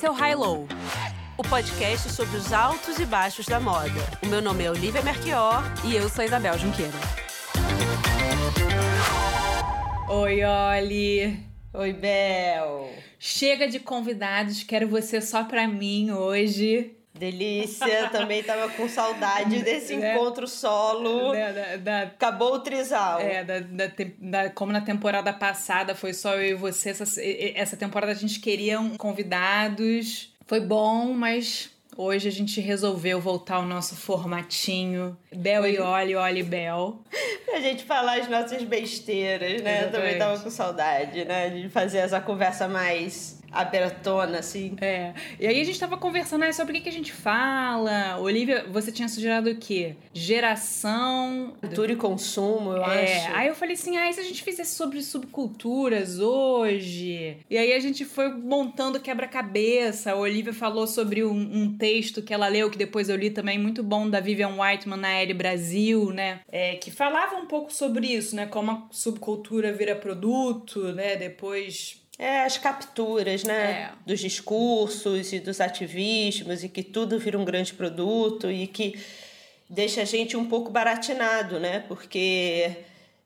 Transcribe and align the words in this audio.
Esse 0.00 0.06
é 0.06 0.10
o 0.10 0.14
High 0.14 0.34
Low, 0.34 0.66
o 1.36 1.42
podcast 1.42 2.08
sobre 2.08 2.34
os 2.38 2.54
altos 2.54 2.98
e 2.98 3.04
baixos 3.04 3.44
da 3.44 3.60
moda. 3.60 4.00
O 4.22 4.28
meu 4.28 4.40
nome 4.40 4.64
é 4.64 4.70
Olivia 4.70 5.02
Merquior 5.02 5.62
e 5.84 5.94
eu 5.94 6.08
sou 6.08 6.24
Isabel 6.24 6.58
Junqueira. 6.58 6.96
Oi, 10.08 10.40
Oli. 10.42 11.38
Oi, 11.74 11.92
Bel. 11.92 12.90
Chega 13.18 13.68
de 13.68 13.78
convidados, 13.78 14.62
quero 14.62 14.88
você 14.88 15.20
só 15.20 15.44
pra 15.44 15.68
mim 15.68 16.10
hoje. 16.12 16.96
Delícia, 17.20 18.08
também 18.08 18.42
tava 18.42 18.70
com 18.70 18.88
saudade 18.88 19.60
desse 19.62 19.92
é, 19.92 20.14
encontro 20.14 20.48
solo. 20.48 21.32
Da, 21.32 21.76
da, 21.76 22.02
Acabou 22.04 22.54
o 22.54 22.60
trisal. 22.60 23.20
É, 23.20 23.44
da, 23.44 23.60
da, 24.18 24.50
como 24.50 24.72
na 24.72 24.80
temporada 24.80 25.30
passada 25.30 25.94
foi 25.94 26.14
só 26.14 26.34
eu 26.36 26.42
e 26.42 26.54
você, 26.54 26.88
essa, 26.90 27.04
essa 27.54 27.76
temporada 27.76 28.12
a 28.12 28.14
gente 28.14 28.40
queria 28.40 28.78
convidados. 28.96 30.32
Foi 30.46 30.60
bom, 30.60 31.12
mas 31.12 31.70
Hoje 31.96 32.28
a 32.28 32.32
gente 32.32 32.60
resolveu 32.60 33.20
voltar 33.20 33.56
ao 33.56 33.66
nosso 33.66 33.94
formatinho 33.96 35.18
Bel 35.34 35.66
e 35.66 35.78
Oli, 35.78 36.14
Oli 36.14 36.40
e 36.40 36.42
Bel. 36.42 36.98
pra 37.44 37.60
gente 37.60 37.84
falar 37.84 38.20
as 38.20 38.28
nossas 38.28 38.62
besteiras, 38.62 39.60
né? 39.60 39.80
Exatamente. 39.80 39.84
Eu 39.84 39.92
também 39.92 40.18
tava 40.18 40.38
com 40.38 40.50
saudade, 40.50 41.24
né? 41.24 41.50
De 41.50 41.68
fazer 41.68 41.98
essa 41.98 42.20
conversa 42.20 42.68
mais 42.68 43.39
abertona, 43.52 44.38
assim. 44.38 44.76
É. 44.80 45.12
E 45.38 45.46
aí 45.46 45.60
a 45.60 45.64
gente 45.64 45.78
tava 45.78 45.96
conversando 45.96 46.40
né, 46.40 46.52
sobre 46.52 46.72
o 46.72 46.74
que, 46.76 46.82
que 46.82 46.88
a 46.88 46.92
gente 46.92 47.12
fala. 47.12 48.18
Olivia, 48.18 48.64
você 48.70 48.92
tinha 48.92 49.08
sugerido 49.08 49.50
o 49.50 49.56
quê? 49.56 49.94
Geração. 50.12 51.54
Cultura 51.60 51.92
e 51.92 51.96
consumo, 51.96 52.72
eu 52.72 52.84
é. 52.84 53.16
acho. 53.16 53.36
Aí 53.36 53.48
eu 53.48 53.54
falei 53.54 53.74
assim: 53.74 53.96
ah, 53.96 54.08
e 54.08 54.12
se 54.12 54.20
a 54.20 54.24
gente 54.24 54.42
fizesse 54.42 54.74
sobre 54.74 55.02
subculturas 55.02 56.18
hoje? 56.18 57.36
E 57.48 57.58
aí 57.58 57.72
a 57.72 57.80
gente 57.80 58.04
foi 58.04 58.32
montando 58.32 59.00
quebra-cabeça. 59.00 60.12
A 60.12 60.16
Olivia 60.16 60.52
falou 60.52 60.86
sobre 60.86 61.24
um, 61.24 61.32
um, 61.32 61.76
texto 61.76 62.22
que 62.22 62.34
ela 62.34 62.48
leu, 62.48 62.70
que 62.70 62.78
depois 62.78 63.08
eu 63.08 63.16
li 63.16 63.30
também, 63.30 63.58
muito 63.58 63.82
bom, 63.82 64.08
da 64.08 64.20
Vivian 64.20 64.56
Whiteman 64.60 64.98
na 64.98 65.10
L 65.10 65.34
Brasil, 65.34 66.10
né? 66.10 66.40
É, 66.50 66.76
que 66.76 66.90
falava 66.90 67.36
um 67.36 67.46
pouco 67.46 67.72
sobre 67.72 68.06
isso, 68.06 68.34
né? 68.36 68.46
Como 68.46 68.70
a 68.70 68.82
subcultura 68.90 69.72
vira 69.72 69.94
produto, 69.94 70.92
né? 70.92 71.16
Depois 71.16 71.99
é, 72.20 72.42
as 72.42 72.58
capturas, 72.58 73.44
né? 73.44 73.70
É. 73.70 73.90
Dos 74.04 74.20
discursos 74.20 75.32
e 75.32 75.40
dos 75.40 75.58
ativismos, 75.58 76.62
e 76.62 76.68
que 76.68 76.82
tudo 76.82 77.18
vira 77.18 77.38
um 77.38 77.46
grande 77.46 77.72
produto 77.72 78.50
e 78.50 78.66
que 78.66 79.00
deixa 79.68 80.02
a 80.02 80.04
gente 80.04 80.36
um 80.36 80.44
pouco 80.44 80.70
baratinado, 80.70 81.58
né? 81.58 81.80
Porque 81.88 82.76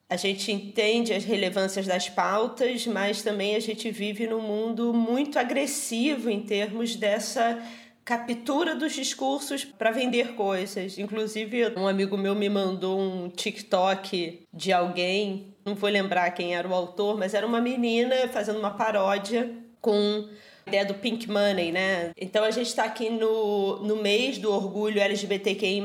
a 0.09 0.15
gente 0.15 0.49
entende 0.49 1.11
as 1.11 1.25
relevâncias 1.25 1.85
das 1.85 2.07
pautas, 2.07 2.87
mas 2.87 3.21
também 3.21 3.57
a 3.57 3.59
gente 3.59 3.91
vive 3.91 4.27
num 4.27 4.41
mundo 4.41 4.93
muito 4.93 5.37
agressivo 5.37 6.29
em 6.29 6.39
termos 6.39 6.95
dessa 6.95 7.61
captura 8.05 8.75
dos 8.75 8.93
discursos 8.93 9.65
para 9.65 9.91
vender 9.91 10.35
coisas. 10.35 10.97
Inclusive, 10.97 11.73
um 11.75 11.85
amigo 11.85 12.15
meu 12.15 12.33
me 12.33 12.47
mandou 12.47 12.97
um 12.97 13.27
TikTok 13.27 14.43
de 14.53 14.71
alguém 14.71 15.54
não 15.65 15.73
vou 15.73 15.89
lembrar 15.89 16.29
quem 16.31 16.55
era 16.55 16.67
o 16.67 16.73
autor, 16.73 17.17
mas 17.17 17.33
era 17.33 17.45
uma 17.45 17.59
menina 17.59 18.15
fazendo 18.27 18.59
uma 18.59 18.71
paródia 18.71 19.51
com 19.81 20.29
a 20.65 20.69
ideia 20.69 20.85
do 20.85 20.93
pink 20.93 21.29
money, 21.29 21.71
né? 21.71 22.11
Então 22.15 22.43
a 22.43 22.51
gente 22.51 22.67
está 22.67 22.83
aqui 22.83 23.09
no, 23.09 23.79
no 23.79 23.95
mês 23.95 24.37
do 24.37 24.53
orgulho 24.53 25.01
LGBTQI+, 25.01 25.81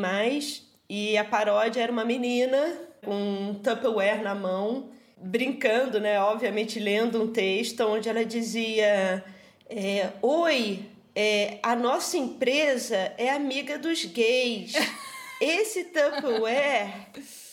e 0.88 1.16
a 1.16 1.24
paródia 1.24 1.82
era 1.82 1.90
uma 1.90 2.04
menina 2.04 2.78
com 3.04 3.14
um 3.14 3.54
Tupperware 3.54 4.22
na 4.22 4.34
mão, 4.34 4.90
brincando, 5.16 5.98
né? 5.98 6.20
Obviamente 6.20 6.78
lendo 6.78 7.22
um 7.22 7.32
texto 7.32 7.80
onde 7.80 8.08
ela 8.08 8.24
dizia: 8.24 9.24
é, 9.68 10.10
Oi, 10.20 10.84
é, 11.14 11.58
a 11.62 11.74
nossa 11.74 12.16
empresa 12.16 13.12
é 13.16 13.30
amiga 13.30 13.78
dos 13.78 14.04
gays. 14.04 14.72
Esse 15.40 15.84
Tupperware 15.84 17.08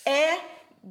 é 0.05 0.39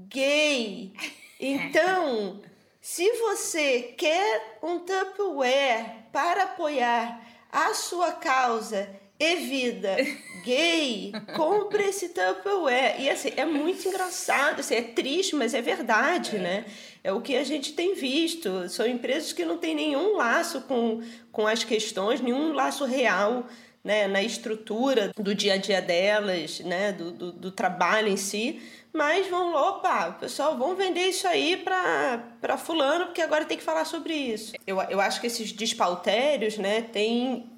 gay. 0.09 0.93
Então, 1.39 2.41
se 2.81 3.11
você 3.13 3.95
quer 3.97 4.59
um 4.63 4.79
Tupperware 4.79 6.07
para 6.13 6.45
apoiar 6.45 7.21
a 7.53 7.75
sua 7.75 8.13
causa 8.13 8.89
e 9.19 9.37
vida 9.37 9.97
gay, 10.45 11.13
compre 11.37 11.85
esse 11.85 12.11
Tupperware. 12.11 13.01
E 13.01 13.11
assim, 13.11 13.33
é 13.37 13.45
muito 13.45 13.87
engraçado, 13.87 14.61
assim, 14.61 14.75
é 14.75 14.83
triste, 14.83 15.35
mas 15.35 15.53
é 15.53 15.61
verdade, 15.61 16.37
é. 16.37 16.39
né? 16.39 16.65
É 17.05 17.13
o 17.13 17.21
que 17.21 17.37
a 17.37 17.45
gente 17.45 17.73
tem 17.73 17.95
visto. 17.95 18.69
São 18.69 18.87
empresas 18.87 19.33
que 19.33 19.45
não 19.45 19.59
têm 19.59 19.75
nenhum 19.75 20.17
laço 20.17 20.63
com, 20.63 21.03
com 21.31 21.47
as 21.47 21.65
questões, 21.65 22.21
nenhum 22.21 22.53
laço 22.53 22.85
real 22.85 23.47
né, 23.85 24.09
na 24.09 24.21
estrutura 24.21 25.13
do 25.17 25.35
dia 25.35 25.55
a 25.55 25.57
dia 25.57 25.81
delas, 25.81 26.59
né, 26.61 26.93
do, 26.93 27.13
do, 27.13 27.33
do 27.33 27.51
trabalho 27.53 28.09
em 28.09 28.17
si 28.17 28.61
mas 28.97 29.29
vão, 29.29 29.55
opa, 29.55 30.13
pessoal, 30.13 30.57
vamos 30.57 30.79
vender 30.79 31.09
isso 31.09 31.29
aí 31.29 31.57
para 31.59 32.57
fulano, 32.57 33.07
porque 33.07 33.21
agora 33.21 33.45
tem 33.45 33.59
que 33.59 33.63
falar 33.63 33.85
sobre 33.85 34.15
isso. 34.15 34.55
Eu, 34.67 34.81
eu 34.83 35.01
acho 35.01 35.21
que 35.21 35.27
esses 35.27 35.53
despautérios, 35.53 36.57
né, 36.57 36.81
tem, 36.81 37.51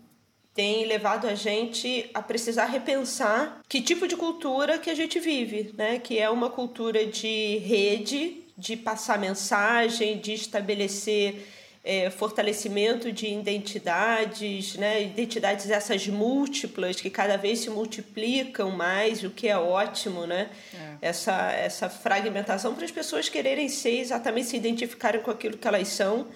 tem 0.52 0.84
levado 0.84 1.28
a 1.28 1.36
gente 1.36 2.10
a 2.12 2.20
precisar 2.20 2.66
repensar 2.66 3.60
que 3.68 3.80
tipo 3.80 4.08
de 4.08 4.16
cultura 4.16 4.78
que 4.78 4.90
a 4.90 4.94
gente 4.94 5.20
vive, 5.20 5.72
né, 5.78 6.00
que 6.00 6.18
é 6.18 6.28
uma 6.28 6.50
cultura 6.50 7.06
de 7.06 7.58
rede, 7.58 8.42
de 8.56 8.76
passar 8.76 9.18
mensagem, 9.18 10.18
de 10.18 10.34
estabelecer 10.34 11.46
é, 11.84 12.10
fortalecimento 12.10 13.10
de 13.12 13.26
identidades, 13.26 14.76
né? 14.76 15.02
identidades 15.02 15.70
essas 15.70 16.06
múltiplas 16.06 17.00
que 17.00 17.08
cada 17.08 17.36
vez 17.36 17.60
se 17.60 17.70
multiplicam 17.70 18.70
mais, 18.70 19.22
o 19.22 19.30
que 19.30 19.48
é 19.48 19.56
ótimo, 19.56 20.26
né? 20.26 20.50
É. 20.74 21.08
Essa, 21.08 21.52
essa 21.52 21.88
fragmentação 21.88 22.74
para 22.74 22.84
as 22.84 22.90
pessoas 22.90 23.28
quererem 23.28 23.68
ser 23.68 23.98
exatamente 24.00 24.48
se 24.48 24.56
identificarem 24.56 25.20
com 25.20 25.30
aquilo 25.30 25.56
que 25.56 25.66
elas 25.66 25.88
são 25.88 26.26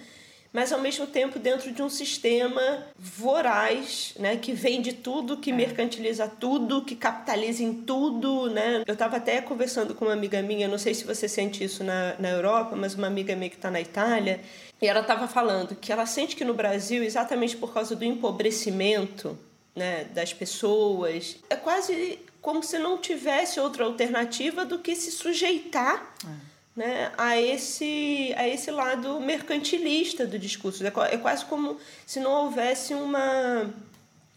mas 0.53 0.71
ao 0.71 0.79
mesmo 0.79 1.07
tempo 1.07 1.39
dentro 1.39 1.71
de 1.71 1.81
um 1.81 1.89
sistema 1.89 2.85
voraz, 2.95 4.13
né, 4.19 4.37
que 4.37 4.53
vende 4.53 4.93
tudo, 4.93 5.37
que 5.37 5.49
é. 5.49 5.53
mercantiliza 5.53 6.27
tudo, 6.27 6.85
que 6.85 6.95
capitaliza 6.95 7.63
em 7.63 7.73
tudo, 7.73 8.51
né? 8.51 8.83
Eu 8.85 8.93
estava 8.93 9.17
até 9.17 9.41
conversando 9.41 9.95
com 9.95 10.05
uma 10.05 10.13
amiga 10.13 10.41
minha, 10.43 10.67
não 10.67 10.77
sei 10.77 10.93
se 10.93 11.03
você 11.03 11.27
sente 11.27 11.63
isso 11.63 11.83
na, 11.83 12.15
na 12.19 12.29
Europa, 12.29 12.75
mas 12.75 12.93
uma 12.93 13.07
amiga 13.07 13.35
minha 13.35 13.49
que 13.49 13.55
está 13.55 13.71
na 13.71 13.81
Itália, 13.81 14.39
e 14.79 14.87
ela 14.87 14.99
estava 14.99 15.27
falando 15.27 15.75
que 15.75 15.91
ela 15.91 16.05
sente 16.05 16.35
que 16.35 16.45
no 16.45 16.53
Brasil, 16.53 17.03
exatamente 17.03 17.57
por 17.57 17.73
causa 17.73 17.95
do 17.95 18.05
empobrecimento, 18.05 19.37
né, 19.75 20.03
das 20.13 20.33
pessoas, 20.33 21.37
é 21.49 21.55
quase 21.55 22.19
como 22.41 22.61
se 22.61 22.77
não 22.77 22.97
tivesse 22.97 23.59
outra 23.59 23.85
alternativa 23.85 24.65
do 24.65 24.77
que 24.77 24.95
se 24.95 25.09
sujeitar. 25.11 26.13
É 26.23 26.52
né, 26.75 27.11
a, 27.17 27.39
esse, 27.39 28.33
a 28.35 28.47
esse 28.47 28.71
lado 28.71 29.19
mercantilista 29.19 30.25
do 30.25 30.39
discurso. 30.39 30.83
É, 30.85 30.91
é 31.11 31.17
quase 31.17 31.45
como 31.45 31.77
se 32.05 32.19
não 32.19 32.31
houvesse 32.31 32.93
uma, 32.93 33.69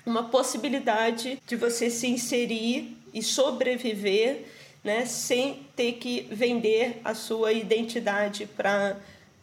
uma 0.05 0.25
possibilidade 0.25 1.41
de 1.47 1.57
você 1.57 1.91
se 1.91 2.07
inserir 2.07 2.97
e 3.13 3.23
sobreviver 3.23 4.45
né, 4.85 5.05
sem 5.05 5.67
ter 5.75 5.95
que 5.95 6.29
vender 6.31 7.01
a 7.05 7.15
sua 7.15 7.53
identidade 7.53 8.47
para 8.47 8.97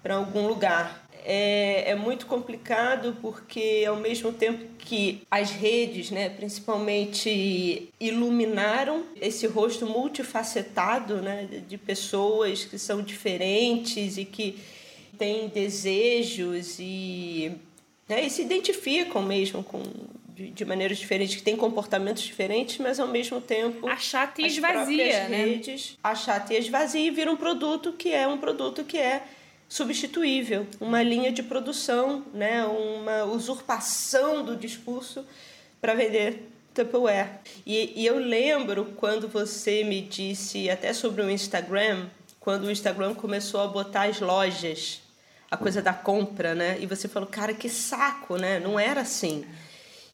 algum 0.09 0.47
lugar 0.47 1.02
é, 1.25 1.91
é 1.91 1.95
muito 1.95 2.25
complicado 2.25 3.17
porque 3.21 3.83
ao 3.87 3.95
mesmo 3.95 4.31
tempo 4.31 4.63
que 4.77 5.21
as 5.31 5.51
redes, 5.51 6.11
né, 6.11 6.29
principalmente 6.29 7.89
iluminaram 7.99 9.05
esse 9.19 9.47
rosto 9.47 9.85
multifacetado, 9.85 11.21
né, 11.21 11.47
de 11.67 11.77
pessoas 11.77 12.65
que 12.65 12.77
são 12.77 13.01
diferentes 13.01 14.17
e 14.17 14.25
que 14.25 14.59
têm 15.17 15.47
desejos 15.47 16.77
e, 16.79 17.53
né, 18.07 18.25
e 18.25 18.29
se 18.29 18.41
identificam 18.41 19.21
mesmo 19.21 19.63
com 19.63 19.81
de, 20.33 20.49
de, 20.49 20.65
maneiras 20.65 20.97
diferentes, 20.97 21.35
que 21.35 21.43
têm 21.43 21.55
comportamentos 21.55 22.23
diferentes, 22.23 22.79
mas 22.79 22.99
ao 22.99 23.07
mesmo 23.07 23.39
tempo. 23.39 23.87
A 23.87 23.97
chata 23.97 24.41
e 24.41 24.47
esvazia, 24.47 25.29
né? 25.29 25.45
Redes, 25.45 25.97
a 26.03 26.15
chata 26.15 26.53
e 26.55 26.57
esvazia 26.57 27.07
e 27.07 27.11
vira 27.11 27.31
um 27.31 27.37
produto 27.37 27.93
que 27.93 28.11
é 28.11 28.27
um 28.27 28.39
produto 28.39 28.83
que 28.83 28.97
é 28.97 29.23
substituível, 29.67 30.67
uma 30.79 31.01
linha 31.01 31.31
de 31.31 31.41
produção, 31.41 32.23
né, 32.33 32.63
uma 32.65 33.23
usurpação 33.25 34.43
do 34.43 34.55
discurso 34.55 35.25
para 35.81 35.93
vender 35.93 36.49
Tupperware. 36.73 37.39
E, 37.65 38.01
e 38.01 38.05
eu 38.05 38.17
lembro 38.17 38.93
quando 38.97 39.27
você 39.27 39.83
me 39.83 40.01
disse 40.01 40.69
até 40.69 40.93
sobre 40.93 41.21
o 41.21 41.29
Instagram, 41.29 42.07
quando 42.39 42.65
o 42.65 42.71
Instagram 42.71 43.13
começou 43.13 43.61
a 43.61 43.67
botar 43.67 44.03
as 44.03 44.19
lojas, 44.19 45.01
a 45.49 45.57
coisa 45.57 45.81
da 45.81 45.93
compra, 45.93 46.55
né? 46.55 46.77
E 46.79 46.85
você 46.85 47.07
falou, 47.07 47.29
cara, 47.29 47.53
que 47.53 47.69
saco, 47.69 48.37
né? 48.37 48.59
Não 48.59 48.79
era 48.79 49.01
assim. 49.01 49.45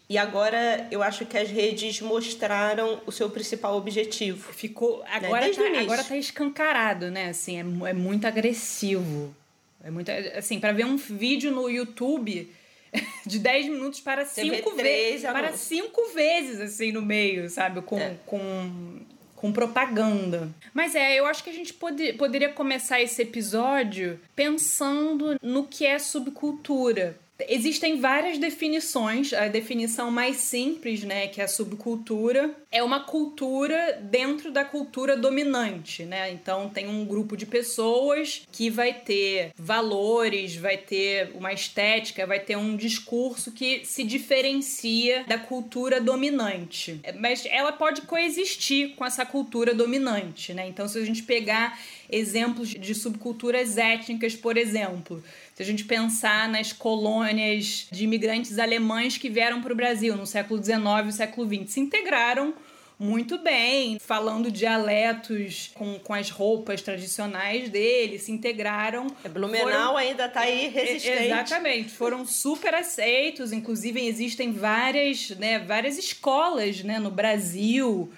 E 0.10 0.18
agora 0.18 0.88
eu 0.90 1.04
acho 1.04 1.24
que 1.28 1.38
as 1.38 1.52
redes 1.52 2.02
mostraram 2.02 3.00
o 3.06 3.12
seu 3.12 3.30
principal 3.30 3.78
objetivo. 3.78 4.52
Ficou 4.52 5.04
agora 5.06 5.48
né? 5.48 5.54
tá, 5.54 5.80
agora 5.82 6.04
tá 6.04 6.18
escancarado, 6.18 7.12
né? 7.12 7.30
Assim, 7.30 7.58
é, 7.58 7.90
é 7.90 7.94
muito 7.94 8.26
agressivo. 8.26 9.36
É 9.84 9.92
muito 9.92 10.10
assim, 10.36 10.60
para 10.60 10.72
ver 10.72 10.86
um 10.86 10.98
vídeo 10.98 11.52
no 11.52 11.70
YouTube 11.70 12.52
de 13.24 13.38
10 13.38 13.68
minutos 13.68 14.00
para 14.00 14.26
cinco 14.26 14.76
vezes. 14.76 15.22
Para 15.22 15.54
cinco 15.54 16.12
vezes, 16.14 16.60
assim, 16.60 16.92
no 16.92 17.04
meio, 17.04 17.48
sabe? 17.48 17.80
Com, 17.84 18.00
é. 18.00 18.16
com, 18.26 19.02
com 19.36 19.52
propaganda. 19.52 20.50
Mas 20.74 20.96
é, 20.96 21.20
eu 21.20 21.28
acho 21.28 21.44
que 21.44 21.52
a 21.52 21.54
gente 21.54 21.72
pode, 21.72 22.14
poderia 22.14 22.50
começar 22.50 23.00
esse 23.00 23.22
episódio 23.22 24.20
pensando 24.36 25.38
no 25.40 25.68
que 25.68 25.86
é 25.86 26.00
subcultura. 26.00 27.16
Existem 27.48 28.00
várias 28.00 28.38
definições. 28.38 29.34
A 29.34 29.48
definição 29.48 30.12
mais 30.12 30.38
simples, 30.38 31.04
né, 31.04 31.28
que 31.28 31.40
é 31.40 31.46
a 31.46 31.48
subcultura, 31.48 32.54
é 32.72 32.84
uma 32.84 33.02
cultura 33.02 34.00
dentro 34.04 34.52
da 34.52 34.64
cultura 34.64 35.16
dominante, 35.16 36.04
né? 36.04 36.32
Então 36.32 36.70
tem 36.70 36.88
um 36.88 37.06
grupo 37.06 37.36
de 37.36 37.46
pessoas 37.46 38.44
que 38.52 38.70
vai 38.70 38.94
ter 38.94 39.52
valores, 39.58 40.56
vai 40.56 40.78
ter 40.78 41.32
uma 41.34 41.52
estética, 41.52 42.28
vai 42.28 42.40
ter 42.40 42.58
um 42.58 42.76
discurso 42.76 43.52
que 43.52 43.84
se 43.86 44.04
diferencia 44.04 45.24
da 45.28 45.38
cultura 45.38 46.00
dominante. 46.00 47.00
Mas 47.20 47.46
ela 47.46 47.72
pode 47.72 48.02
coexistir 48.02 48.96
com 48.96 49.06
essa 49.06 49.26
cultura 49.26 49.74
dominante, 49.74 50.54
né? 50.54 50.68
Então 50.68 50.88
se 50.88 50.98
a 51.00 51.06
gente 51.06 51.24
pegar 51.24 51.80
exemplos 52.12 52.70
de 52.70 52.96
subculturas 52.96 53.78
étnicas, 53.78 54.36
por 54.36 54.58
exemplo, 54.58 55.24
se 55.60 55.64
a 55.64 55.66
gente 55.66 55.84
pensar 55.84 56.48
nas 56.48 56.72
colônias 56.72 57.86
de 57.92 58.06
imigrantes 58.06 58.58
alemães 58.58 59.18
que 59.18 59.30
vieram 59.30 59.62
para 59.62 59.74
o 59.74 59.76
Brasil 59.76 60.16
no 60.16 60.26
século 60.26 60.64
XIX 60.64 60.80
e 61.10 61.12
século 61.12 61.46
XX, 61.46 61.70
se 61.70 61.80
integraram 61.82 62.54
muito 62.98 63.38
bem, 63.40 64.00
falando 64.00 64.50
dialetos 64.50 65.72
com, 65.74 66.00
com 66.00 66.14
as 66.14 66.30
roupas 66.30 66.82
tradicionais 66.82 67.68
deles, 67.68 68.24
se 68.24 68.32
integraram. 68.32 69.08
É, 69.22 69.28
Blumenau 69.28 69.66
foram, 69.66 69.98
ainda 69.98 70.28
está 70.28 70.42
aí 70.42 70.70
resistente. 70.70 71.26
Exatamente, 71.26 71.90
foram 71.90 72.26
super 72.26 72.74
aceitos, 72.74 73.52
inclusive 73.52 74.00
existem 74.08 74.54
várias, 74.54 75.32
né, 75.32 75.60
várias 75.60 75.98
escolas 75.98 76.82
né, 76.84 77.00
no 77.00 77.12
Brasil 77.12 78.10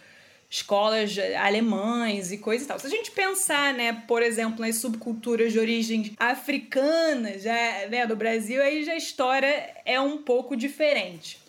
escolas 0.51 1.17
alemães 1.41 2.33
e 2.33 2.37
coisa 2.37 2.65
e 2.65 2.67
tal. 2.67 2.77
Se 2.77 2.85
a 2.85 2.89
gente 2.89 3.09
pensar, 3.11 3.73
né, 3.73 4.03
por 4.05 4.21
exemplo, 4.21 4.59
nas 4.59 4.75
subculturas 4.75 5.53
de 5.53 5.59
origem 5.59 6.11
africana, 6.19 7.39
já, 7.39 7.87
né, 7.89 8.05
do 8.05 8.17
Brasil, 8.17 8.61
aí 8.61 8.83
já 8.83 8.91
a 8.91 8.97
história 8.97 9.73
é 9.85 9.99
um 10.01 10.17
pouco 10.17 10.57
diferente. 10.57 11.40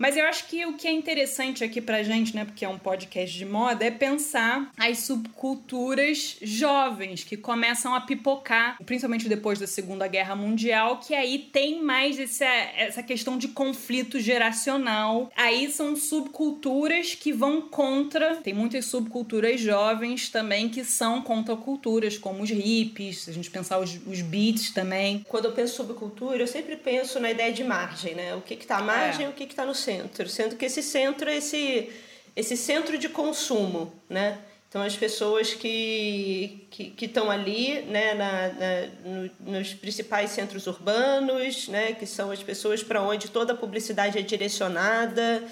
Mas 0.00 0.16
eu 0.16 0.24
acho 0.24 0.46
que 0.46 0.64
o 0.64 0.72
que 0.72 0.88
é 0.88 0.90
interessante 0.90 1.62
aqui 1.62 1.78
pra 1.78 2.02
gente, 2.02 2.34
né, 2.34 2.46
porque 2.46 2.64
é 2.64 2.68
um 2.68 2.78
podcast 2.78 3.36
de 3.36 3.44
moda, 3.44 3.84
é 3.84 3.90
pensar 3.90 4.70
as 4.78 5.00
subculturas 5.00 6.38
jovens 6.40 7.22
que 7.22 7.36
começam 7.36 7.94
a 7.94 8.00
pipocar, 8.00 8.78
principalmente 8.86 9.28
depois 9.28 9.58
da 9.58 9.66
Segunda 9.66 10.08
Guerra 10.08 10.34
Mundial, 10.34 11.00
que 11.00 11.14
aí 11.14 11.50
tem 11.52 11.82
mais 11.82 12.18
essa, 12.18 12.46
essa 12.46 13.02
questão 13.02 13.36
de 13.36 13.48
conflito 13.48 14.18
geracional. 14.18 15.30
Aí 15.36 15.70
são 15.70 15.94
subculturas 15.94 17.14
que 17.14 17.30
vão 17.30 17.60
contra, 17.60 18.36
tem 18.36 18.54
muitas 18.54 18.86
subculturas 18.86 19.60
jovens 19.60 20.30
também 20.30 20.70
que 20.70 20.82
são 20.82 21.20
contraculturas, 21.20 22.16
como 22.16 22.42
os 22.42 22.48
hippies, 22.48 23.24
se 23.24 23.30
a 23.30 23.34
gente 23.34 23.50
pensar 23.50 23.78
os, 23.78 24.00
os 24.06 24.22
beats 24.22 24.70
também. 24.70 25.26
Quando 25.28 25.44
eu 25.44 25.52
penso 25.52 25.74
subcultura, 25.74 26.38
eu 26.38 26.46
sempre 26.46 26.74
penso 26.76 27.20
na 27.20 27.30
ideia 27.30 27.52
de 27.52 27.62
margem, 27.62 28.14
né? 28.14 28.34
O 28.34 28.40
que 28.40 28.56
que 28.56 28.66
tá 28.66 28.78
à 28.78 28.82
margem 28.82 29.26
e 29.26 29.28
é. 29.28 29.28
o 29.28 29.32
que 29.34 29.44
que 29.44 29.54
tá 29.54 29.66
no 29.66 29.74
centro 29.74 29.89
centro, 29.90 30.28
sendo 30.28 30.56
que 30.56 30.64
esse 30.64 30.82
centro 30.82 31.28
é 31.28 31.36
esse, 31.36 31.90
esse 32.36 32.56
centro 32.56 32.96
de 32.96 33.08
consumo, 33.08 33.92
né? 34.08 34.38
Então, 34.68 34.82
as 34.82 34.96
pessoas 34.96 35.52
que 35.52 36.64
estão 36.70 36.94
que, 36.94 37.08
que 37.08 37.28
ali 37.28 37.82
né, 37.82 38.14
na, 38.14 38.48
na 38.52 38.86
no, 39.04 39.58
nos 39.58 39.74
principais 39.74 40.30
centros 40.30 40.68
urbanos, 40.68 41.66
né, 41.66 41.92
que 41.92 42.06
são 42.06 42.30
as 42.30 42.40
pessoas 42.40 42.80
para 42.80 43.02
onde 43.02 43.28
toda 43.30 43.52
a 43.52 43.56
publicidade 43.56 44.16
é 44.16 44.22
direcionada 44.22 45.42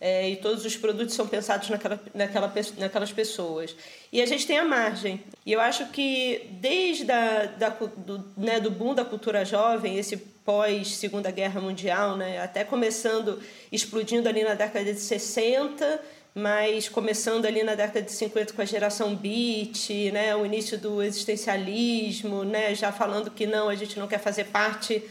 é, 0.00 0.30
e 0.30 0.36
todos 0.36 0.64
os 0.64 0.76
produtos 0.76 1.14
são 1.14 1.26
pensados 1.26 1.68
naquela, 1.68 2.00
naquela, 2.14 2.52
naquelas 2.78 3.12
pessoas. 3.12 3.74
E 4.12 4.22
a 4.22 4.26
gente 4.26 4.46
tem 4.46 4.58
a 4.58 4.64
margem. 4.64 5.20
E 5.44 5.52
eu 5.52 5.60
acho 5.60 5.86
que 5.86 6.48
desde 6.52 7.10
a, 7.10 7.46
da, 7.46 7.68
do, 7.68 8.24
né, 8.36 8.60
do 8.60 8.70
boom 8.70 8.94
da 8.94 9.04
cultura 9.04 9.44
jovem, 9.44 9.98
esse 9.98 10.16
pós 10.16 10.96
Segunda 10.96 11.30
Guerra 11.30 11.60
Mundial, 11.60 12.16
né? 12.16 12.40
até 12.40 12.64
começando, 12.64 13.38
explodindo 13.70 14.28
ali 14.28 14.42
na 14.44 14.54
década 14.54 14.94
de 14.94 15.00
60, 15.00 16.00
mas 16.34 16.88
começando 16.88 17.44
ali 17.44 17.62
na 17.62 17.74
década 17.74 18.00
de 18.00 18.12
50 18.12 18.54
com 18.54 18.62
a 18.62 18.64
geração 18.64 19.14
beat, 19.14 19.90
né? 20.10 20.34
o 20.34 20.46
início 20.46 20.78
do 20.78 21.02
existencialismo, 21.02 22.44
né? 22.44 22.74
já 22.74 22.92
falando 22.92 23.30
que 23.30 23.46
não, 23.46 23.68
a 23.68 23.74
gente 23.74 23.98
não 23.98 24.06
quer 24.06 24.20
fazer 24.20 24.44
parte 24.44 25.02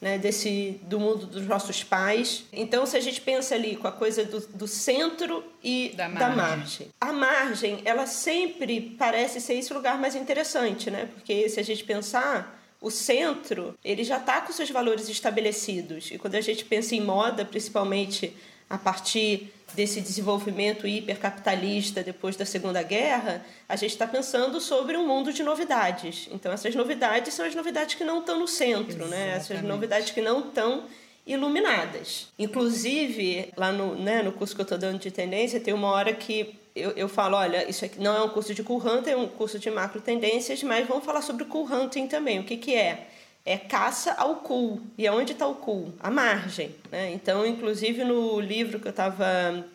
né, 0.00 0.18
desse 0.18 0.80
do 0.82 1.00
mundo 1.00 1.26
dos 1.26 1.46
nossos 1.46 1.82
pais. 1.82 2.44
Então, 2.52 2.84
se 2.86 2.96
a 2.96 3.00
gente 3.00 3.20
pensa 3.20 3.54
ali 3.54 3.76
com 3.76 3.88
a 3.88 3.92
coisa 3.92 4.24
do, 4.24 4.40
do 4.40 4.68
centro 4.68 5.44
e 5.62 5.94
da 5.96 6.08
margem. 6.08 6.28
da 6.28 6.36
margem. 6.36 6.88
a 7.00 7.12
margem, 7.12 7.82
ela 7.84 8.06
sempre 8.06 8.94
parece 8.98 9.40
ser 9.40 9.54
esse 9.54 9.72
lugar 9.72 9.98
mais 9.98 10.14
interessante, 10.14 10.90
né? 10.90 11.08
Porque 11.14 11.48
se 11.48 11.58
a 11.58 11.62
gente 11.62 11.82
pensar 11.84 12.56
o 12.80 12.90
centro, 12.90 13.74
ele 13.82 14.04
já 14.04 14.18
está 14.18 14.40
com 14.42 14.52
seus 14.52 14.70
valores 14.70 15.08
estabelecidos. 15.08 16.10
E 16.10 16.18
quando 16.18 16.34
a 16.34 16.40
gente 16.40 16.64
pensa 16.64 16.94
em 16.94 17.00
moda, 17.00 17.44
principalmente 17.44 18.36
a 18.68 18.76
partir 18.76 19.52
desse 19.74 20.00
desenvolvimento 20.00 20.86
hipercapitalista 20.86 22.02
depois 22.02 22.36
da 22.36 22.46
Segunda 22.46 22.82
Guerra, 22.82 23.44
a 23.68 23.76
gente 23.76 23.90
está 23.90 24.06
pensando 24.06 24.60
sobre 24.60 24.96
um 24.96 25.06
mundo 25.06 25.32
de 25.32 25.42
novidades. 25.42 26.28
Então, 26.30 26.52
essas 26.52 26.74
novidades 26.74 27.34
são 27.34 27.44
as 27.44 27.54
novidades 27.54 27.94
que 27.94 28.04
não 28.04 28.20
estão 28.20 28.38
no 28.38 28.48
centro, 28.48 29.06
né? 29.06 29.34
essas 29.36 29.60
novidades 29.62 30.10
que 30.12 30.20
não 30.20 30.40
estão 30.40 30.84
iluminadas. 31.26 32.28
Inclusive, 32.38 33.52
lá 33.56 33.72
no, 33.72 33.96
né, 33.96 34.22
no 34.22 34.32
curso 34.32 34.54
que 34.54 34.60
eu 34.60 34.64
estou 34.64 34.78
dando 34.78 34.98
de 35.00 35.10
tendência, 35.10 35.58
tem 35.58 35.74
uma 35.74 35.90
hora 35.90 36.12
que 36.12 36.54
eu, 36.74 36.90
eu 36.92 37.08
falo, 37.08 37.36
olha, 37.36 37.68
isso 37.68 37.84
aqui 37.84 38.00
não 38.00 38.14
é 38.14 38.22
um 38.22 38.28
curso 38.28 38.54
de 38.54 38.62
cool 38.62 38.78
hunting, 38.78 39.10
é 39.10 39.16
um 39.16 39.26
curso 39.26 39.58
de 39.58 39.70
macro 39.70 40.00
tendências, 40.00 40.62
mas 40.62 40.86
vamos 40.86 41.04
falar 41.04 41.22
sobre 41.22 41.44
cool 41.46 41.66
hunting 41.66 42.06
também. 42.06 42.38
O 42.38 42.44
que, 42.44 42.56
que 42.56 42.74
é? 42.74 43.08
É 43.48 43.56
caça 43.56 44.12
ao 44.18 44.36
cool. 44.36 44.80
E 44.98 45.06
aonde 45.06 45.30
está 45.30 45.46
o 45.46 45.54
cool? 45.54 45.94
A 46.00 46.10
margem. 46.10 46.74
Né? 46.90 47.12
Então, 47.12 47.46
inclusive 47.46 48.02
no 48.02 48.40
livro 48.40 48.80
que 48.80 48.88
eu 48.88 48.92
tava, 48.92 49.24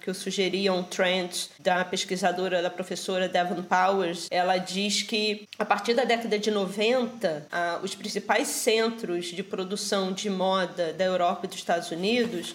que 0.01 0.09
eu 0.09 0.13
sugeri, 0.13 0.69
On 0.69 0.83
Trend, 0.83 1.49
da 1.57 1.85
pesquisadora, 1.85 2.61
da 2.61 2.69
professora 2.69 3.29
Devon 3.29 3.63
Powers, 3.63 4.27
ela 4.29 4.57
diz 4.57 5.03
que 5.03 5.47
a 5.57 5.63
partir 5.63 5.93
da 5.93 6.03
década 6.03 6.37
de 6.37 6.51
90, 6.51 7.47
ah, 7.49 7.79
os 7.81 7.95
principais 7.95 8.49
centros 8.49 9.27
de 9.27 9.41
produção 9.41 10.11
de 10.11 10.29
moda 10.29 10.91
da 10.91 11.05
Europa 11.05 11.45
e 11.45 11.47
dos 11.47 11.57
Estados 11.57 11.91
Unidos 11.91 12.53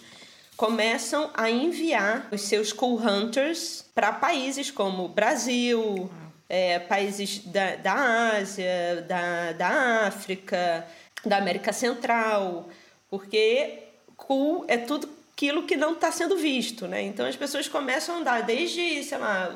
começam 0.54 1.30
a 1.32 1.50
enviar 1.50 2.28
os 2.30 2.42
seus 2.42 2.74
cool 2.74 3.00
hunters 3.00 3.86
para 3.94 4.12
países 4.12 4.70
como 4.70 5.08
Brasil, 5.08 6.10
é, 6.48 6.78
países 6.78 7.38
da, 7.38 7.76
da 7.76 7.94
Ásia, 8.38 9.04
da, 9.08 9.52
da 9.52 10.06
África, 10.06 10.86
da 11.26 11.38
América 11.38 11.72
Central, 11.72 12.68
porque 13.10 13.82
cool 14.16 14.64
é 14.68 14.76
tudo 14.76 15.08
aquilo 15.32 15.64
que 15.64 15.76
não 15.76 15.92
está 15.92 16.10
sendo 16.10 16.36
visto, 16.36 16.88
né? 16.88 17.02
Então 17.02 17.26
as 17.26 17.36
pessoas 17.36 17.68
começam 17.68 18.16
a 18.16 18.18
andar 18.18 18.42
desde, 18.42 19.02
sei 19.04 19.18
lá, 19.18 19.54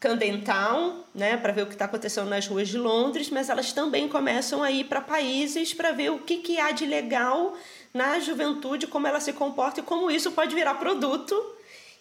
Camden 0.00 0.40
Town, 0.42 1.02
né, 1.14 1.36
para 1.36 1.52
ver 1.52 1.62
o 1.62 1.66
que 1.66 1.72
está 1.72 1.86
acontecendo 1.86 2.28
nas 2.28 2.46
ruas 2.46 2.68
de 2.68 2.78
Londres, 2.78 3.30
mas 3.30 3.50
elas 3.50 3.72
também 3.72 4.08
começam 4.08 4.62
a 4.62 4.70
ir 4.70 4.84
para 4.84 5.00
países 5.00 5.74
para 5.74 5.90
ver 5.90 6.10
o 6.10 6.20
que, 6.20 6.36
que 6.36 6.58
há 6.58 6.70
de 6.70 6.86
legal 6.86 7.56
na 7.92 8.20
juventude, 8.20 8.86
como 8.86 9.06
ela 9.06 9.18
se 9.18 9.32
comporta 9.32 9.80
e 9.80 9.82
como 9.82 10.10
isso 10.10 10.30
pode 10.32 10.54
virar 10.54 10.74
produto. 10.74 11.34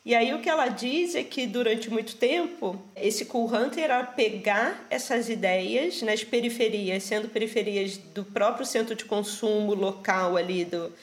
E 0.07 0.15
aí 0.15 0.33
o 0.33 0.39
que 0.39 0.49
ela 0.49 0.69
diz 0.69 1.15
é 1.15 1.23
que 1.23 1.45
durante 1.45 1.89
muito 1.89 2.15
tempo 2.15 2.81
esse 2.95 3.25
Cool 3.25 3.53
Hunter 3.53 3.83
era 3.83 4.03
pegar 4.05 4.87
essas 4.89 5.27
ideias 5.27 6.01
nas 6.01 6.23
periferias, 6.23 7.03
sendo 7.03 7.27
periferias 7.27 7.97
do 7.97 8.23
próprio 8.23 8.65
centro 8.65 8.95
de 8.95 9.03
consumo 9.03 9.73
local 9.73 10.37
ali 10.37 10.63
do, 10.63 10.93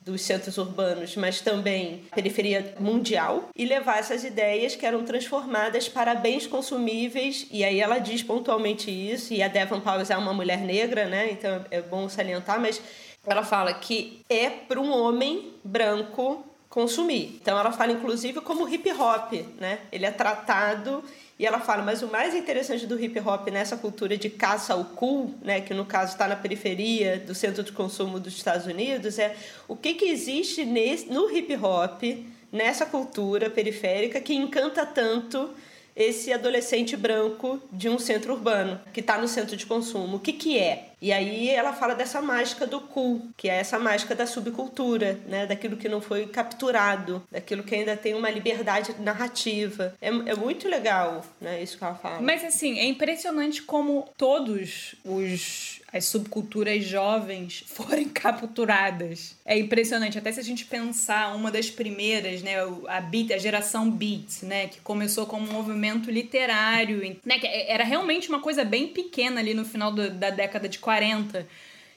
dos 0.00 0.22
centros 0.22 0.58
urbanos, 0.58 1.16
mas 1.16 1.40
também 1.40 2.04
periferia 2.14 2.76
mundial, 2.78 3.48
e 3.56 3.64
levar 3.64 3.98
essas 3.98 4.22
ideias 4.22 4.76
que 4.76 4.86
eram 4.86 5.04
transformadas 5.04 5.88
para 5.88 6.14
bens 6.14 6.46
consumíveis, 6.46 7.48
e 7.50 7.64
aí 7.64 7.80
ela 7.80 7.98
diz 7.98 8.22
pontualmente 8.22 8.92
isso, 8.92 9.34
e 9.34 9.42
a 9.42 9.48
Devon 9.48 9.80
Powers 9.80 10.08
é 10.08 10.16
uma 10.16 10.32
mulher 10.32 10.60
negra, 10.60 11.06
né? 11.06 11.32
Então 11.32 11.64
é 11.68 11.82
bom 11.82 12.08
salientar, 12.08 12.60
mas 12.60 12.80
ela 13.26 13.42
fala 13.42 13.74
que 13.74 14.20
é 14.28 14.48
para 14.48 14.80
um 14.80 14.92
homem 14.92 15.52
branco 15.64 16.44
consumir. 16.72 17.38
Então 17.38 17.58
ela 17.58 17.70
fala 17.70 17.92
inclusive 17.92 18.40
como 18.40 18.66
hip 18.66 18.90
hop, 18.92 19.34
né? 19.60 19.80
Ele 19.92 20.06
é 20.06 20.10
tratado 20.10 21.04
e 21.38 21.44
ela 21.44 21.60
fala, 21.60 21.82
mas 21.82 22.02
o 22.02 22.06
mais 22.06 22.34
interessante 22.34 22.86
do 22.86 22.98
hip 22.98 23.20
hop 23.20 23.46
nessa 23.48 23.76
cultura 23.76 24.16
de 24.16 24.30
caça 24.30 24.72
ao 24.72 24.82
cool, 24.82 25.34
né, 25.42 25.60
que 25.60 25.74
no 25.74 25.84
caso 25.84 26.12
está 26.12 26.26
na 26.26 26.34
periferia 26.34 27.18
do 27.18 27.34
centro 27.34 27.62
de 27.62 27.72
consumo 27.72 28.18
dos 28.18 28.34
Estados 28.34 28.66
Unidos, 28.66 29.18
é 29.18 29.36
o 29.68 29.76
que, 29.76 29.92
que 29.92 30.06
existe 30.06 30.64
nesse, 30.64 31.10
no 31.10 31.30
hip 31.30 31.54
hop, 31.56 32.02
nessa 32.50 32.86
cultura 32.86 33.50
periférica 33.50 34.18
que 34.18 34.34
encanta 34.34 34.86
tanto 34.86 35.50
esse 35.94 36.32
adolescente 36.32 36.96
branco 36.96 37.60
de 37.70 37.88
um 37.88 37.98
centro 37.98 38.34
urbano, 38.34 38.80
que 38.92 39.00
está 39.00 39.18
no 39.18 39.28
centro 39.28 39.56
de 39.56 39.66
consumo. 39.66 40.16
O 40.16 40.20
que, 40.20 40.32
que 40.32 40.58
é? 40.58 40.88
E 41.00 41.12
aí 41.12 41.48
ela 41.48 41.72
fala 41.72 41.94
dessa 41.94 42.22
mágica 42.22 42.66
do 42.66 42.80
cool, 42.80 43.22
que 43.36 43.48
é 43.48 43.56
essa 43.56 43.78
mágica 43.78 44.14
da 44.14 44.24
subcultura, 44.24 45.20
né? 45.26 45.46
daquilo 45.46 45.76
que 45.76 45.88
não 45.88 46.00
foi 46.00 46.26
capturado, 46.26 47.22
daquilo 47.30 47.64
que 47.64 47.74
ainda 47.74 47.96
tem 47.96 48.14
uma 48.14 48.30
liberdade 48.30 48.94
narrativa. 49.00 49.94
É, 50.00 50.08
é 50.08 50.34
muito 50.36 50.68
legal 50.68 51.24
né? 51.40 51.60
isso 51.60 51.76
que 51.76 51.82
ela 51.82 51.96
fala. 51.96 52.20
Mas 52.20 52.44
assim, 52.44 52.78
é 52.78 52.84
impressionante 52.84 53.62
como 53.62 54.08
todos 54.16 54.94
os 55.04 55.81
as 55.92 56.06
subculturas 56.06 56.84
jovens 56.84 57.64
forem 57.68 58.08
capturadas. 58.08 59.36
É 59.44 59.58
impressionante, 59.58 60.18
até 60.18 60.32
se 60.32 60.40
a 60.40 60.44
gente 60.44 60.64
pensar 60.64 61.34
uma 61.34 61.50
das 61.50 61.70
primeiras, 61.70 62.42
né, 62.42 62.54
a 62.88 63.00
beat, 63.00 63.32
a 63.32 63.38
geração 63.38 63.90
beat, 63.90 64.42
né, 64.42 64.68
que 64.68 64.80
começou 64.80 65.26
como 65.26 65.48
um 65.48 65.52
movimento 65.52 66.10
literário, 66.10 67.18
né, 67.24 67.38
que 67.38 67.46
era 67.46 67.84
realmente 67.84 68.28
uma 68.28 68.40
coisa 68.40 68.64
bem 68.64 68.88
pequena 68.88 69.40
ali 69.40 69.54
no 69.54 69.64
final 69.64 69.92
do, 69.92 70.10
da 70.10 70.30
década 70.30 70.68
de 70.68 70.78
40 70.78 71.46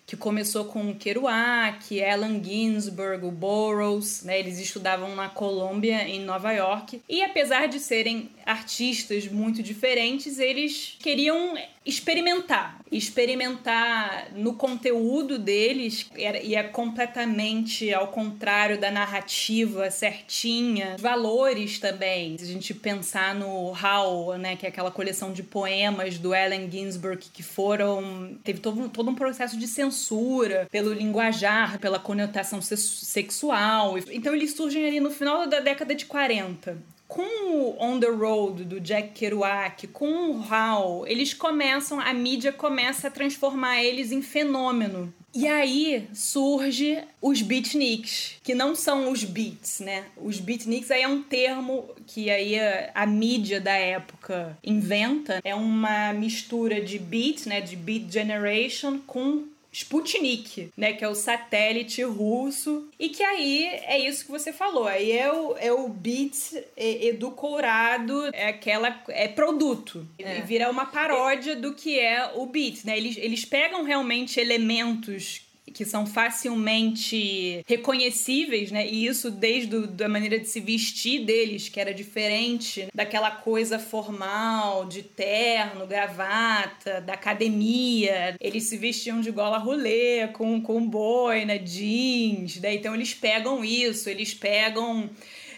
que 0.05 0.15
começou 0.15 0.65
com 0.65 0.93
Kerouac, 0.93 2.03
Allen 2.03 2.43
Ginsberg, 2.43 3.25
o 3.25 3.31
Burroughs, 3.31 4.23
né? 4.23 4.39
Eles 4.39 4.59
estudavam 4.59 5.15
na 5.15 5.29
Colômbia, 5.29 6.07
em 6.07 6.19
Nova 6.19 6.51
York. 6.51 7.01
E 7.09 7.23
apesar 7.23 7.67
de 7.67 7.79
serem 7.79 8.29
artistas 8.45 9.27
muito 9.27 9.63
diferentes, 9.63 10.37
eles 10.37 10.95
queriam 10.99 11.57
experimentar. 11.85 12.79
Experimentar 12.91 14.29
no 14.35 14.53
conteúdo 14.53 15.37
deles, 15.37 16.09
e 16.15 16.55
é 16.55 16.63
completamente 16.63 17.93
ao 17.93 18.07
contrário 18.07 18.79
da 18.79 18.89
narrativa 18.91 19.89
certinha. 19.91 20.95
Valores 20.99 21.79
também. 21.79 22.37
Se 22.37 22.43
a 22.43 22.47
gente 22.47 22.73
pensar 22.73 23.35
no 23.35 23.71
How, 23.71 24.37
né, 24.37 24.55
que 24.55 24.65
é 24.65 24.69
aquela 24.69 24.91
coleção 24.91 25.31
de 25.31 25.43
poemas 25.43 26.17
do 26.17 26.33
Allen 26.33 26.69
Ginsberg 26.69 27.25
que 27.33 27.43
foram. 27.43 28.37
teve 28.43 28.59
todo, 28.59 28.89
todo 28.89 29.09
um 29.09 29.15
processo 29.15 29.57
de 29.57 29.67
censura 29.67 30.67
pelo 30.71 30.93
linguajar, 30.93 31.79
pela 31.79 31.99
conotação 31.99 32.61
sexual. 32.61 33.95
Então 34.11 34.33
eles 34.33 34.53
surgem 34.53 34.85
ali 34.85 34.99
no 34.99 35.11
final 35.11 35.47
da 35.47 35.59
década 35.59 35.93
de 35.93 36.05
40 36.05 36.94
com 37.07 37.23
o 37.51 37.77
On 37.79 37.99
the 37.99 38.09
Road 38.09 38.63
do 38.63 38.79
Jack 38.79 39.09
Kerouac, 39.09 39.87
com 39.87 40.31
o 40.31 40.43
Hal, 40.43 41.05
eles 41.07 41.33
começam, 41.33 41.99
a 41.99 42.13
mídia 42.13 42.51
começa 42.51 43.07
a 43.07 43.11
transformar 43.11 43.83
eles 43.83 44.11
em 44.11 44.21
fenômeno. 44.21 45.13
E 45.33 45.49
aí 45.49 46.07
surge 46.13 47.03
os 47.21 47.41
beatniks, 47.41 48.35
que 48.41 48.55
não 48.55 48.73
são 48.73 49.11
os 49.11 49.25
beats, 49.25 49.81
né? 49.81 50.05
Os 50.15 50.39
beatniks 50.39 50.89
aí 50.89 51.01
é 51.01 51.07
um 51.09 51.21
termo 51.21 51.89
que 52.07 52.29
aí 52.29 52.57
a, 52.57 52.91
a, 52.95 53.05
mídia 53.05 53.59
da 53.59 53.73
época 53.73 54.57
inventa. 54.63 55.41
É 55.43 55.53
uma 55.53 56.13
mistura 56.13 56.79
de 56.79 56.97
beat, 56.97 57.47
né? 57.47 57.59
De 57.59 57.75
beat 57.75 58.09
generation 58.09 58.97
com 59.05 59.43
Sputnik, 59.75 60.69
né, 60.77 60.93
que 60.93 61.03
é 61.03 61.09
o 61.09 61.13
satélite 61.13 62.01
russo, 62.03 62.87
e 62.97 63.09
que 63.09 63.21
aí 63.21 63.65
é 63.65 63.99
isso 63.99 64.23
que 64.23 64.31
você 64.31 64.53
falou, 64.53 64.87
aí 64.87 65.11
é 65.11 65.29
o, 65.29 65.57
é 65.57 65.69
o 65.69 65.89
bit 65.89 66.63
edulcorado, 66.77 68.29
é 68.31 68.47
aquela, 68.47 69.03
é 69.09 69.27
produto, 69.27 70.07
é. 70.17 70.39
vira 70.41 70.69
uma 70.69 70.85
paródia 70.85 71.57
do 71.57 71.73
que 71.73 71.99
é 71.99 72.31
o 72.35 72.45
beat, 72.45 72.85
né, 72.85 72.97
eles, 72.97 73.17
eles 73.17 73.43
pegam 73.43 73.83
realmente 73.83 74.39
elementos 74.39 75.44
que 75.73 75.83
são 75.85 76.05
facilmente 76.05 77.63
reconhecíveis, 77.67 78.71
né? 78.71 78.87
E 78.87 79.05
isso 79.05 79.31
desde 79.31 79.75
a 79.75 79.79
da 79.81 80.07
maneira 80.07 80.39
de 80.39 80.47
se 80.47 80.59
vestir 80.59 81.25
deles, 81.25 81.69
que 81.69 81.79
era 81.79 81.93
diferente 81.93 82.87
daquela 82.93 83.31
coisa 83.31 83.79
formal, 83.79 84.85
de 84.85 85.03
terno, 85.03 85.87
gravata, 85.87 87.01
da 87.01 87.13
academia. 87.13 88.35
Eles 88.39 88.63
se 88.63 88.77
vestiam 88.77 89.21
de 89.21 89.31
gola 89.31 89.57
rolê, 89.57 90.27
com, 90.29 90.61
com 90.61 90.87
boina, 90.87 91.57
jeans, 91.57 92.57
né? 92.57 92.75
Então 92.75 92.93
eles 92.93 93.13
pegam 93.13 93.63
isso, 93.63 94.09
eles 94.09 94.33
pegam 94.33 95.09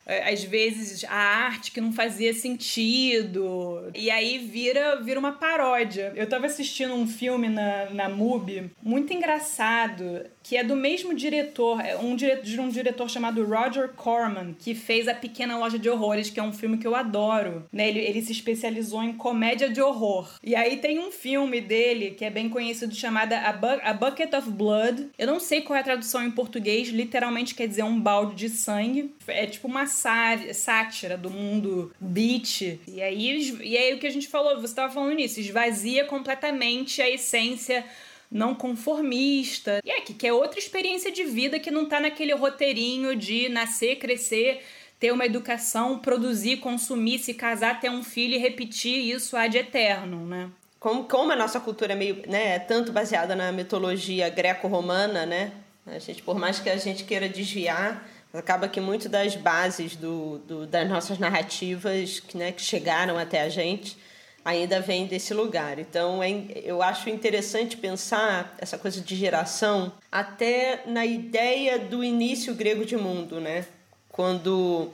às 0.08 0.44
vezes 0.44 1.04
a 1.04 1.16
arte 1.16 1.72
que 1.72 1.82
não 1.82 1.92
fazia 1.92 2.34
sentido. 2.34 3.92
E 3.94 4.10
aí 4.10 4.38
vira, 4.38 5.02
vira 5.02 5.20
uma 5.20 5.34
paródia. 5.34 6.14
Eu 6.16 6.28
tava 6.28 6.46
assistindo 6.46 6.94
um 6.94 7.08
filme 7.08 7.50
na, 7.50 7.90
na 7.90 8.10
MUBI, 8.10 8.72
muito 8.82 9.14
engraçado, 9.14 10.26
que 10.48 10.56
é 10.56 10.64
do 10.64 10.78
mesmo 10.78 11.14
diretor, 11.14 11.82
é 11.82 11.98
um 11.98 12.16
diretor, 12.16 12.44
de 12.46 12.58
um 12.58 12.70
diretor 12.70 13.10
chamado 13.10 13.44
Roger 13.44 13.90
Corman, 13.90 14.56
que 14.58 14.74
fez 14.74 15.06
A 15.10 15.14
Pequena 15.14 15.58
Loja 15.58 15.78
de 15.78 15.90
Horrores, 15.90 16.30
que 16.30 16.40
é 16.40 16.44
um 16.44 16.54
filme 16.54 16.78
que 16.78 16.88
eu 16.88 16.96
adoro. 16.96 17.66
Né? 17.70 17.90
Ele, 17.90 18.00
ele 18.00 18.22
se 18.22 18.32
especializou 18.32 19.04
em 19.04 19.12
comédia 19.12 19.70
de 19.70 19.82
horror. 19.82 20.30
E 20.42 20.56
aí 20.56 20.78
tem 20.78 21.00
um 21.00 21.12
filme 21.12 21.60
dele 21.60 22.12
que 22.12 22.24
é 22.24 22.30
bem 22.30 22.48
conhecido 22.48 22.96
chamado 22.96 23.34
A, 23.34 23.52
Bu 23.52 23.68
a 23.84 23.92
Bucket 23.92 24.34
of 24.34 24.50
Blood. 24.50 25.10
Eu 25.18 25.28
não 25.28 25.38
sei 25.38 25.60
qual 25.60 25.76
é 25.76 25.82
a 25.82 25.84
tradução 25.84 26.24
em 26.24 26.32
português, 26.32 26.88
literalmente 26.88 27.54
quer 27.54 27.68
dizer 27.68 27.84
um 27.84 28.00
balde 28.00 28.36
de 28.36 28.48
sangue. 28.48 29.14
É 29.28 29.46
tipo 29.46 29.68
uma 29.68 29.86
sátira 29.86 31.18
do 31.18 31.30
mundo 31.30 31.92
beat. 32.00 32.80
E 32.88 33.02
aí, 33.02 33.52
e 33.62 33.78
aí 33.78 33.94
o 33.94 34.00
que 34.00 34.08
a 34.08 34.12
gente 34.12 34.30
falou, 34.30 34.56
você 34.56 34.68
estava 34.68 34.94
falando 34.94 35.14
nisso, 35.14 35.42
esvazia 35.42 36.06
completamente 36.06 37.02
a 37.02 37.10
essência 37.10 37.84
não 38.32 38.54
conformista. 38.54 39.82
E 39.84 39.90
é 39.90 40.02
que, 40.02 40.14
que 40.14 40.28
é 40.28 40.34
outra 40.34 40.60
experiência 40.60 41.12
de 41.12 41.24
vida 41.24 41.60
que 41.60 41.72
não 41.72 41.88
tá 41.88 42.00
naquele 42.00 42.34
roteirinho 42.34 43.16
de 43.16 43.50
nascer, 43.50 43.98
crescer, 43.98 44.62
ter 45.00 45.12
uma 45.12 45.26
educação, 45.26 46.00
produzir, 46.00 46.58
consumir, 46.58 47.20
se 47.20 47.34
casar, 47.34 47.80
ter 47.80 47.90
um 47.90 48.04
filho 48.04 48.36
e 48.36 48.38
repetir 48.38 49.14
isso 49.14 49.38
ad 49.38 49.58
eterno, 49.58 50.26
né? 50.26 50.50
Como, 50.80 51.06
como 51.06 51.32
a 51.32 51.36
nossa 51.36 51.60
cultura 51.60 51.94
é 51.94 51.96
meio, 51.96 52.22
né, 52.28 52.56
é 52.56 52.60
tanto 52.60 52.92
baseada 52.92 53.36
na 53.36 53.52
mitologia 53.52 54.30
greco-romana, 54.30 55.26
né? 55.26 55.52
A 55.86 55.98
gente, 56.00 56.22
por 56.22 56.38
mais 56.38 56.60
que 56.60 56.70
a 56.70 56.78
gente 56.78 57.04
queira 57.04 57.28
desviar, 57.28 58.08
acaba 58.34 58.68
que 58.68 58.80
muito 58.80 59.10
das 59.10 59.36
bases 59.36 59.96
do, 59.96 60.38
do, 60.40 60.68
das 60.68 60.88
nossas 60.88 61.18
narrativas 61.18 62.20
que, 62.20 62.38
né, 62.38 62.52
que 62.52 62.62
chegaram 62.62 63.18
até 63.18 63.42
a 63.42 63.50
gente 63.50 63.98
ainda 64.48 64.80
vem 64.80 65.06
desse 65.06 65.34
lugar. 65.34 65.78
Então, 65.78 66.24
é, 66.24 66.32
eu 66.64 66.82
acho 66.82 67.10
interessante 67.10 67.76
pensar 67.76 68.56
essa 68.60 68.78
coisa 68.78 69.02
de 69.02 69.14
geração 69.14 69.92
até 70.10 70.84
na 70.86 71.06
ideia 71.06 71.78
do 71.78 72.02
início 72.02 72.56
grego 72.56 72.86
de 72.86 72.96
mundo, 72.96 73.42
né? 73.42 73.66
Quando 74.08 74.90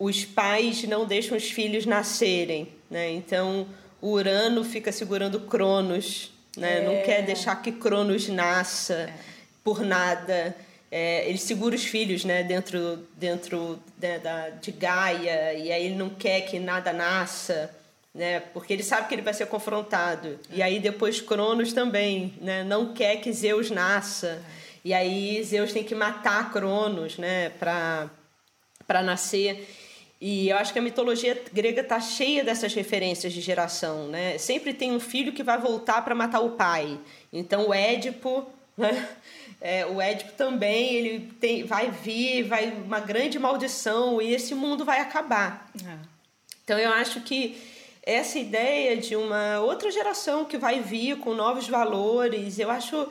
os 0.00 0.24
pais 0.24 0.82
não 0.82 1.06
deixam 1.06 1.36
os 1.36 1.48
filhos 1.48 1.86
nascerem, 1.86 2.66
né? 2.90 3.08
Então, 3.12 3.68
o 4.00 4.08
Urano 4.08 4.64
fica 4.64 4.90
segurando 4.90 5.38
Cronos, 5.42 6.32
né? 6.56 6.78
É. 6.78 6.84
Não 6.84 7.06
quer 7.06 7.22
deixar 7.22 7.62
que 7.62 7.70
Cronos 7.70 8.28
nasça 8.28 8.94
é. 8.94 9.12
por 9.62 9.82
nada. 9.82 10.56
É, 10.90 11.28
ele 11.28 11.38
segura 11.38 11.76
os 11.76 11.84
filhos 11.84 12.24
né, 12.24 12.42
dentro, 12.42 13.08
dentro 13.16 13.78
né, 13.98 14.18
da, 14.18 14.50
de 14.50 14.72
Gaia, 14.72 15.54
e 15.54 15.72
aí 15.72 15.86
ele 15.86 15.94
não 15.94 16.10
quer 16.10 16.42
que 16.42 16.58
nada 16.58 16.92
nasça 16.92 17.70
né? 18.14 18.40
Porque 18.40 18.72
ele 18.72 18.82
sabe 18.82 19.08
que 19.08 19.14
ele 19.14 19.22
vai 19.22 19.34
ser 19.34 19.46
confrontado. 19.46 20.38
E 20.50 20.62
aí 20.62 20.78
depois 20.78 21.20
Cronos 21.20 21.72
também, 21.72 22.34
né? 22.40 22.62
Não 22.62 22.92
quer 22.92 23.16
que 23.16 23.32
Zeus 23.32 23.70
nasça. 23.70 24.42
E 24.84 24.92
aí 24.92 25.42
Zeus 25.42 25.72
tem 25.72 25.84
que 25.84 25.94
matar 25.94 26.52
Cronos, 26.52 27.18
né? 27.18 27.50
Para 27.50 28.10
para 28.86 29.02
nascer. 29.02 29.68
E 30.20 30.50
eu 30.50 30.56
acho 30.56 30.72
que 30.72 30.78
a 30.78 30.82
mitologia 30.82 31.40
grega 31.52 31.80
está 31.80 31.98
cheia 31.98 32.44
dessas 32.44 32.74
referências 32.74 33.32
de 33.32 33.40
geração, 33.40 34.08
né? 34.08 34.36
Sempre 34.38 34.74
tem 34.74 34.92
um 34.92 35.00
filho 35.00 35.32
que 35.32 35.42
vai 35.42 35.58
voltar 35.58 36.02
para 36.04 36.14
matar 36.14 36.40
o 36.40 36.50
pai. 36.50 36.98
Então 37.32 37.68
o 37.68 37.74
Édipo, 37.74 38.46
né? 38.76 39.08
É, 39.64 39.86
o 39.86 40.00
Édipo 40.00 40.32
também 40.32 40.92
ele 40.96 41.32
tem, 41.40 41.62
vai 41.62 41.88
vir, 41.88 42.42
vai 42.42 42.72
uma 42.84 42.98
grande 42.98 43.38
maldição 43.38 44.20
e 44.20 44.34
esse 44.34 44.56
mundo 44.56 44.84
vai 44.84 44.98
acabar. 44.98 45.70
É. 45.86 45.98
Então 46.64 46.76
eu 46.76 46.90
acho 46.90 47.20
que 47.20 47.56
essa 48.02 48.38
ideia 48.38 48.96
de 48.96 49.14
uma 49.14 49.60
outra 49.60 49.90
geração 49.90 50.44
que 50.44 50.58
vai 50.58 50.80
vir 50.80 51.18
com 51.18 51.34
novos 51.34 51.68
valores, 51.68 52.58
eu 52.58 52.70
acho 52.70 53.08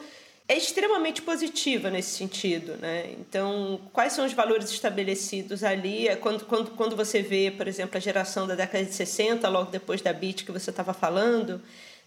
é 0.47 0.57
extremamente 0.57 1.21
positiva 1.21 1.89
nesse 1.89 2.09
sentido, 2.09 2.75
né? 2.75 3.13
Então, 3.17 3.79
quais 3.93 4.11
são 4.11 4.25
os 4.25 4.33
valores 4.33 4.69
estabelecidos 4.69 5.63
ali? 5.63 6.09
É 6.09 6.15
quando, 6.17 6.45
quando, 6.45 6.71
quando 6.71 6.93
você 6.93 7.21
vê, 7.21 7.49
por 7.49 7.69
exemplo, 7.69 7.95
a 7.95 8.01
geração 8.01 8.45
da 8.45 8.53
década 8.53 8.83
de 8.83 8.93
60, 8.93 9.47
logo 9.47 9.71
depois 9.71 10.01
da 10.01 10.11
BIT 10.11 10.43
que 10.43 10.51
você 10.51 10.69
estava 10.69 10.93
falando, 10.93 11.61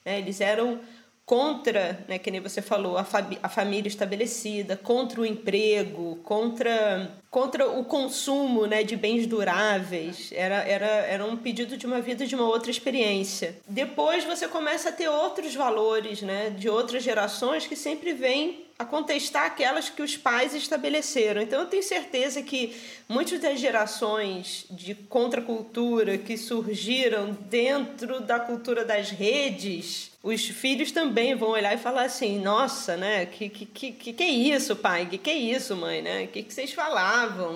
né? 0.05 0.19
eles 0.19 0.43
eram 0.43 0.79
contra, 1.25 2.05
né, 2.07 2.19
que 2.19 2.31
nem 2.31 2.39
você 2.39 2.61
falou, 2.61 2.99
a, 2.99 3.07
a 3.43 3.49
família 3.49 3.89
estabelecida, 3.89 4.77
contra 4.77 5.23
o 5.23 5.25
emprego, 5.25 6.17
contra, 6.17 7.11
contra 7.35 7.69
o 7.69 7.85
consumo 7.85 8.65
né, 8.65 8.85
de 8.85 8.95
bens 8.95 9.27
duráveis. 9.27 10.31
Era, 10.31 10.59
era, 10.59 10.87
era 10.87 11.25
um 11.27 11.37
pedido 11.37 11.77
de 11.77 11.85
uma 11.85 12.01
vida 12.01 12.25
de 12.25 12.37
uma 12.37 12.47
outra 12.47 12.71
experiência. 12.71 13.57
Depois 13.67 14.23
você 14.23 14.47
começa 14.47 14.91
a 14.91 14.93
ter 14.93 15.09
outros 15.09 15.53
valores 15.53 16.23
né, 16.23 16.51
de 16.51 16.69
outras 16.69 17.03
gerações 17.03 17.67
que 17.67 17.75
sempre 17.75 18.13
vêm 18.13 18.65
a 18.79 18.85
contestar 18.85 19.47
aquelas 19.47 19.89
que 19.89 20.03
os 20.03 20.17
pais 20.17 20.55
estabeleceram. 20.55 21.41
Então 21.41 21.61
eu 21.61 21.67
tenho 21.67 21.83
certeza 21.83 22.43
que 22.43 22.75
muitas 23.09 23.41
das 23.41 23.61
gerações 23.61 24.67
de 24.71 24.95
contracultura 24.95 26.19
que 26.19 26.37
surgiram 26.37 27.33
dentro 27.49 28.21
da 28.21 28.41
cultura 28.41 28.85
das 28.85 29.11
redes, 29.11 30.11
os 30.23 30.45
filhos 30.47 30.91
também 30.91 31.37
vão 31.37 31.51
olhar 31.51 31.75
e 31.75 31.79
falar 31.79 32.05
assim: 32.05 32.41
nossa, 32.41 32.97
né? 32.97 33.27
Que 33.27 33.49
que, 33.49 33.93
que, 33.93 34.13
que 34.13 34.23
é 34.23 34.29
isso, 34.29 34.75
pai? 34.75 35.07
Que 35.07 35.19
que 35.19 35.31
é 35.31 35.37
isso, 35.37 35.77
mãe? 35.77 36.03
Né? 36.03 36.27
Que 36.27 36.43
que 36.43 36.53
vocês 36.53 36.73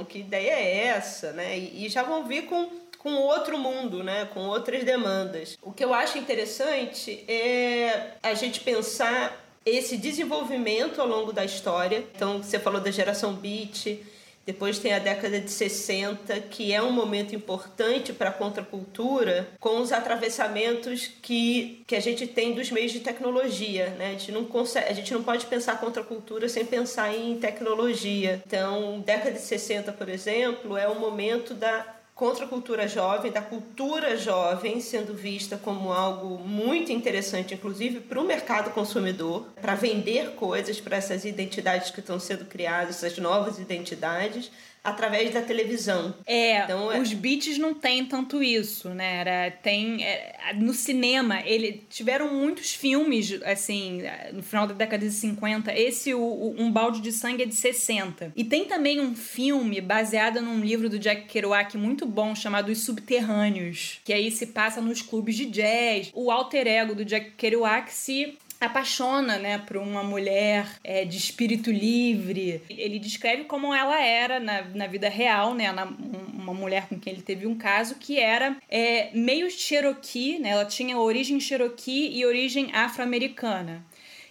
Que 0.04 0.20
ideia 0.20 0.52
é 0.52 0.86
essa? 0.86 1.32
Né? 1.32 1.58
E, 1.58 1.86
e 1.86 1.88
já 1.88 2.02
vão 2.02 2.24
vir 2.24 2.46
com 2.46 2.68
com 2.98 3.14
outro 3.14 3.56
mundo, 3.56 4.02
né? 4.02 4.28
com 4.34 4.40
outras 4.40 4.84
demandas. 4.84 5.56
O 5.62 5.72
que 5.72 5.84
eu 5.84 5.94
acho 5.94 6.18
interessante 6.18 7.24
é 7.28 8.14
a 8.22 8.34
gente 8.34 8.60
pensar 8.60 9.44
esse 9.64 9.96
desenvolvimento 9.96 11.00
ao 11.00 11.06
longo 11.06 11.32
da 11.32 11.44
história. 11.44 12.04
Então, 12.14 12.42
você 12.42 12.58
falou 12.58 12.80
da 12.80 12.90
geração 12.90 13.34
beat, 13.34 14.00
depois 14.48 14.78
tem 14.78 14.94
a 14.94 14.98
década 14.98 15.38
de 15.38 15.50
60, 15.50 16.40
que 16.40 16.72
é 16.72 16.80
um 16.80 16.90
momento 16.90 17.34
importante 17.34 18.14
para 18.14 18.30
a 18.30 18.32
contracultura, 18.32 19.46
com 19.60 19.82
os 19.82 19.92
atravessamentos 19.92 21.06
que, 21.20 21.84
que 21.86 21.94
a 21.94 22.00
gente 22.00 22.26
tem 22.26 22.54
dos 22.54 22.70
meios 22.70 22.90
de 22.90 23.00
tecnologia. 23.00 23.90
Né? 23.98 24.06
A, 24.06 24.10
gente 24.12 24.32
não 24.32 24.46
consegue, 24.46 24.88
a 24.88 24.94
gente 24.94 25.12
não 25.12 25.22
pode 25.22 25.44
pensar 25.44 25.78
contracultura 25.78 26.48
sem 26.48 26.64
pensar 26.64 27.14
em 27.14 27.38
tecnologia. 27.38 28.42
Então, 28.46 29.00
década 29.00 29.32
de 29.32 29.40
60, 29.42 29.92
por 29.92 30.08
exemplo, 30.08 30.78
é 30.78 30.88
o 30.88 30.98
momento 30.98 31.52
da 31.52 31.97
contra 32.18 32.46
a 32.46 32.48
cultura 32.48 32.88
jovem, 32.88 33.30
da 33.30 33.40
cultura 33.40 34.16
jovem 34.16 34.80
sendo 34.80 35.14
vista 35.14 35.56
como 35.56 35.92
algo 35.92 36.36
muito 36.36 36.90
interessante, 36.90 37.54
inclusive 37.54 38.00
para 38.00 38.20
o 38.20 38.24
mercado 38.24 38.72
consumidor, 38.72 39.46
para 39.62 39.76
vender 39.76 40.32
coisas 40.34 40.80
para 40.80 40.96
essas 40.96 41.24
identidades 41.24 41.92
que 41.92 42.00
estão 42.00 42.18
sendo 42.18 42.44
criadas, 42.44 42.96
essas 43.04 43.16
novas 43.18 43.60
identidades 43.60 44.50
através 44.82 45.32
da 45.32 45.42
televisão. 45.42 46.14
É, 46.26 46.62
então, 46.62 46.92
é... 46.92 47.00
os 47.00 47.12
beats 47.12 47.58
não 47.58 47.74
tem 47.74 48.04
tanto 48.04 48.42
isso, 48.42 48.90
né? 48.90 49.20
Era, 49.20 49.50
tem 49.50 50.04
é, 50.04 50.54
no 50.54 50.72
cinema, 50.72 51.40
ele 51.44 51.84
tiveram 51.90 52.32
muitos 52.32 52.74
filmes 52.74 53.40
assim, 53.44 54.02
no 54.32 54.42
final 54.42 54.66
da 54.66 54.74
década 54.74 55.06
de 55.06 55.12
50. 55.12 55.72
Esse 55.78 56.14
o, 56.14 56.20
o, 56.20 56.54
Um 56.58 56.70
Balde 56.70 57.00
de 57.00 57.12
Sangue 57.12 57.42
é 57.42 57.46
de 57.46 57.54
60. 57.54 58.32
E 58.34 58.44
tem 58.44 58.64
também 58.64 59.00
um 59.00 59.14
filme 59.14 59.80
baseado 59.80 60.40
num 60.40 60.60
livro 60.60 60.88
do 60.88 60.98
Jack 60.98 61.26
Kerouac 61.26 61.76
muito 61.76 62.06
bom 62.06 62.34
chamado 62.34 62.70
Os 62.70 62.84
Subterrâneos, 62.84 64.00
que 64.04 64.12
aí 64.12 64.30
se 64.30 64.46
passa 64.46 64.80
nos 64.80 65.02
clubes 65.02 65.36
de 65.36 65.46
jazz. 65.46 66.10
O 66.14 66.30
alter 66.30 66.66
ego 66.66 66.94
do 66.94 67.04
Jack 67.04 67.32
Kerouac 67.32 67.92
se 67.92 68.38
apaixona, 68.60 69.38
né, 69.38 69.58
por 69.58 69.76
uma 69.76 70.02
mulher 70.02 70.66
é, 70.82 71.04
de 71.04 71.16
espírito 71.16 71.70
livre. 71.70 72.62
Ele 72.68 72.98
descreve 72.98 73.44
como 73.44 73.74
ela 73.74 74.00
era 74.00 74.40
na, 74.40 74.62
na 74.62 74.86
vida 74.86 75.08
real, 75.08 75.54
né, 75.54 75.70
na, 75.72 75.84
uma 75.84 76.54
mulher 76.54 76.88
com 76.88 76.98
quem 76.98 77.12
ele 77.12 77.22
teve 77.22 77.46
um 77.46 77.56
caso 77.56 77.96
que 77.96 78.18
era 78.18 78.56
é, 78.68 79.10
meio 79.14 79.50
Cherokee, 79.50 80.38
né, 80.38 80.50
ela 80.50 80.64
tinha 80.64 80.98
origem 80.98 81.38
Cherokee 81.38 82.10
e 82.16 82.26
origem 82.26 82.70
afro-americana. 82.72 83.84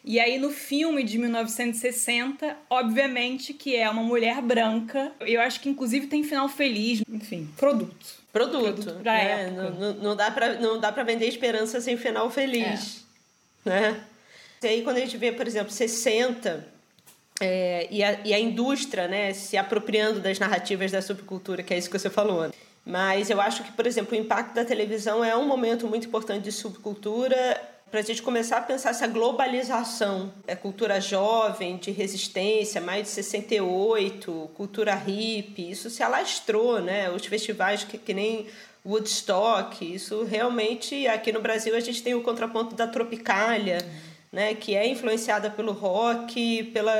E 0.03 0.21
aí 0.21 0.37
no 0.37 0.51
filme 0.51 1.03
de 1.03 1.17
1960, 1.17 2.55
obviamente 2.69 3.53
que 3.53 3.75
é 3.75 3.89
uma 3.89 4.01
mulher 4.01 4.41
branca. 4.41 5.11
Eu 5.19 5.41
acho 5.41 5.59
que 5.59 5.67
inclusive 5.67 6.07
tem 6.07 6.23
final 6.23 6.47
feliz, 6.47 7.01
enfim, 7.11 7.49
produto. 7.57 8.15
Produto, 8.31 8.73
produto 8.73 9.01
pra 9.01 9.19
é, 9.19 9.47
época. 9.47 9.69
Não, 9.71 9.93
não, 9.95 10.15
dá 10.15 10.31
pra, 10.31 10.53
não 10.53 10.79
dá 10.79 10.93
pra 10.93 11.03
vender 11.03 11.27
esperança 11.27 11.81
sem 11.81 11.97
final 11.97 12.29
feliz. 12.29 13.05
É. 13.65 13.69
Né? 13.69 14.01
E 14.61 14.67
aí, 14.67 14.81
quando 14.81 14.97
a 14.97 14.99
gente 14.99 15.17
vê, 15.17 15.31
por 15.31 15.45
exemplo, 15.47 15.71
60 15.71 16.65
é, 17.39 17.87
e, 17.91 18.03
a, 18.03 18.19
e 18.25 18.33
a 18.33 18.39
indústria 18.39 19.07
né, 19.07 19.33
se 19.33 19.57
apropriando 19.57 20.19
das 20.19 20.39
narrativas 20.39 20.91
da 20.91 21.01
subcultura, 21.01 21.61
que 21.61 21.73
é 21.73 21.77
isso 21.77 21.89
que 21.89 21.97
você 21.97 22.09
falou. 22.09 22.49
Mas 22.85 23.29
eu 23.29 23.39
acho 23.41 23.63
que, 23.63 23.71
por 23.71 23.85
exemplo, 23.85 24.17
o 24.17 24.19
impacto 24.19 24.53
da 24.53 24.63
televisão 24.63 25.23
é 25.23 25.35
um 25.35 25.45
momento 25.45 25.85
muito 25.87 26.07
importante 26.07 26.43
de 26.43 26.51
subcultura 26.51 27.61
para 27.91 27.99
a 27.99 28.03
gente 28.03 28.21
começar 28.21 28.57
a 28.57 28.61
pensar 28.61 28.89
essa 28.89 29.07
globalização. 29.07 30.33
É 30.45 30.55
cultura 30.55 30.99
jovem, 30.99 31.77
de 31.77 31.91
resistência, 31.91 32.81
mais 32.81 33.03
de 33.03 33.09
68, 33.09 34.49
cultura 34.55 34.95
hippie, 34.95 35.71
isso 35.71 35.89
se 35.89 36.03
alastrou, 36.03 36.81
né? 36.81 37.09
Os 37.09 37.25
festivais 37.25 37.83
que, 37.83 37.97
que 37.97 38.13
nem 38.13 38.47
Woodstock, 38.85 39.93
isso 39.93 40.23
realmente, 40.23 41.07
aqui 41.07 41.31
no 41.31 41.41
Brasil 41.41 41.75
a 41.75 41.79
gente 41.79 42.01
tem 42.01 42.15
o 42.15 42.21
contraponto 42.21 42.73
da 42.73 42.87
Tropicália, 42.87 43.79
né, 44.31 44.53
que 44.53 44.75
é 44.75 44.87
influenciada 44.87 45.49
pelo 45.49 45.71
rock, 45.71 46.63
pela, 46.73 46.93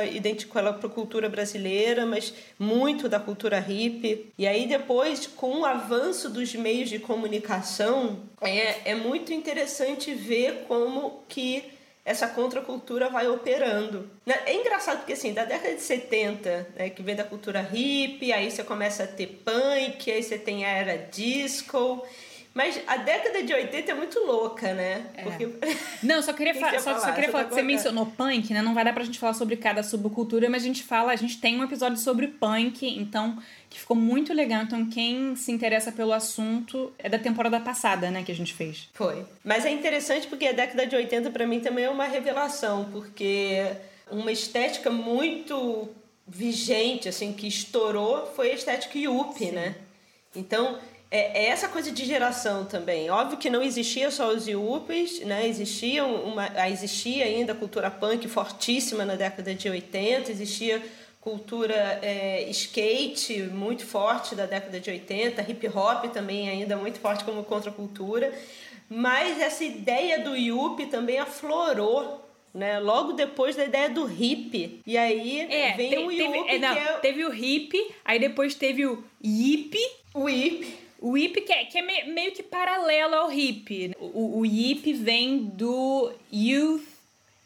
pela 0.52 0.72
cultura 0.72 1.28
brasileira, 1.28 2.06
mas 2.06 2.32
muito 2.58 3.08
da 3.08 3.20
cultura 3.20 3.58
hip. 3.58 4.32
E 4.38 4.46
aí 4.46 4.66
depois, 4.66 5.26
com 5.26 5.60
o 5.60 5.66
avanço 5.66 6.30
dos 6.30 6.54
meios 6.54 6.88
de 6.88 6.98
comunicação, 6.98 8.20
é, 8.40 8.92
é 8.92 8.94
muito 8.94 9.32
interessante 9.32 10.14
ver 10.14 10.64
como 10.66 11.22
que 11.28 11.78
essa 12.08 12.26
contracultura 12.26 13.10
vai 13.10 13.28
operando. 13.28 14.08
Né? 14.24 14.34
É 14.46 14.54
engraçado 14.54 15.00
porque, 15.00 15.12
assim, 15.12 15.34
da 15.34 15.44
década 15.44 15.74
de 15.74 15.82
70, 15.82 16.68
né, 16.74 16.88
que 16.88 17.02
vem 17.02 17.14
da 17.14 17.22
cultura 17.22 17.68
hip, 17.70 18.32
aí 18.32 18.50
você 18.50 18.64
começa 18.64 19.04
a 19.04 19.06
ter 19.06 19.42
punk, 19.44 20.10
aí 20.10 20.22
você 20.22 20.38
tem 20.38 20.64
a 20.64 20.70
era 20.70 20.96
disco, 20.96 22.02
mas 22.58 22.80
a 22.88 22.96
década 22.96 23.40
de 23.40 23.54
80 23.54 23.92
é 23.92 23.94
muito 23.94 24.18
louca, 24.18 24.74
né? 24.74 25.06
É. 25.14 25.22
Porque... 25.22 25.48
Não, 26.02 26.20
só 26.20 26.32
queria, 26.32 26.52
fa 26.58 26.76
só, 26.80 26.98
só, 26.98 27.12
queria 27.12 27.30
falar 27.30 27.44
tá 27.44 27.50
que 27.50 27.54
você 27.54 27.62
mencionou 27.62 28.04
punk, 28.04 28.52
né? 28.52 28.60
Não 28.60 28.74
vai 28.74 28.84
dar 28.84 28.92
pra 28.92 29.04
gente 29.04 29.16
falar 29.16 29.34
sobre 29.34 29.54
cada 29.54 29.80
subcultura, 29.84 30.50
mas 30.50 30.64
a 30.64 30.66
gente 30.66 30.82
fala, 30.82 31.12
a 31.12 31.16
gente 31.16 31.40
tem 31.40 31.56
um 31.56 31.62
episódio 31.62 31.96
sobre 31.98 32.26
punk, 32.26 32.84
então, 32.84 33.40
que 33.70 33.78
ficou 33.78 33.96
muito 33.96 34.34
legal. 34.34 34.64
Então, 34.64 34.90
quem 34.90 35.36
se 35.36 35.52
interessa 35.52 35.92
pelo 35.92 36.12
assunto 36.12 36.92
é 36.98 37.08
da 37.08 37.16
temporada 37.16 37.60
passada, 37.60 38.10
né, 38.10 38.24
que 38.24 38.32
a 38.32 38.34
gente 38.34 38.52
fez. 38.52 38.88
Foi. 38.92 39.24
Mas 39.44 39.64
é 39.64 39.70
interessante 39.70 40.26
porque 40.26 40.48
a 40.48 40.52
década 40.52 40.84
de 40.84 40.96
80 40.96 41.30
para 41.30 41.46
mim 41.46 41.60
também 41.60 41.84
é 41.84 41.90
uma 41.90 42.06
revelação, 42.06 42.88
porque 42.90 43.70
uma 44.10 44.32
estética 44.32 44.90
muito 44.90 45.88
vigente, 46.26 47.08
assim, 47.08 47.32
que 47.32 47.46
estourou 47.46 48.26
foi 48.34 48.50
a 48.50 48.54
estética 48.54 48.98
Yuppie, 48.98 49.46
Sim. 49.46 49.52
né? 49.52 49.76
Então, 50.34 50.76
é, 51.10 51.44
é, 51.44 51.46
essa 51.48 51.68
coisa 51.68 51.90
de 51.90 52.04
geração 52.04 52.64
também. 52.64 53.08
Óbvio 53.10 53.38
que 53.38 53.48
não 53.48 53.62
existia 53.62 54.10
só 54.10 54.28
os 54.28 54.46
Yuppies, 54.46 55.20
né? 55.20 55.46
Existia, 55.46 56.04
uma, 56.04 56.50
existia 56.68 57.24
ainda 57.24 57.54
cultura 57.54 57.90
punk 57.90 58.28
fortíssima 58.28 59.04
na 59.04 59.14
década 59.14 59.54
de 59.54 59.68
80, 59.68 60.30
existia 60.30 60.82
cultura 61.20 61.98
é, 62.02 62.48
skate 62.50 63.42
muito 63.42 63.84
forte 63.84 64.34
da 64.34 64.46
década 64.46 64.78
de 64.78 64.90
80, 64.90 65.42
hip 65.50 65.68
hop 65.68 66.04
também 66.12 66.48
ainda 66.48 66.76
muito 66.76 66.98
forte 67.00 67.24
como 67.24 67.42
contracultura. 67.42 68.32
Mas 68.88 69.40
essa 69.40 69.64
ideia 69.64 70.20
do 70.20 70.34
Yuppie 70.34 70.86
também 70.86 71.18
aflorou 71.18 72.26
né? 72.54 72.78
Logo 72.78 73.12
depois 73.12 73.54
da 73.54 73.64
ideia 73.64 73.88
do 73.90 74.10
hip. 74.10 74.80
E 74.86 74.96
aí 74.96 75.40
é, 75.40 75.74
vem 75.76 75.90
te, 75.90 75.98
o 75.98 76.10
Yuppie. 76.10 76.44
Teve, 76.44 76.54
é, 76.54 76.58
não, 76.58 76.74
é... 76.74 76.92
teve 76.98 77.24
o 77.24 77.32
hip, 77.32 77.94
aí 78.04 78.18
depois 78.18 78.54
teve 78.54 78.86
o 78.86 79.04
yip. 79.22 79.78
O 80.14 80.28
yip. 80.28 80.87
O 81.00 81.16
hip 81.16 81.40
que 81.42 81.52
é, 81.52 81.64
que 81.64 81.78
é 81.78 81.82
meio 81.82 82.32
que 82.32 82.42
paralelo 82.42 83.14
ao 83.14 83.32
hip. 83.32 83.94
O, 83.98 84.40
o 84.40 84.46
hip 84.46 84.92
vem 84.92 85.44
do 85.44 86.12
Youth 86.32 86.82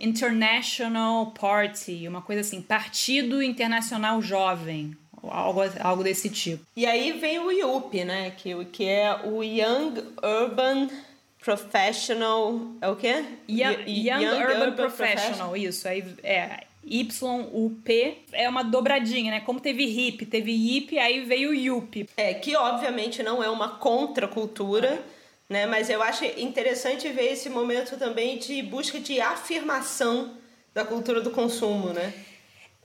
International 0.01 1.31
Party, 1.31 2.09
uma 2.09 2.23
coisa 2.23 2.41
assim, 2.41 2.61
Partido 2.61 3.43
Internacional 3.43 4.21
Jovem. 4.21 4.97
Algo, 5.23 5.61
algo 5.81 6.03
desse 6.03 6.29
tipo. 6.29 6.67
E 6.77 6.85
aí 6.85 7.13
vem 7.13 7.39
o 7.39 7.53
YUP, 7.53 8.05
né? 8.05 8.33
Que, 8.37 8.65
que 8.65 8.85
é 8.85 9.21
o 9.25 9.41
Young 9.45 10.03
Urban 10.21 10.91
Professional. 11.39 12.61
É 12.81 12.89
o 12.89 12.97
quê? 12.97 13.25
Young, 13.49 13.85
Young, 13.87 14.23
Young 14.23 14.25
Urban, 14.25 14.55
Urban 14.55 14.73
Professional, 14.73 15.51
Professional, 15.51 15.57
isso. 15.57 15.87
Aí 15.87 16.05
é 16.25 16.65
YUP 16.85 18.25
é 18.33 18.49
uma 18.49 18.63
dobradinha, 18.63 19.31
né? 19.31 19.41
Como 19.41 19.61
teve 19.61 19.85
hip, 19.85 20.27
teve 20.27 20.53
hip, 20.53 20.99
aí 20.99 21.25
veio 21.25 21.51
o 21.51 21.55
yup. 21.55 22.09
É, 22.17 22.35
que 22.35 22.57
obviamente 22.57 23.23
não 23.23 23.43
é 23.43 23.49
uma 23.49 23.77
contracultura, 23.77 25.03
né? 25.49 25.67
Mas 25.67 25.89
eu 25.89 26.03
acho 26.03 26.25
interessante 26.25 27.09
ver 27.09 27.33
esse 27.33 27.49
momento 27.49 27.97
também 27.97 28.39
de 28.39 28.63
busca 28.63 28.99
de 28.99 29.21
afirmação 29.21 30.37
da 30.75 30.85
cultura 30.85 31.21
do 31.21 31.31
consumo, 31.31 31.91
né? 31.91 32.13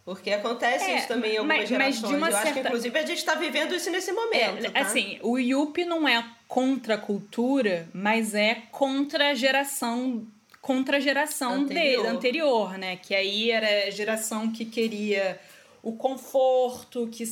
Porque 0.05 0.31
acontece 0.31 0.85
é, 0.85 0.97
isso 0.99 1.07
também 1.09 1.33
em 1.33 1.37
algumas 1.37 1.57
mas, 1.57 1.69
gerações. 1.69 2.01
Mas 2.01 2.09
de 2.09 2.15
uma 2.15 2.27
eu 2.27 2.31
certa... 2.31 2.47
acho 2.47 2.53
que, 2.53 2.59
inclusive, 2.65 2.97
a 2.97 3.05
gente 3.05 3.17
está 3.17 3.35
vivendo 3.35 3.75
isso 3.75 3.89
nesse 3.89 4.13
momento. 4.13 4.65
É, 4.65 4.69
tá? 4.69 4.79
Assim, 4.79 5.19
o 5.21 5.37
yup 5.37 5.83
não 5.83 6.07
é 6.07 6.23
contra 6.47 6.95
a 6.95 6.97
cultura, 6.97 7.89
mas 7.93 8.33
é 8.33 8.55
contra 8.71 9.31
a 9.31 9.33
geração 9.33 10.25
contra 10.61 10.97
a 10.97 10.99
geração 10.99 11.53
anterior. 11.53 12.03
dele, 12.03 12.07
anterior, 12.07 12.77
né? 12.77 12.95
Que 12.97 13.15
aí 13.15 13.51
era 13.51 13.87
a 13.87 13.89
geração 13.89 14.51
que 14.51 14.65
queria 14.65 15.39
o 15.87 15.93
conforto, 15.93 17.07
que, 17.07 17.23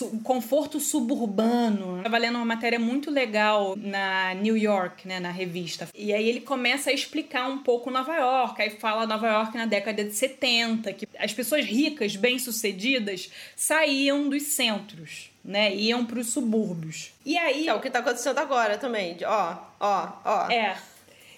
o 0.00 0.20
conforto 0.20 0.80
suburbano. 0.80 1.98
Estava 1.98 2.16
lendo 2.16 2.36
uma 2.36 2.46
matéria 2.46 2.78
muito 2.78 3.10
legal 3.10 3.76
na 3.76 4.32
New 4.32 4.56
York, 4.56 5.06
né, 5.06 5.20
na 5.20 5.30
revista. 5.30 5.86
E 5.94 6.10
aí 6.10 6.26
ele 6.26 6.40
começa 6.40 6.88
a 6.88 6.94
explicar 6.94 7.46
um 7.46 7.58
pouco 7.58 7.90
Nova 7.90 8.16
York. 8.16 8.62
Aí 8.62 8.70
fala 8.70 9.06
Nova 9.06 9.28
York 9.28 9.54
na 9.54 9.66
década 9.66 10.02
de 10.02 10.12
70, 10.12 10.92
que 10.94 11.06
as 11.18 11.34
pessoas 11.34 11.66
ricas, 11.66 12.16
bem-sucedidas, 12.16 13.30
saíam 13.54 14.30
dos 14.30 14.44
centros. 14.44 15.28
Né, 15.42 15.74
iam 15.74 16.04
para 16.04 16.20
os 16.20 16.26
subúrbios. 16.34 17.12
E 17.24 17.36
aí. 17.38 17.66
É 17.66 17.72
o 17.72 17.80
que 17.80 17.88
está 17.88 18.00
acontecendo 18.00 18.38
agora 18.38 18.76
também. 18.76 19.16
Ó, 19.24 19.56
ó, 19.80 20.12
ó. 20.22 20.50
É. 20.50 20.76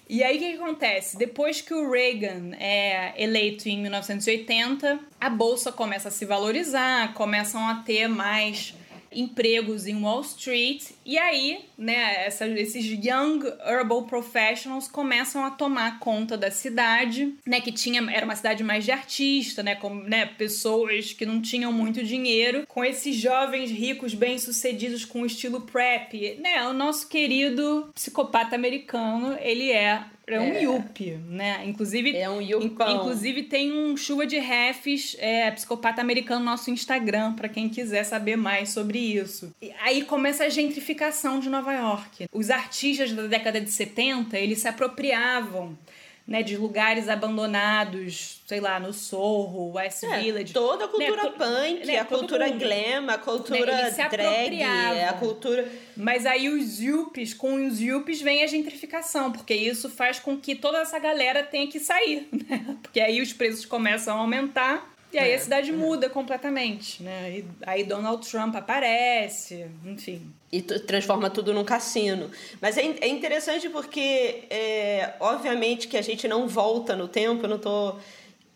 E 0.09 0.23
aí 0.23 0.35
o 0.35 0.39
que, 0.39 0.49
que, 0.49 0.61
acontece? 0.61 1.17
Depois 1.17 1.61
que 1.61 1.73
o 1.73 1.89
Reagan 1.89 2.51
é 2.59 3.13
eleito 3.17 3.69
em 3.69 3.81
1980, 3.81 4.99
a 5.19 5.29
bolsa 5.29 5.71
começa 5.71 6.09
a 6.09 6.11
se 6.11 6.25
valorizar, 6.25 7.13
começam 7.13 7.67
a 7.67 7.75
ter 7.75 8.07
mais 8.07 8.75
empregos 9.15 9.87
em 9.87 10.01
Wall 10.01 10.21
Street. 10.21 10.91
E 11.05 11.17
aí, 11.17 11.65
né, 11.77 12.25
essa, 12.25 12.47
esses 12.47 12.85
young 12.85 13.39
herbal 13.65 14.03
professionals 14.03 14.87
começam 14.87 15.43
a 15.43 15.51
tomar 15.51 15.99
conta 15.99 16.37
da 16.37 16.51
cidade, 16.51 17.33
né, 17.45 17.61
que 17.61 17.71
tinha 17.71 18.03
era 18.11 18.25
uma 18.25 18.35
cidade 18.35 18.63
mais 18.63 18.85
de 18.85 18.91
artista, 18.91 19.63
né, 19.63 19.75
com 19.75 19.93
né, 19.93 20.25
pessoas 20.25 21.13
que 21.13 21.25
não 21.25 21.41
tinham 21.41 21.71
muito 21.71 22.03
dinheiro, 22.03 22.65
com 22.67 22.83
esses 22.83 23.15
jovens 23.15 23.71
ricos 23.71 24.13
bem-sucedidos 24.13 25.05
com 25.05 25.21
o 25.21 25.25
estilo 25.25 25.61
prep, 25.61 26.37
né, 26.41 26.67
o 26.67 26.73
nosso 26.73 27.07
querido 27.07 27.91
psicopata 27.93 28.55
americano, 28.55 29.37
ele 29.41 29.71
é 29.71 30.03
é 30.25 30.39
um 30.39 30.53
é. 30.53 30.63
Yuppie, 30.63 31.17
né? 31.27 31.63
Inclusive, 31.65 32.15
é 32.15 32.29
um 32.29 32.41
yupão. 32.41 32.95
Inclusive 32.95 33.43
tem 33.43 33.73
um 33.73 33.97
chuva 33.97 34.25
de 34.25 34.39
refs, 34.39 35.15
é, 35.19 35.51
psicopata 35.51 36.01
americano 36.01 36.39
no 36.39 36.45
nosso 36.45 36.71
Instagram, 36.71 37.33
para 37.33 37.49
quem 37.49 37.67
quiser 37.67 38.03
saber 38.03 38.37
mais 38.37 38.69
sobre 38.69 38.99
isso. 38.99 39.53
E 39.61 39.71
aí 39.81 40.03
começa 40.03 40.45
a 40.45 40.49
gentrificação 40.49 41.39
de 41.39 41.49
Nova 41.49 41.73
York. 41.73 42.27
Os 42.31 42.49
artistas 42.49 43.11
da 43.11 43.27
década 43.27 43.59
de 43.59 43.69
70, 43.69 44.37
eles 44.37 44.59
se 44.59 44.67
apropriavam 44.67 45.77
né, 46.25 46.41
de 46.41 46.55
lugares 46.55 47.09
abandonados, 47.09 48.41
sei 48.47 48.61
lá, 48.61 48.79
no 48.79 48.93
Sorro, 48.93 49.73
West 49.73 50.03
é, 50.03 50.21
Village. 50.21 50.53
Toda 50.53 50.85
a 50.85 50.87
né, 50.87 50.93
cultura 50.93 51.23
né, 51.23 51.31
punk, 51.37 51.85
né, 51.85 51.99
a 51.99 52.05
cultura 52.05 52.47
mundo. 52.47 52.59
glam, 52.59 53.09
a 53.09 53.17
cultura 53.17 53.75
né, 53.75 53.91
drag, 54.09 54.63
a 54.63 55.13
cultura... 55.13 55.69
Mas 55.97 56.25
aí 56.25 56.47
os 56.47 56.79
yuppies, 56.79 57.33
com 57.33 57.67
os 57.67 57.79
yuppies 57.79 58.21
vem 58.21 58.41
a 58.43 58.47
gentrificação, 58.47 59.31
porque 59.31 59.53
isso 59.53 59.89
faz 59.89 60.17
com 60.17 60.37
que 60.37 60.55
toda 60.55 60.79
essa 60.79 60.97
galera 60.97 61.43
tenha 61.43 61.67
que 61.67 61.79
sair, 61.79 62.27
né? 62.31 62.77
Porque 62.81 63.01
aí 63.01 63.21
os 63.21 63.33
preços 63.33 63.65
começam 63.65 64.17
a 64.17 64.21
aumentar 64.21 64.92
e 65.13 65.19
aí 65.19 65.31
é, 65.31 65.35
a 65.35 65.39
cidade 65.39 65.69
é. 65.69 65.73
muda 65.73 66.09
completamente, 66.09 67.03
né? 67.03 67.37
E 67.37 67.45
aí 67.65 67.83
Donald 67.83 68.27
Trump 68.27 68.55
aparece, 68.55 69.67
enfim. 69.85 70.33
E 70.51 70.61
transforma 70.61 71.29
tudo 71.29 71.53
num 71.53 71.63
cassino. 71.63 72.31
Mas 72.59 72.77
é, 72.77 72.81
é 72.81 73.07
interessante 73.07 73.69
porque, 73.69 74.45
é, 74.49 75.13
obviamente, 75.19 75.87
que 75.87 75.97
a 75.97 76.01
gente 76.01 76.27
não 76.27 76.47
volta 76.47 76.95
no 76.95 77.07
tempo, 77.07 77.45
eu 77.45 77.49
não 77.49 77.59
tô. 77.59 77.95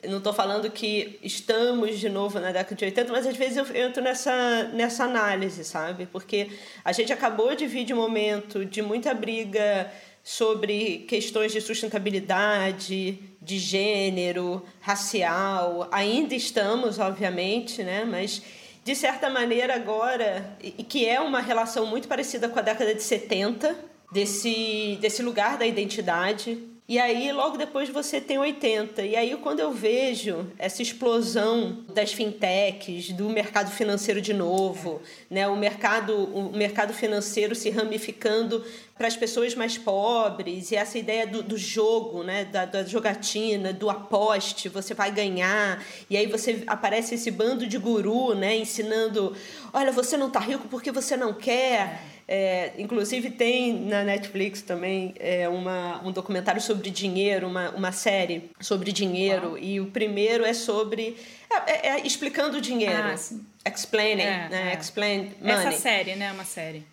não 0.04 0.20
tô 0.20 0.34
falando 0.34 0.70
que 0.72 1.20
estamos 1.22 2.00
de 2.00 2.10
novo 2.10 2.40
na 2.40 2.52
década 2.52 2.76
de 2.76 2.86
80, 2.86 3.12
mas 3.12 3.28
às 3.28 3.38
vezes 3.38 3.58
eu 3.58 3.76
entro 3.76 4.02
nessa, 4.02 4.64
nessa 4.74 5.04
análise, 5.04 5.64
sabe? 5.64 6.08
Porque 6.08 6.50
a 6.84 6.92
gente 6.92 7.14
acabou 7.14 7.56
de 7.56 7.68
vir 7.68 7.86
de 7.86 7.94
um 7.94 7.98
momento 7.98 8.66
de 8.66 8.82
muita 8.82 9.14
briga 9.14 9.92
sobre 10.24 11.06
questões 11.08 11.54
de 11.54 11.62
sustentabilidade, 11.62 13.18
de 13.48 13.58
gênero, 13.58 14.62
racial. 14.82 15.88
Ainda 15.90 16.36
estamos, 16.36 17.00
obviamente, 17.00 17.82
né? 17.82 18.04
mas 18.04 18.42
de 18.84 18.94
certa 18.94 19.30
maneira 19.30 19.74
agora, 19.74 20.58
e 20.62 20.84
que 20.84 21.06
é 21.06 21.20
uma 21.20 21.40
relação 21.40 21.86
muito 21.86 22.08
parecida 22.08 22.50
com 22.50 22.60
a 22.60 22.62
década 22.62 22.94
de 22.94 23.02
70, 23.02 23.76
desse, 24.12 24.98
desse 25.02 25.24
lugar 25.24 25.58
da 25.58 25.66
identidade, 25.66 26.62
e 26.90 26.98
aí, 27.00 27.34
logo 27.34 27.58
depois, 27.58 27.90
você 27.90 28.22
tem 28.22 28.38
80. 28.38 29.02
E 29.02 29.14
aí, 29.14 29.36
quando 29.36 29.60
eu 29.60 29.74
vejo 29.74 30.50
essa 30.58 30.82
explosão 30.82 31.84
das 31.94 32.14
fintechs, 32.14 33.12
do 33.12 33.30
mercado 33.30 33.70
financeiro 33.70 34.22
de 34.22 34.34
novo, 34.34 35.02
né? 35.30 35.46
o, 35.50 35.58
mercado, 35.58 36.16
o 36.16 36.56
mercado 36.56 36.94
financeiro 36.94 37.54
se 37.54 37.70
ramificando 37.70 38.64
para 38.98 39.06
as 39.06 39.18
pessoas 39.18 39.54
mais 39.54 39.78
pobres, 39.78 40.72
e 40.72 40.78
essa 40.78 40.98
ideia 40.98 41.28
do, 41.28 41.44
do 41.44 41.58
jogo, 41.58 42.24
né? 42.24 42.46
da, 42.46 42.64
da 42.64 42.86
jogatina, 42.86 43.74
do 43.74 43.90
aposte, 43.90 44.70
você 44.70 44.94
vai 44.94 45.12
ganhar. 45.12 45.84
E 46.10 46.16
aí 46.16 46.26
você 46.26 46.64
aparece 46.68 47.16
esse 47.16 47.30
bando 47.30 47.68
de 47.68 47.78
guru 47.78 48.34
né? 48.34 48.56
ensinando: 48.56 49.36
olha, 49.74 49.92
você 49.92 50.16
não 50.16 50.28
está 50.28 50.40
rico 50.40 50.70
porque 50.70 50.90
você 50.94 51.18
não 51.18 51.34
quer. 51.34 52.17
É, 52.28 52.74
inclusive 52.78 53.30
tem 53.30 53.74
na 53.74 54.04
Netflix 54.04 54.62
também 54.62 55.14
é, 55.18 55.48
uma, 55.48 56.02
um 56.06 56.12
documentário 56.12 56.60
sobre 56.62 56.90
dinheiro, 56.90 57.48
uma, 57.48 57.70
uma 57.70 57.92
série 57.94 58.52
sobre 58.60 58.92
dinheiro, 58.92 59.52
Uau. 59.52 59.58
e 59.58 59.80
o 59.80 59.86
primeiro 59.86 60.44
é 60.44 60.54
sobre. 60.54 61.16
É, 61.50 61.72
é, 61.72 61.90
é 61.92 62.06
explicando 62.06 62.58
o 62.58 62.62
dinheiro. 62.62 63.02
Ah, 63.02 63.70
Explaining, 63.70 64.24
é, 64.24 64.50
né? 64.50 64.78
Explain 64.80 65.32
money. 65.40 65.68
Essa 65.68 65.72
série, 65.72 66.16
né? 66.16 66.32
Uma 66.32 66.46
série 66.46 66.84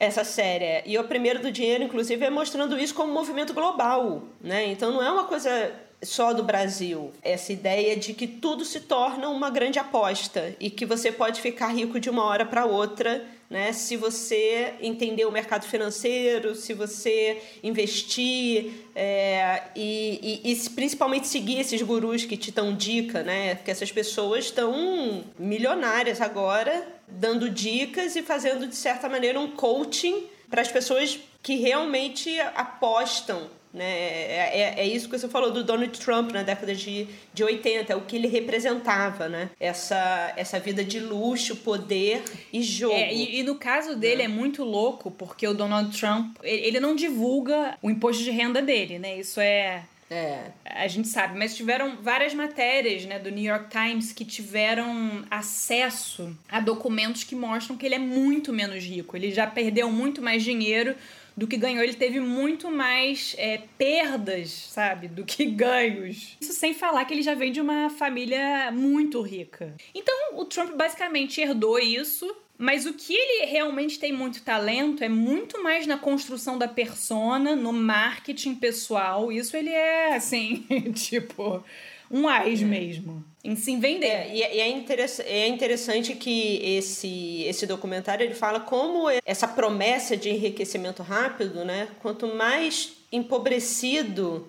essa 0.00 0.24
série. 0.24 0.82
E 0.86 0.98
o 0.98 1.04
primeiro 1.04 1.40
do 1.40 1.52
dinheiro, 1.52 1.84
inclusive, 1.84 2.24
é 2.24 2.30
mostrando 2.30 2.78
isso 2.78 2.94
como 2.94 3.12
um 3.12 3.14
movimento 3.14 3.52
global, 3.52 4.22
né? 4.40 4.64
Então 4.64 4.90
não 4.90 5.02
é 5.02 5.12
uma 5.12 5.24
coisa 5.24 5.72
só 6.02 6.32
do 6.32 6.42
Brasil. 6.42 7.12
Essa 7.22 7.52
ideia 7.52 7.94
de 7.94 8.14
que 8.14 8.26
tudo 8.26 8.64
se 8.64 8.80
torna 8.80 9.28
uma 9.28 9.50
grande 9.50 9.78
aposta 9.78 10.54
e 10.58 10.70
que 10.70 10.86
você 10.86 11.12
pode 11.12 11.42
ficar 11.42 11.68
rico 11.68 12.00
de 12.00 12.08
uma 12.08 12.24
hora 12.24 12.46
para 12.46 12.64
outra 12.64 13.22
né? 13.50 13.72
Se 13.72 13.96
você 13.96 14.74
entender 14.80 15.26
o 15.26 15.32
mercado 15.32 15.66
financeiro, 15.66 16.54
se 16.54 16.72
você 16.72 17.42
investir 17.64 18.70
é, 18.94 19.64
e, 19.74 20.40
e, 20.44 20.52
e, 20.52 20.70
principalmente 20.70 21.26
seguir 21.26 21.58
esses 21.58 21.82
gurus 21.82 22.24
que 22.24 22.36
te 22.36 22.52
dão 22.52 22.72
dica, 22.72 23.24
né? 23.24 23.56
Que 23.56 23.72
essas 23.72 23.90
pessoas 23.90 24.44
estão 24.44 25.24
milionárias 25.36 26.20
agora, 26.20 26.86
dando 27.08 27.50
dicas 27.50 28.14
e 28.14 28.22
fazendo 28.22 28.68
de 28.68 28.76
certa 28.76 29.08
maneira 29.08 29.40
um 29.40 29.50
coaching 29.50 30.28
para 30.48 30.62
as 30.62 30.70
pessoas 30.70 31.18
que 31.42 31.56
realmente 31.56 32.38
apostam 32.54 33.50
né? 33.72 33.84
É, 33.84 34.50
é, 34.52 34.80
é, 34.80 34.86
isso 34.86 35.08
que 35.08 35.18
você 35.18 35.28
falou 35.28 35.50
do 35.50 35.62
Donald 35.62 35.98
Trump 35.98 36.32
na 36.32 36.42
década 36.42 36.74
de, 36.74 37.06
de 37.32 37.44
80, 37.44 37.92
é 37.92 37.96
o 37.96 38.02
que 38.02 38.16
ele 38.16 38.26
representava, 38.26 39.28
né? 39.28 39.50
Essa, 39.60 40.32
essa 40.36 40.58
vida 40.58 40.84
de 40.84 40.98
luxo, 40.98 41.56
poder 41.56 42.22
e 42.52 42.62
jogo. 42.62 42.94
É, 42.94 43.12
e, 43.12 43.40
e, 43.40 43.42
no 43.42 43.54
caso 43.54 43.96
dele 43.96 44.22
é. 44.22 44.24
é 44.24 44.28
muito 44.28 44.64
louco, 44.64 45.10
porque 45.10 45.46
o 45.46 45.54
Donald 45.54 45.96
Trump, 45.98 46.36
ele, 46.42 46.66
ele 46.66 46.80
não 46.80 46.94
divulga 46.94 47.78
o 47.80 47.90
imposto 47.90 48.24
de 48.24 48.30
renda 48.30 48.60
dele, 48.60 48.98
né? 48.98 49.18
Isso 49.18 49.40
é 49.40 49.84
é. 50.10 50.50
A 50.64 50.88
gente 50.88 51.06
sabe, 51.06 51.38
mas 51.38 51.54
tiveram 51.54 51.98
várias 52.02 52.34
matérias 52.34 53.04
né, 53.04 53.20
do 53.20 53.30
New 53.30 53.44
York 53.44 53.70
Times 53.70 54.12
que 54.12 54.24
tiveram 54.24 55.24
acesso 55.30 56.36
a 56.48 56.58
documentos 56.58 57.22
que 57.22 57.36
mostram 57.36 57.76
que 57.76 57.86
ele 57.86 57.94
é 57.94 57.98
muito 57.98 58.52
menos 58.52 58.82
rico. 58.82 59.16
Ele 59.16 59.30
já 59.30 59.46
perdeu 59.46 59.88
muito 59.88 60.20
mais 60.20 60.42
dinheiro 60.42 60.96
do 61.40 61.46
que 61.46 61.56
ganhou. 61.56 61.82
Ele 61.82 61.94
teve 61.94 62.20
muito 62.20 62.70
mais 62.70 63.34
é, 63.38 63.62
perdas, 63.78 64.50
sabe, 64.50 65.08
do 65.08 65.24
que 65.24 65.46
ganhos. 65.48 66.36
Isso 66.38 66.52
sem 66.52 66.74
falar 66.74 67.06
que 67.06 67.14
ele 67.14 67.22
já 67.22 67.34
vem 67.34 67.50
de 67.50 67.62
uma 67.62 67.88
família 67.88 68.70
muito 68.70 69.22
rica. 69.22 69.74
Então, 69.94 70.14
o 70.34 70.44
Trump 70.44 70.76
basicamente 70.76 71.40
herdou 71.40 71.78
isso. 71.78 72.30
Mas 72.62 72.84
o 72.84 72.92
que 72.92 73.14
ele 73.14 73.46
realmente 73.46 73.98
tem 73.98 74.12
muito 74.12 74.42
talento 74.42 75.02
é 75.02 75.08
muito 75.08 75.62
mais 75.62 75.86
na 75.86 75.96
construção 75.96 76.58
da 76.58 76.68
persona, 76.68 77.56
no 77.56 77.72
marketing 77.72 78.54
pessoal. 78.56 79.32
Isso 79.32 79.56
ele 79.56 79.70
é, 79.70 80.14
assim, 80.14 80.66
tipo, 80.92 81.64
um 82.10 82.28
ais 82.28 82.60
mesmo 82.60 83.24
em 83.42 83.56
se 83.56 83.76
vender. 83.76 84.06
É, 84.06 84.34
e, 84.34 84.42
é, 84.42 84.58
é, 84.58 84.68
interess 84.68 85.20
é 85.20 85.48
interessante 85.48 86.14
que 86.14 86.60
esse, 86.62 87.42
esse 87.44 87.66
documentário 87.66 88.24
ele 88.24 88.34
fala 88.34 88.60
como 88.60 89.06
essa 89.24 89.48
promessa 89.48 90.16
de 90.16 90.30
enriquecimento 90.30 91.02
rápido, 91.02 91.64
né? 91.64 91.88
Quanto 92.00 92.26
mais 92.26 92.92
empobrecido, 93.10 94.48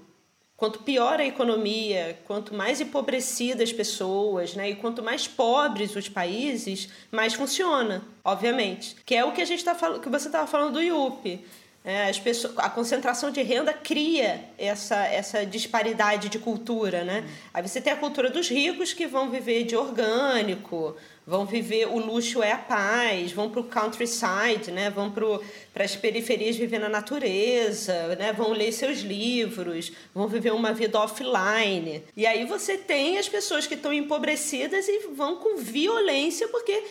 quanto 0.57 0.79
pior 0.79 1.19
a 1.19 1.25
economia, 1.25 2.19
quanto 2.25 2.53
mais 2.53 2.79
empobrecidas 2.81 3.69
as 3.69 3.73
pessoas, 3.73 4.55
né? 4.55 4.69
E 4.69 4.75
quanto 4.75 5.01
mais 5.01 5.27
pobres 5.27 5.95
os 5.95 6.09
países, 6.09 6.89
mais 7.09 7.33
funciona, 7.33 8.03
obviamente. 8.23 8.95
Que 9.05 9.15
é 9.15 9.25
o 9.25 9.31
que 9.31 9.41
a 9.41 9.45
gente 9.45 9.63
tá 9.63 9.73
falando, 9.73 10.01
que 10.01 10.09
você 10.09 10.27
estava 10.27 10.45
falando 10.45 10.73
do 10.73 10.81
IUP 10.81 11.43
É, 11.83 12.09
as 12.09 12.19
pessoas, 12.19 12.53
a 12.57 12.69
concentração 12.69 13.31
de 13.31 13.41
renda 13.41 13.73
cria 13.73 14.45
essa, 14.55 15.03
essa 15.07 15.43
disparidade 15.43 16.29
de 16.29 16.37
cultura, 16.37 17.03
né? 17.03 17.27
Aí 17.51 17.67
você 17.67 17.81
tem 17.81 17.91
a 17.91 17.95
cultura 17.95 18.29
dos 18.29 18.47
ricos 18.49 18.93
que 18.93 19.07
vão 19.07 19.31
viver 19.31 19.63
de 19.63 19.75
orgânico, 19.75 20.95
vão 21.25 21.43
viver 21.43 21.87
o 21.87 21.97
luxo 21.97 22.43
é 22.43 22.51
a 22.51 22.57
paz, 22.57 23.31
vão 23.31 23.49
para 23.49 23.61
o 23.61 23.63
countryside, 23.63 24.69
né? 24.71 24.91
Vão 24.91 25.09
para 25.09 25.83
as 25.83 25.95
periferias 25.95 26.55
viver 26.55 26.77
na 26.77 26.87
natureza, 26.87 28.15
né? 28.15 28.31
Vão 28.31 28.51
ler 28.51 28.71
seus 28.71 28.99
livros, 28.99 29.91
vão 30.13 30.27
viver 30.27 30.53
uma 30.53 30.73
vida 30.73 30.99
offline. 30.99 32.03
E 32.15 32.27
aí 32.27 32.45
você 32.45 32.77
tem 32.77 33.17
as 33.17 33.27
pessoas 33.27 33.65
que 33.65 33.73
estão 33.73 33.91
empobrecidas 33.91 34.87
e 34.87 35.07
vão 35.15 35.37
com 35.37 35.57
violência 35.57 36.47
porque 36.47 36.83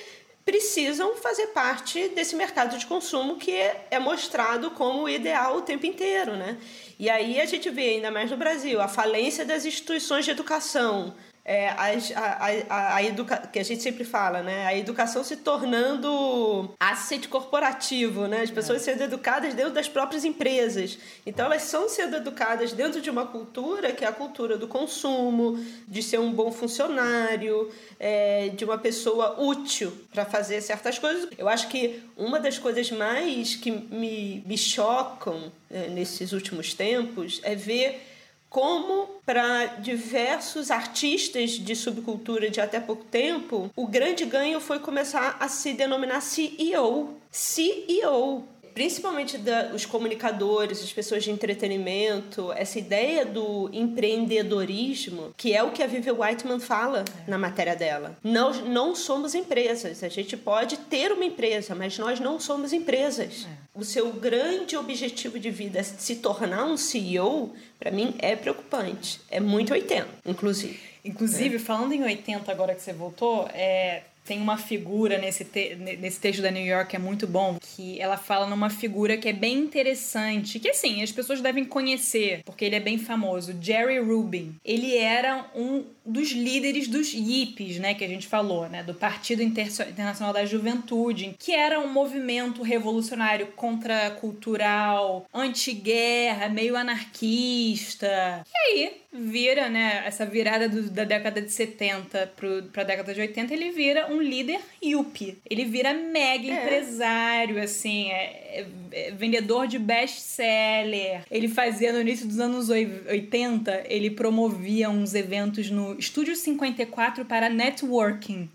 precisam 0.44 1.16
fazer 1.16 1.48
parte 1.48 2.08
desse 2.08 2.34
mercado 2.34 2.78
de 2.78 2.86
consumo 2.86 3.36
que 3.36 3.52
é 3.52 3.98
mostrado 3.98 4.70
como 4.72 5.08
ideal 5.08 5.58
o 5.58 5.62
tempo 5.62 5.86
inteiro, 5.86 6.36
né? 6.36 6.58
E 6.98 7.08
aí 7.08 7.40
a 7.40 7.46
gente 7.46 7.70
vê, 7.70 7.90
ainda 7.90 8.10
mais 8.10 8.30
no 8.30 8.36
Brasil, 8.36 8.80
a 8.80 8.88
falência 8.88 9.44
das 9.44 9.64
instituições 9.64 10.24
de 10.24 10.30
educação, 10.30 11.14
é, 11.50 11.68
a, 11.70 11.88
a, 12.14 12.46
a, 12.68 12.94
a 12.94 13.02
educa... 13.02 13.36
que 13.38 13.58
a 13.58 13.64
gente 13.64 13.82
sempre 13.82 14.04
fala, 14.04 14.40
né? 14.40 14.66
A 14.66 14.78
educação 14.78 15.24
se 15.24 15.36
tornando 15.36 16.72
asset 16.78 17.26
corporativo, 17.26 18.28
né? 18.28 18.42
As 18.42 18.52
pessoas 18.52 18.82
é. 18.82 18.92
sendo 18.92 19.02
educadas 19.02 19.52
dentro 19.52 19.72
das 19.72 19.88
próprias 19.88 20.24
empresas. 20.24 20.96
Então 21.26 21.46
elas 21.46 21.62
são 21.62 21.88
sendo 21.88 22.14
educadas 22.14 22.70
dentro 22.70 23.00
de 23.00 23.10
uma 23.10 23.26
cultura 23.26 23.90
que 23.90 24.04
é 24.04 24.06
a 24.06 24.12
cultura 24.12 24.56
do 24.56 24.68
consumo, 24.68 25.58
de 25.88 26.04
ser 26.04 26.20
um 26.20 26.30
bom 26.32 26.52
funcionário, 26.52 27.68
é, 27.98 28.50
de 28.50 28.64
uma 28.64 28.78
pessoa 28.78 29.40
útil 29.42 29.92
para 30.12 30.24
fazer 30.24 30.60
certas 30.60 31.00
coisas. 31.00 31.28
Eu 31.36 31.48
acho 31.48 31.66
que 31.66 32.00
uma 32.16 32.38
das 32.38 32.58
coisas 32.58 32.92
mais 32.92 33.56
que 33.56 33.72
me, 33.72 34.44
me 34.46 34.56
chocam 34.56 35.50
é, 35.68 35.88
nesses 35.88 36.30
últimos 36.30 36.74
tempos 36.74 37.40
é 37.42 37.56
ver 37.56 38.09
como 38.50 39.06
para 39.24 39.66
diversos 39.78 40.72
artistas 40.72 41.52
de 41.52 41.76
subcultura 41.76 42.50
de 42.50 42.60
até 42.60 42.80
pouco 42.80 43.04
tempo, 43.04 43.70
o 43.76 43.86
grande 43.86 44.24
ganho 44.24 44.60
foi 44.60 44.80
começar 44.80 45.36
a 45.38 45.48
se 45.48 45.72
denominar 45.72 46.20
CEO. 46.20 47.16
CEO 47.30 48.44
principalmente 48.74 49.38
da, 49.38 49.70
os 49.74 49.84
comunicadores, 49.86 50.82
as 50.82 50.92
pessoas 50.92 51.24
de 51.24 51.30
entretenimento, 51.30 52.52
essa 52.52 52.78
ideia 52.78 53.24
do 53.24 53.70
empreendedorismo, 53.72 55.32
que 55.36 55.54
é 55.54 55.62
o 55.62 55.70
que 55.70 55.82
a 55.82 55.86
Vivian 55.86 56.14
Whiteman 56.14 56.60
fala 56.60 57.04
na 57.26 57.38
matéria 57.38 57.76
dela. 57.76 58.16
Nós 58.22 58.62
não 58.64 58.94
somos 58.94 59.34
empresas. 59.34 60.02
A 60.02 60.08
gente 60.08 60.36
pode 60.36 60.76
ter 60.76 61.12
uma 61.12 61.24
empresa, 61.24 61.74
mas 61.74 61.98
nós 61.98 62.20
não 62.20 62.38
somos 62.38 62.72
empresas. 62.72 63.46
É. 63.46 63.70
O 63.74 63.84
seu 63.84 64.12
grande 64.12 64.76
objetivo 64.76 65.38
de 65.38 65.50
vida 65.50 65.78
é 65.78 65.82
se 65.82 66.16
tornar 66.16 66.64
um 66.64 66.76
CEO, 66.76 67.54
para 67.78 67.90
mim, 67.90 68.14
é 68.18 68.34
preocupante. 68.36 69.20
É 69.30 69.40
muito 69.40 69.72
80, 69.72 70.08
inclusive. 70.26 70.90
Inclusive, 71.04 71.56
é. 71.56 71.58
falando 71.58 71.92
em 71.92 72.02
80, 72.02 72.50
agora 72.50 72.74
que 72.74 72.82
você 72.82 72.92
voltou, 72.92 73.48
é, 73.54 74.02
tem 74.24 74.40
uma 74.40 74.56
figura 74.56 75.18
nesse, 75.18 75.44
te 75.44 75.74
nesse 75.76 76.20
texto 76.20 76.42
da 76.42 76.50
New 76.50 76.64
York 76.64 76.90
que 76.90 76.96
é 76.96 76.98
muito 76.98 77.26
bom, 77.26 77.58
que 77.60 78.00
ela 78.00 78.16
fala 78.16 78.46
numa 78.46 78.70
figura 78.70 79.16
que 79.16 79.28
é 79.28 79.32
bem 79.32 79.58
interessante, 79.58 80.58
que 80.58 80.68
assim, 80.68 81.02
as 81.02 81.12
pessoas 81.12 81.40
devem 81.40 81.64
conhecer, 81.64 82.42
porque 82.44 82.64
ele 82.64 82.76
é 82.76 82.80
bem 82.80 82.98
famoso, 82.98 83.56
Jerry 83.60 83.98
Rubin. 83.98 84.54
Ele 84.64 84.96
era 84.96 85.50
um 85.54 85.84
dos 86.04 86.32
líderes 86.32 86.88
dos 86.88 87.12
hippies, 87.12 87.78
né, 87.78 87.94
que 87.94 88.04
a 88.04 88.08
gente 88.08 88.26
falou, 88.26 88.68
né, 88.68 88.82
do 88.82 88.94
Partido 88.94 89.42
Internacional 89.42 90.32
da 90.32 90.44
Juventude, 90.44 91.34
que 91.38 91.52
era 91.52 91.78
um 91.78 91.92
movimento 91.92 92.62
revolucionário 92.62 93.48
contracultural, 93.48 95.26
anti-guerra, 95.32 96.48
meio 96.48 96.76
anarquista. 96.76 98.44
E 98.46 98.56
aí, 98.56 99.00
vira, 99.12 99.68
né, 99.68 100.02
essa 100.06 100.24
virada 100.24 100.68
do, 100.68 100.88
da 100.88 101.04
década 101.04 101.42
de 101.42 101.50
70 101.50 102.32
para 102.72 102.82
a 102.82 102.84
década 102.84 103.12
de 103.12 103.20
80, 103.20 103.52
ele 103.52 103.70
vira 103.70 104.12
um 104.12 104.20
líder 104.20 104.60
yuppie. 104.82 105.38
Ele 105.48 105.64
vira 105.64 105.92
mega 105.92 106.46
é. 106.46 106.62
empresário, 106.62 107.60
assim, 107.60 108.10
é, 108.10 108.14
é, 108.22 108.66
é 108.92 109.10
vendedor 109.10 109.66
de 109.66 109.78
best-seller. 109.78 111.22
Ele 111.30 111.48
fazia 111.48 111.92
no 111.92 112.00
início 112.00 112.26
dos 112.26 112.38
anos 112.38 112.68
80, 112.70 113.84
ele 113.88 114.10
promovia 114.10 114.88
uns 114.88 115.14
eventos 115.14 115.70
no 115.90 115.98
Estúdio 115.98 116.36
54 116.36 117.24
para 117.24 117.48
networking. 117.48 118.48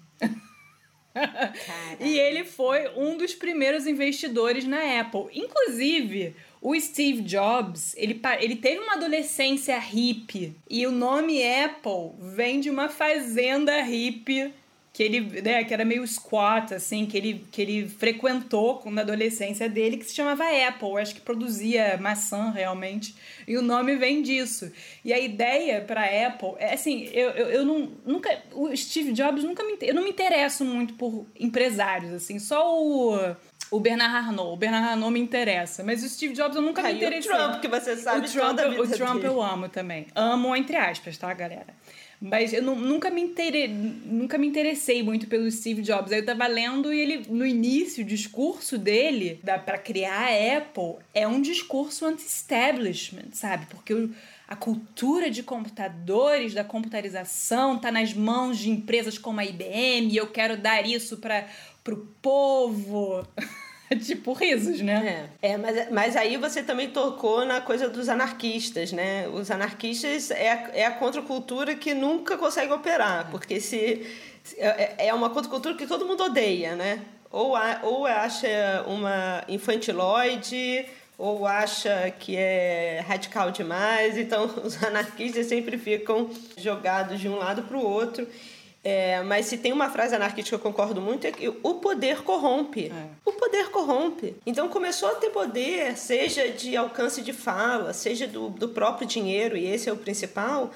e 2.00 2.20
ele 2.20 2.44
foi 2.44 2.90
um 2.96 3.18
dos 3.18 3.34
primeiros 3.34 3.86
investidores 3.88 4.66
na 4.66 5.00
Apple. 5.00 5.28
Inclusive, 5.34 6.36
o 6.62 6.80
Steve 6.80 7.22
Jobs, 7.22 7.94
ele, 7.98 8.20
ele 8.40 8.56
teve 8.56 8.80
uma 8.80 8.94
adolescência 8.94 9.78
hippie. 9.78 10.56
E 10.70 10.86
o 10.88 10.92
nome 10.92 11.42
Apple 11.44 12.14
vem 12.20 12.60
de 12.60 12.70
uma 12.70 12.90
fazenda 12.90 13.82
hippie 13.82 14.54
que 14.96 15.04
ele, 15.04 15.42
né, 15.42 15.62
que 15.66 15.74
era 15.74 15.84
meio 15.84 16.08
squat, 16.08 16.74
assim, 16.74 17.06
que 17.06 17.18
ele, 17.18 17.46
que 17.52 17.62
ele 17.62 17.90
frequentou 17.90 18.82
na 18.86 19.02
adolescência 19.02 19.68
dele, 19.68 19.98
que 19.98 20.06
se 20.06 20.16
chamava 20.16 20.46
Apple, 20.46 20.98
acho 20.98 21.14
que 21.14 21.20
produzia 21.20 21.98
maçã 21.98 22.50
realmente, 22.52 23.14
e 23.46 23.58
o 23.58 23.62
nome 23.62 23.98
vem 23.98 24.22
disso. 24.22 24.72
E 25.04 25.12
a 25.12 25.20
ideia 25.20 25.82
para 25.82 26.06
Apple 26.06 26.54
é 26.60 26.74
assim, 26.74 27.10
eu, 27.12 27.32
eu, 27.32 27.48
eu, 27.48 27.66
não, 27.66 27.92
nunca, 28.06 28.42
o 28.54 28.74
Steve 28.74 29.12
Jobs 29.12 29.44
nunca 29.44 29.66
me, 29.66 29.78
eu 29.82 29.94
não 29.94 30.02
me 30.02 30.12
interesso 30.12 30.64
muito 30.64 30.94
por 30.94 31.28
empresários, 31.38 32.14
assim, 32.14 32.40
só 32.40 32.82
o 32.82 33.36
o 33.72 33.80
Bernard 33.80 34.16
Arnault. 34.16 34.54
O 34.54 34.56
Bernard 34.56 34.90
Arnault 34.90 35.12
me 35.12 35.20
interessa. 35.20 35.84
Mas 35.84 36.04
o 36.04 36.08
Steve 36.08 36.34
Jobs 36.34 36.56
eu 36.56 36.62
nunca 36.62 36.82
ah, 36.82 36.86
me 36.86 36.94
interessei. 36.94 37.32
o 37.32 37.36
Trump, 37.36 37.62
que 37.62 37.68
você 37.68 37.98
sabe 37.98 38.28
o 38.28 38.32
Trump, 38.32 38.60
O 38.80 38.88
Trump 38.88 39.16
dele. 39.16 39.28
eu 39.28 39.42
amo 39.42 39.68
também. 39.68 40.06
Amo 40.14 40.56
entre 40.56 40.76
aspas, 40.76 41.18
tá, 41.18 41.34
galera? 41.34 41.74
Mas 42.22 42.54
eu 42.54 42.62
nunca, 42.62 43.10
me 43.10 43.22
inter... 43.22 43.70
nunca 43.70 44.38
me 44.38 44.48
interessei 44.48 45.04
muito 45.04 45.28
pelo 45.28 45.50
Steve 45.52 45.82
Jobs. 45.82 46.12
Aí 46.12 46.20
eu 46.20 46.26
tava 46.26 46.48
lendo 46.48 46.94
e 46.94 47.00
ele, 47.00 47.26
no 47.30 47.46
início, 47.46 48.04
o 48.04 48.08
discurso 48.08 48.78
dele 48.78 49.40
para 49.66 49.78
criar 49.78 50.30
a 50.30 50.58
Apple 50.58 50.96
é 51.14 51.28
um 51.28 51.42
discurso 51.42 52.06
anti-establishment, 52.06 53.32
sabe? 53.34 53.66
Porque 53.68 53.94
o, 53.94 54.14
a 54.48 54.56
cultura 54.56 55.30
de 55.30 55.44
computadores, 55.44 56.54
da 56.54 56.64
computarização, 56.64 57.78
tá 57.78 57.92
nas 57.92 58.14
mãos 58.14 58.58
de 58.60 58.70
empresas 58.70 59.18
como 59.18 59.40
a 59.40 59.46
IBM 59.46 60.12
e 60.12 60.18
eu 60.18 60.28
quero 60.28 60.58
dar 60.58 60.86
isso 60.86 61.18
para 61.18 61.48
pro 61.84 62.08
povo. 62.22 63.28
tipo, 64.04 64.34
risos, 64.34 64.82
né? 64.82 65.30
É, 65.42 65.52
é 65.52 65.58
mas, 65.58 65.92
mas 65.92 66.16
aí 66.16 66.38
você 66.38 66.64
também 66.64 66.90
tocou 66.90 67.46
na 67.46 67.62
coisa 67.62 67.88
dos 67.88 68.10
anarquistas, 68.10 68.92
né? 68.92 69.28
Os 69.28 69.52
anarquistas 69.52 70.32
é 70.32 70.52
a, 70.52 70.70
é 70.74 70.86
a 70.86 70.92
contracultura 70.92 71.76
que 71.76 71.94
nunca 71.94 72.38
consegue 72.38 72.74
operar, 72.74 73.30
porque 73.30 73.60
se 73.60 74.06
é, 74.58 75.08
é 75.08 75.14
uma 75.14 75.30
contracultura 75.30 75.76
que 75.76 75.88
todo 75.88 76.06
mundo 76.06 76.24
odeia, 76.24 76.76
né? 76.76 77.02
Ou, 77.32 77.56
a, 77.56 77.80
ou 77.84 78.06
acha 78.06 78.84
uma 78.88 79.44
infantiloide, 79.48 80.86
ou 81.18 81.46
acha 81.46 82.12
que 82.20 82.36
é 82.36 83.04
radical 83.08 83.52
demais, 83.52 84.18
então 84.18 84.46
os 84.64 84.82
anarquistas 84.84 85.46
sempre 85.48 85.78
ficam 85.78 86.30
jogados 86.58 87.20
de 87.20 87.30
um 87.30 87.36
lado 87.36 87.64
para 87.64 87.78
o 87.78 87.86
outro. 87.86 88.28
É, 88.88 89.24
mas 89.24 89.48
se 89.48 89.58
tem 89.58 89.74
uma 89.74 89.90
frase 89.90 90.14
anarquista 90.14 90.50
que 90.50 90.56
eu 90.56 90.60
concordo 90.60 91.02
muito 91.02 91.26
é 91.26 91.32
que 91.32 91.50
o 91.64 91.74
poder 91.74 92.22
corrompe. 92.22 92.92
É. 92.96 93.08
O 93.26 93.34
poder 93.34 93.72
corrompe. 93.72 94.36
Então 94.46 94.70
começou 94.70 95.10
a 95.10 95.16
ter 95.16 95.32
poder, 95.32 95.98
seja 95.98 96.50
de 96.50 96.78
alcance 96.78 97.24
de 97.24 97.34
fala, 97.34 97.94
seja 97.94 98.28
do, 98.28 98.50
do 98.50 98.70
próprio 98.70 99.08
dinheiro, 99.08 99.58
e 99.58 99.66
esse 99.66 99.90
é 99.90 99.92
o 99.92 99.98
principal. 99.98 100.72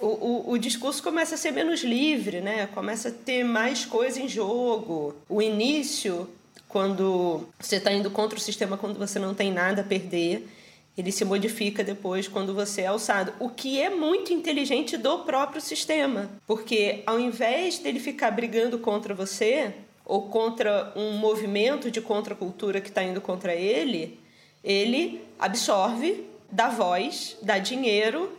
O, 0.00 0.06
o, 0.06 0.50
o, 0.50 0.58
discurso 0.58 1.00
começa 1.00 1.36
a 1.36 1.38
ser 1.38 1.52
menos 1.52 1.84
livre, 1.84 2.40
né? 2.40 2.66
Começa 2.74 3.10
a 3.10 3.12
ter 3.12 3.44
mais 3.44 3.84
coisa 3.84 4.20
em 4.20 4.26
jogo. 4.26 5.14
O 5.28 5.40
início, 5.40 6.28
quando 6.68 7.46
você 7.60 7.76
está 7.76 7.92
indo 7.92 8.10
contra 8.10 8.36
o 8.36 8.40
sistema, 8.42 8.76
quando 8.76 8.98
você 8.98 9.20
não 9.20 9.34
tem 9.34 9.52
nada 9.52 9.82
a 9.82 9.84
perder 9.84 10.48
ele 10.96 11.10
se 11.10 11.24
modifica 11.24 11.82
depois 11.82 12.28
quando 12.28 12.54
você 12.54 12.82
é 12.82 12.86
alçado, 12.86 13.32
o 13.38 13.48
que 13.48 13.80
é 13.80 13.88
muito 13.88 14.32
inteligente 14.32 14.96
do 14.96 15.20
próprio 15.20 15.60
sistema, 15.60 16.30
porque 16.46 17.02
ao 17.06 17.18
invés 17.18 17.78
dele 17.78 17.98
ficar 17.98 18.30
brigando 18.30 18.78
contra 18.78 19.14
você 19.14 19.72
ou 20.04 20.28
contra 20.28 20.92
um 20.94 21.12
movimento 21.12 21.90
de 21.90 22.00
contracultura 22.00 22.80
que 22.80 22.88
está 22.88 23.02
indo 23.02 23.20
contra 23.20 23.54
ele, 23.54 24.20
ele 24.62 25.22
absorve, 25.38 26.26
dá 26.50 26.68
voz, 26.68 27.36
dá 27.40 27.58
dinheiro 27.58 28.30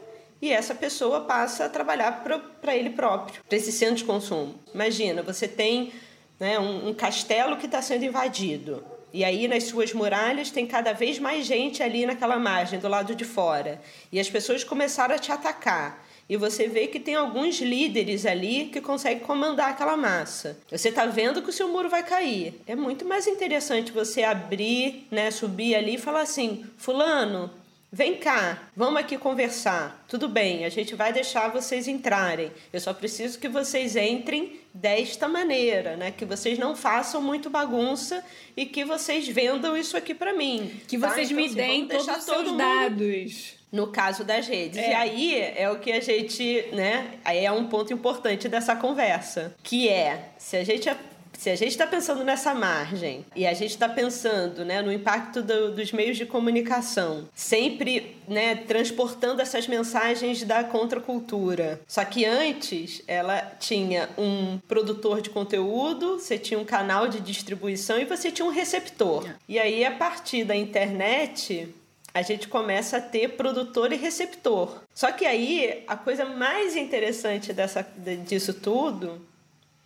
e 0.42 0.52
essa 0.52 0.76
pessoa 0.76 1.22
passa 1.22 1.66
a 1.66 1.70
trabalhar 1.70 2.24
para 2.62 2.76
ele 2.76 2.92
próprio, 2.92 3.42
para 3.48 3.58
esse 3.58 3.72
centro 3.72 3.96
de 3.96 4.04
consumo. 4.04 4.56
Imagina, 4.74 5.24
você 5.24 5.48
tem 5.48 5.92
né, 6.40 6.60
um, 6.60 6.90
um 6.90 6.94
castelo 6.94 7.58
que 7.58 7.66
está 7.66 7.82
sendo 7.82 8.06
invadido 8.06 8.84
e 9.14 9.24
aí, 9.24 9.48
nas 9.48 9.66
suas 9.66 9.94
muralhas, 9.94 10.50
tem 10.50 10.66
cada 10.66 10.92
vez 10.92 11.20
mais 11.20 11.46
gente 11.46 11.84
ali 11.84 12.04
naquela 12.04 12.40
margem, 12.40 12.80
do 12.80 12.88
lado 12.88 13.14
de 13.14 13.24
fora. 13.24 13.80
E 14.12 14.20
as 14.20 14.28
pessoas 14.28 14.64
começaram 14.64 15.14
a 15.14 15.20
te 15.20 15.32
atacar. 15.32 16.04
e 16.28 16.38
você 16.38 16.68
vê 16.68 16.88
que 16.88 17.02
tem 17.02 17.16
alguns 17.16 17.60
líderes 17.60 18.26
ali 18.26 18.70
que 18.72 18.82
conseguem 18.82 19.20
comandar 19.20 19.70
aquela 19.70 19.96
massa. 19.96 20.58
Você 20.72 20.90
está 20.90 21.06
vendo 21.06 21.42
que 21.44 21.50
o 21.50 21.54
seu 21.54 21.68
muro 21.68 21.90
vai 21.90 22.02
cair. 22.02 22.60
É 22.66 22.76
muito 22.76 23.06
mais 23.06 23.28
interessante 23.28 23.92
você 23.92 24.24
abrir, 24.24 25.06
né, 25.12 25.30
subir 25.30 25.76
ali 25.76 25.96
e 25.96 26.00
falar 26.00 26.22
assim: 26.22 26.66
Fulano, 26.78 27.52
Vem 27.96 28.16
cá, 28.16 28.70
vamos 28.76 29.00
aqui 29.00 29.20
conversar. 29.20 30.04
Tudo 30.08 30.28
bem, 30.28 30.66
a 30.66 30.70
gente 30.70 30.96
vai 30.96 31.14
deixar 31.14 31.50
vocês 31.50 31.88
entrarem. 31.88 32.52
Eu 32.74 32.80
só 32.80 32.92
preciso 32.92 33.38
que 33.38 33.48
vocês 33.48 33.96
entrem 33.96 34.62
desta 34.74 35.28
maneira, 35.28 35.96
né? 35.96 36.12
Que 36.12 36.26
vocês 36.26 36.58
não 36.58 36.76
façam 36.76 37.22
muito 37.22 37.50
bagunça 37.50 38.24
e 38.58 38.66
que 38.66 38.84
vocês 38.84 39.28
vendam 39.28 39.78
isso 39.78 39.96
aqui 39.96 40.14
para 40.14 40.34
mim. 40.34 40.82
Que 40.88 40.98
tá? 40.98 41.10
vocês 41.10 41.30
então, 41.30 41.42
me 41.42 41.46
assim, 41.48 41.56
deem 41.56 41.88
todos 41.88 42.08
os 42.08 42.24
seus 42.24 42.26
todo 42.26 42.58
dados. 42.58 43.54
No 43.72 43.88
caso 43.88 44.24
das 44.24 44.48
redes. 44.48 44.78
É. 44.78 44.92
E 44.92 44.94
aí 44.94 45.42
é 45.56 45.70
o 45.70 45.80
que 45.80 45.92
a 45.92 46.00
gente, 46.00 46.66
né? 46.74 47.12
Aí 47.26 47.44
é 47.44 47.52
um 47.52 47.68
ponto 47.68 47.92
importante 47.92 48.48
dessa 48.48 48.76
conversa, 48.76 49.56
que 49.64 49.90
é 49.90 50.30
se 50.38 50.58
a 50.58 50.64
gente 50.64 50.88
se 51.38 51.50
a 51.50 51.56
gente 51.56 51.72
está 51.72 51.86
pensando 51.86 52.24
nessa 52.24 52.54
margem 52.54 53.26
e 53.36 53.46
a 53.46 53.54
gente 53.54 53.72
está 53.72 53.90
pensando 53.90 54.64
né, 54.64 54.82
no 54.82 54.92
impacto 54.92 55.42
do, 55.42 55.74
dos 55.74 55.92
meios 55.92 56.18
de 56.18 56.26
comunicação, 56.26 57.28
sempre 57.36 58.18
né, 58.28 58.56
transportando 58.56 59.42
essas 59.42 59.68
mensagens 59.68 60.44
da 60.44 60.64
contracultura. 60.64 61.82
Só 61.88 62.06
que 62.06 62.26
antes 62.26 63.02
ela 63.08 63.42
tinha 63.60 64.10
um 64.18 64.58
produtor 64.68 65.22
de 65.22 65.30
conteúdo, 65.30 66.20
você 66.20 66.38
tinha 66.38 66.60
um 66.60 66.66
canal 66.66 67.08
de 67.08 67.20
distribuição 67.20 68.00
e 68.00 68.06
você 68.06 68.32
tinha 68.32 68.46
um 68.46 68.52
receptor. 68.52 69.28
E 69.48 69.60
aí, 69.60 69.84
a 69.84 69.92
partir 69.92 70.44
da 70.44 70.56
internet, 70.56 71.74
a 72.14 72.22
gente 72.22 72.48
começa 72.48 72.98
a 72.98 73.02
ter 73.02 73.30
produtor 73.30 73.92
e 73.92 73.96
receptor. 73.96 74.82
Só 74.94 75.12
que 75.12 75.26
aí 75.26 75.84
a 75.88 75.98
coisa 75.98 76.26
mais 76.26 76.76
interessante 76.76 77.52
dessa, 77.52 77.86
disso 78.26 78.54
tudo 78.54 79.33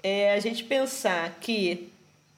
é 0.03 0.33
a 0.33 0.39
gente 0.39 0.63
pensar 0.63 1.38
que 1.39 1.89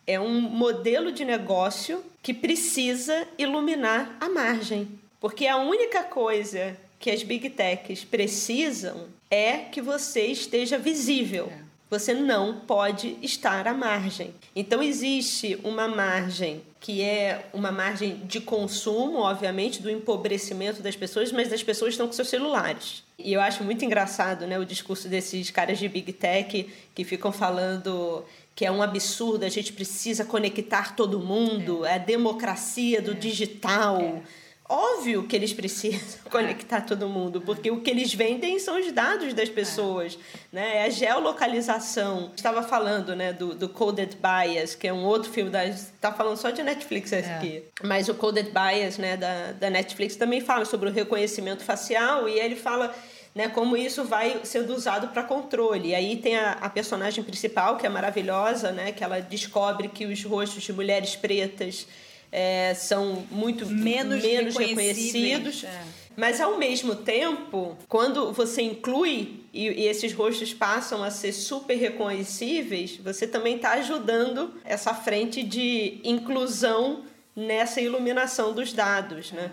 é 0.08 0.20
um 0.20 0.42
modelo 0.42 1.12
de 1.12 1.24
negócio 1.24 2.04
que 2.22 2.34
precisa 2.34 3.28
iluminar 3.38 4.18
a 4.20 4.30
margem. 4.30 4.88
Porque 5.20 5.46
a 5.46 5.58
única 5.58 6.04
coisa 6.04 6.76
que 7.00 7.12
as 7.12 7.24
big 7.24 7.50
techs 7.50 8.04
precisam 8.04 9.08
é 9.30 9.58
que 9.58 9.82
você 9.82 10.26
esteja 10.26 10.78
visível. 10.78 11.52
É. 11.52 11.70
Você 11.90 12.14
não 12.14 12.60
pode 12.62 13.18
estar 13.22 13.68
à 13.68 13.74
margem. 13.74 14.34
Então 14.56 14.82
existe 14.82 15.60
uma 15.64 15.88
margem 15.88 16.62
que 16.80 17.02
é 17.02 17.50
uma 17.54 17.72
margem 17.72 18.22
de 18.26 18.40
consumo, 18.40 19.20
obviamente, 19.20 19.82
do 19.82 19.90
empobrecimento 19.90 20.82
das 20.82 20.96
pessoas, 20.96 21.32
mas 21.32 21.52
as 21.52 21.62
pessoas 21.62 21.94
estão 21.94 22.08
com 22.08 22.14
seus 22.14 22.30
celulares. 22.30 23.04
E 23.18 23.34
eu 23.34 23.42
acho 23.42 23.64
muito 23.66 23.84
engraçado 23.84 24.48
né, 24.48 24.58
o 24.58 24.66
discurso 24.66 25.10
desses 25.10 25.52
caras 25.52 25.78
de 25.78 25.90
Big 25.90 26.14
Tech 26.14 26.70
que 26.96 27.04
ficam 27.04 27.32
falando 27.34 28.24
que 28.56 28.66
é 28.66 28.72
um 28.72 28.82
absurdo, 28.82 29.46
a 29.46 29.50
gente 29.50 29.72
precisa 29.72 30.26
conectar 30.26 30.94
todo 30.94 31.20
mundo, 31.20 31.86
é, 31.86 31.92
é 31.92 31.96
a 31.96 31.98
democracia 31.98 33.02
do 33.02 33.12
é. 33.12 33.14
digital. 33.14 34.02
É. 34.02 34.22
Óbvio 34.72 35.24
que 35.24 35.36
eles 35.36 35.52
precisam 35.52 36.20
conectar 36.30 36.82
todo 36.82 37.10
mundo, 37.10 37.42
porque 37.42 37.72
o 37.72 37.82
que 37.82 37.90
eles 37.90 38.14
vendem 38.14 38.60
são 38.60 38.80
os 38.80 38.92
dados 38.92 39.34
das 39.34 39.50
pessoas, 39.50 40.16
né? 40.54 40.78
É 40.78 40.84
a 40.84 40.90
geolocalização. 40.92 42.32
Estava 42.36 42.62
falando, 42.62 43.16
né, 43.16 43.34
do, 43.34 43.56
do 43.56 43.68
Coded 43.68 44.16
Bias, 44.16 44.76
que 44.76 44.88
é 44.88 44.94
um 44.94 45.04
outro 45.04 45.32
filme 45.32 45.50
da 45.50 45.62
tá 46.00 46.14
falando 46.14 46.38
só 46.38 46.52
de 46.52 46.62
Netflix 46.62 47.12
é. 47.12 47.20
aqui. 47.20 47.64
Mas 47.84 48.10
o 48.10 48.14
Coded 48.14 48.52
Bias, 48.52 49.00
né, 49.00 49.18
da, 49.18 49.54
da 49.54 49.70
Netflix 49.72 50.16
também 50.16 50.40
fala 50.40 50.66
sobre 50.66 50.88
o 50.88 50.92
reconhecimento 50.92 51.64
facial 51.64 52.30
e 52.30 52.40
ele 52.40 52.56
fala 52.56 52.94
né, 53.34 53.48
como 53.48 53.76
isso 53.76 54.04
vai 54.04 54.42
sendo 54.44 54.76
usado 54.76 55.08
para 55.08 55.24
controle. 55.24 55.90
E 55.90 55.96
aí 55.96 56.18
tem 56.18 56.38
a, 56.38 56.52
a, 56.54 56.70
personagem 56.70 57.24
principal, 57.24 57.78
que 57.78 57.88
é 57.88 57.90
maravilhosa, 57.90 58.72
né, 58.72 58.92
que 58.92 59.04
ela 59.04 59.20
descobre 59.20 59.88
que 59.88 60.06
os 60.06 60.24
rostos 60.24 60.62
de 60.62 60.74
mulheres 60.74 61.16
pretas 61.16 61.88
é, 62.32 62.74
são 62.74 63.26
muito 63.32 63.66
menos, 63.66 64.24
menos 64.24 64.56
reconhecidos. 64.56 65.64
É. 65.64 65.84
Mas 66.16 66.42
ao 66.42 66.58
mesmo 66.58 66.96
tempo, 66.96 67.78
quando 67.88 68.34
você 68.34 68.62
inclui 68.62 69.42
e, 69.54 69.68
e, 69.68 69.88
esses 69.88 70.12
rostos 70.14 70.54
passam 70.54 71.02
a 71.02 71.10
ser 71.10 71.32
super 71.32 71.76
reconhecíveis, 71.76 72.98
você 72.98 73.26
também 73.26 73.56
está 73.56 73.72
ajudando 73.74 74.54
essa 74.66 74.94
frente 74.94 75.42
de 75.42 76.02
inclusão 76.04 77.06
nessa 77.36 77.80
iluminação 77.80 78.54
dos 78.54 78.74
dados, 78.74 79.32
né? 79.32 79.52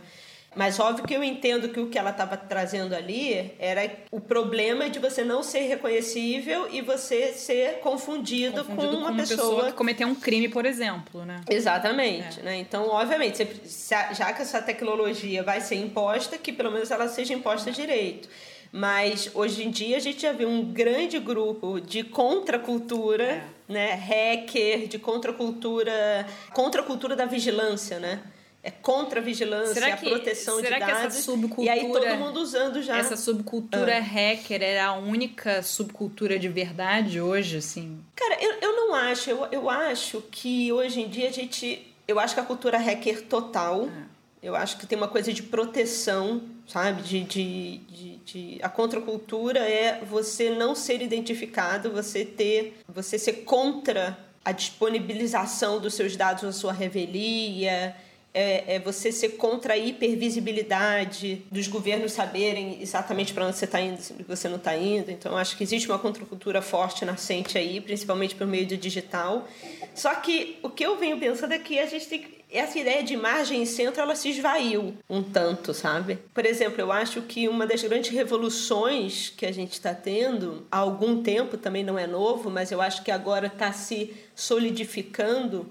Mas 0.56 0.80
óbvio 0.80 1.04
que 1.06 1.12
eu 1.12 1.22
entendo 1.22 1.68
que 1.68 1.78
o 1.78 1.88
que 1.88 1.98
ela 1.98 2.10
estava 2.10 2.34
trazendo 2.34 2.94
ali 2.94 3.52
era 3.58 3.90
o 4.10 4.18
problema 4.18 4.88
de 4.88 4.98
você 4.98 5.22
não 5.22 5.42
ser 5.42 5.60
reconhecível 5.60 6.66
e 6.72 6.80
você 6.80 7.34
ser 7.34 7.80
confundido, 7.80 8.64
confundido 8.64 8.92
com, 8.92 8.96
uma, 8.96 9.06
com 9.08 9.12
uma 9.12 9.20
pessoa... 9.20 9.38
pessoa... 9.38 9.66
que 9.66 9.72
cometeu 9.74 10.08
um 10.08 10.14
crime, 10.14 10.48
por 10.48 10.64
exemplo, 10.64 11.26
né? 11.26 11.42
Exatamente, 11.50 12.40
é. 12.40 12.42
né? 12.42 12.56
Então, 12.56 12.88
obviamente, 12.88 13.46
já 14.14 14.32
que 14.32 14.40
essa 14.40 14.62
tecnologia 14.62 15.42
vai 15.42 15.60
ser 15.60 15.74
imposta, 15.74 16.38
que 16.38 16.50
pelo 16.50 16.72
menos 16.72 16.90
ela 16.90 17.06
seja 17.06 17.34
imposta 17.34 17.70
direito. 17.70 18.26
Mas 18.72 19.30
hoje 19.34 19.62
em 19.62 19.70
dia 19.70 19.98
a 19.98 20.00
gente 20.00 20.22
já 20.22 20.32
vê 20.32 20.46
um 20.46 20.72
grande 20.72 21.18
grupo 21.18 21.80
de 21.80 22.02
contracultura, 22.02 23.24
é. 23.24 23.44
né? 23.68 23.92
Hacker, 23.92 24.88
de 24.88 24.98
contracultura, 24.98 26.26
contracultura 26.54 27.14
da 27.14 27.26
vigilância, 27.26 27.98
né? 27.98 28.22
É 28.66 28.70
contra 28.72 29.20
a 29.20 29.22
vigilância, 29.22 29.74
será 29.74 29.96
que, 29.96 30.06
a 30.06 30.10
proteção 30.10 30.58
será 30.58 30.80
de 30.80 30.84
que 30.84 30.90
dados. 30.90 31.14
Essa 31.14 31.22
subcultura, 31.22 31.66
e 31.66 31.68
aí 31.68 31.92
todo 31.92 32.16
mundo 32.16 32.40
usando 32.40 32.82
já. 32.82 32.98
Essa 32.98 33.16
subcultura 33.16 33.98
ah. 33.98 34.00
hacker 34.00 34.60
é 34.60 34.80
a 34.80 34.92
única 34.94 35.62
subcultura 35.62 36.36
de 36.36 36.48
verdade 36.48 37.20
hoje, 37.20 37.58
assim? 37.58 38.00
Cara, 38.16 38.42
eu, 38.42 38.54
eu 38.60 38.74
não 38.74 38.92
acho. 38.92 39.30
Eu, 39.30 39.46
eu 39.52 39.70
acho 39.70 40.20
que 40.32 40.72
hoje 40.72 41.00
em 41.00 41.08
dia 41.08 41.28
a 41.28 41.32
gente. 41.32 41.94
Eu 42.08 42.18
acho 42.18 42.34
que 42.34 42.40
a 42.40 42.42
cultura 42.42 42.76
hacker 42.76 43.22
total. 43.22 43.88
Ah. 43.88 44.16
Eu 44.42 44.56
acho 44.56 44.78
que 44.78 44.86
tem 44.86 44.98
uma 44.98 45.08
coisa 45.08 45.32
de 45.32 45.44
proteção, 45.44 46.42
sabe? 46.66 47.02
De, 47.02 47.22
de, 47.22 47.78
de, 47.78 48.16
de, 48.16 48.58
a 48.62 48.68
contracultura 48.68 49.60
é 49.60 50.02
você 50.04 50.50
não 50.50 50.74
ser 50.74 51.00
identificado, 51.02 51.90
você 51.90 52.24
ter, 52.24 52.80
você 52.88 53.16
ser 53.16 53.44
contra 53.44 54.18
a 54.44 54.50
disponibilização 54.50 55.80
dos 55.80 55.94
seus 55.94 56.16
dados 56.16 56.42
na 56.44 56.52
sua 56.52 56.72
revelia, 56.72 57.96
é, 58.36 58.74
é 58.74 58.78
você 58.78 59.10
ser 59.10 59.30
contra 59.30 59.72
a 59.72 59.78
hipervisibilidade 59.78 61.42
dos 61.50 61.66
governos 61.66 62.12
saberem 62.12 62.82
exatamente 62.82 63.32
para 63.32 63.46
onde 63.46 63.56
você 63.56 63.64
está 63.64 63.80
indo, 63.80 63.98
e 64.18 64.22
você 64.22 64.46
não 64.46 64.56
está 64.56 64.76
indo. 64.76 65.10
Então, 65.10 65.38
acho 65.38 65.56
que 65.56 65.64
existe 65.64 65.88
uma 65.88 65.98
contracultura 65.98 66.60
forte 66.60 67.02
nascente 67.06 67.56
aí, 67.56 67.80
principalmente 67.80 68.34
por 68.34 68.46
meio 68.46 68.66
do 68.66 68.76
digital. 68.76 69.48
Só 69.94 70.14
que 70.16 70.58
o 70.62 70.68
que 70.68 70.84
eu 70.84 70.98
venho 70.98 71.18
pensando 71.18 71.52
é 71.52 71.58
que 71.58 71.78
a 71.78 71.86
gente 71.86 72.06
tem 72.06 72.18
que 72.20 72.36
essa 72.48 72.78
ideia 72.78 73.02
de 73.02 73.16
margem 73.16 73.62
e 73.62 73.66
centro 73.66 74.00
ela 74.00 74.14
se 74.14 74.28
esvaiu 74.28 74.94
um 75.10 75.20
tanto, 75.20 75.74
sabe? 75.74 76.16
Por 76.32 76.46
exemplo, 76.46 76.80
eu 76.80 76.92
acho 76.92 77.22
que 77.22 77.48
uma 77.48 77.66
das 77.66 77.82
grandes 77.82 78.10
revoluções 78.10 79.32
que 79.36 79.44
a 79.44 79.52
gente 79.52 79.72
está 79.72 79.92
tendo 79.92 80.64
há 80.70 80.78
algum 80.78 81.22
tempo, 81.22 81.56
também 81.56 81.82
não 81.82 81.98
é 81.98 82.06
novo, 82.06 82.48
mas 82.48 82.70
eu 82.70 82.80
acho 82.80 83.02
que 83.02 83.10
agora 83.10 83.48
está 83.48 83.72
se 83.72 84.14
solidificando, 84.34 85.68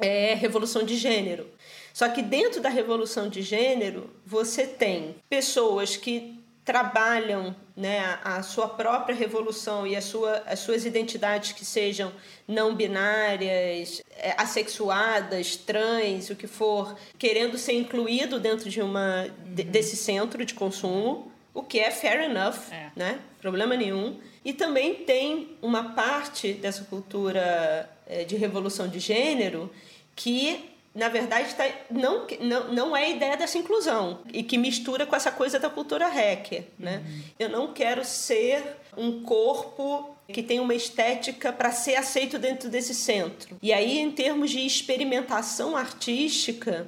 é 0.00 0.32
a 0.32 0.36
revolução 0.36 0.84
de 0.84 0.96
gênero. 0.96 1.46
Só 1.94 2.08
que 2.08 2.22
dentro 2.22 2.60
da 2.60 2.68
revolução 2.68 3.28
de 3.28 3.40
gênero, 3.40 4.10
você 4.26 4.66
tem 4.66 5.14
pessoas 5.30 5.96
que 5.96 6.42
trabalham 6.64 7.54
né, 7.76 8.18
a 8.24 8.42
sua 8.42 8.68
própria 8.68 9.14
revolução 9.14 9.86
e 9.86 9.94
a 9.94 10.02
sua, 10.02 10.42
as 10.44 10.58
suas 10.58 10.84
identidades 10.84 11.52
que 11.52 11.64
sejam 11.64 12.10
não 12.48 12.74
binárias, 12.74 14.02
é, 14.16 14.34
assexuadas, 14.36 15.54
trans, 15.54 16.30
o 16.30 16.34
que 16.34 16.48
for, 16.48 16.96
querendo 17.16 17.56
ser 17.56 17.74
incluído 17.74 18.40
dentro 18.40 18.68
de 18.68 18.82
uma 18.82 19.26
uhum. 19.26 19.54
desse 19.54 19.96
centro 19.96 20.44
de 20.44 20.52
consumo, 20.52 21.30
o 21.54 21.62
que 21.62 21.78
é 21.78 21.92
fair 21.92 22.28
enough, 22.28 22.72
é. 22.72 22.90
né? 22.96 23.20
Problema 23.40 23.76
nenhum. 23.76 24.18
E 24.44 24.52
também 24.52 24.96
tem 24.96 25.56
uma 25.62 25.94
parte 25.94 26.54
dessa 26.54 26.82
cultura 26.82 27.88
é, 28.04 28.24
de 28.24 28.34
revolução 28.34 28.88
de 28.88 28.98
gênero 28.98 29.70
que 30.16 30.73
na 30.94 31.08
verdade, 31.08 31.52
tá, 31.54 31.64
não, 31.90 32.26
não, 32.40 32.72
não 32.72 32.96
é 32.96 33.06
a 33.06 33.08
ideia 33.08 33.36
dessa 33.36 33.58
inclusão 33.58 34.20
e 34.32 34.44
que 34.44 34.56
mistura 34.56 35.04
com 35.04 35.16
essa 35.16 35.32
coisa 35.32 35.58
da 35.58 35.68
cultura 35.68 36.06
hacker. 36.06 36.64
Né? 36.78 37.02
Uhum. 37.04 37.22
Eu 37.38 37.48
não 37.48 37.72
quero 37.72 38.04
ser 38.04 38.62
um 38.96 39.22
corpo 39.22 40.14
que 40.28 40.42
tem 40.42 40.60
uma 40.60 40.74
estética 40.74 41.52
para 41.52 41.72
ser 41.72 41.96
aceito 41.96 42.38
dentro 42.38 42.68
desse 42.68 42.94
centro. 42.94 43.56
E 43.60 43.72
aí, 43.72 43.98
em 43.98 44.10
termos 44.12 44.50
de 44.52 44.64
experimentação 44.64 45.76
artística, 45.76 46.86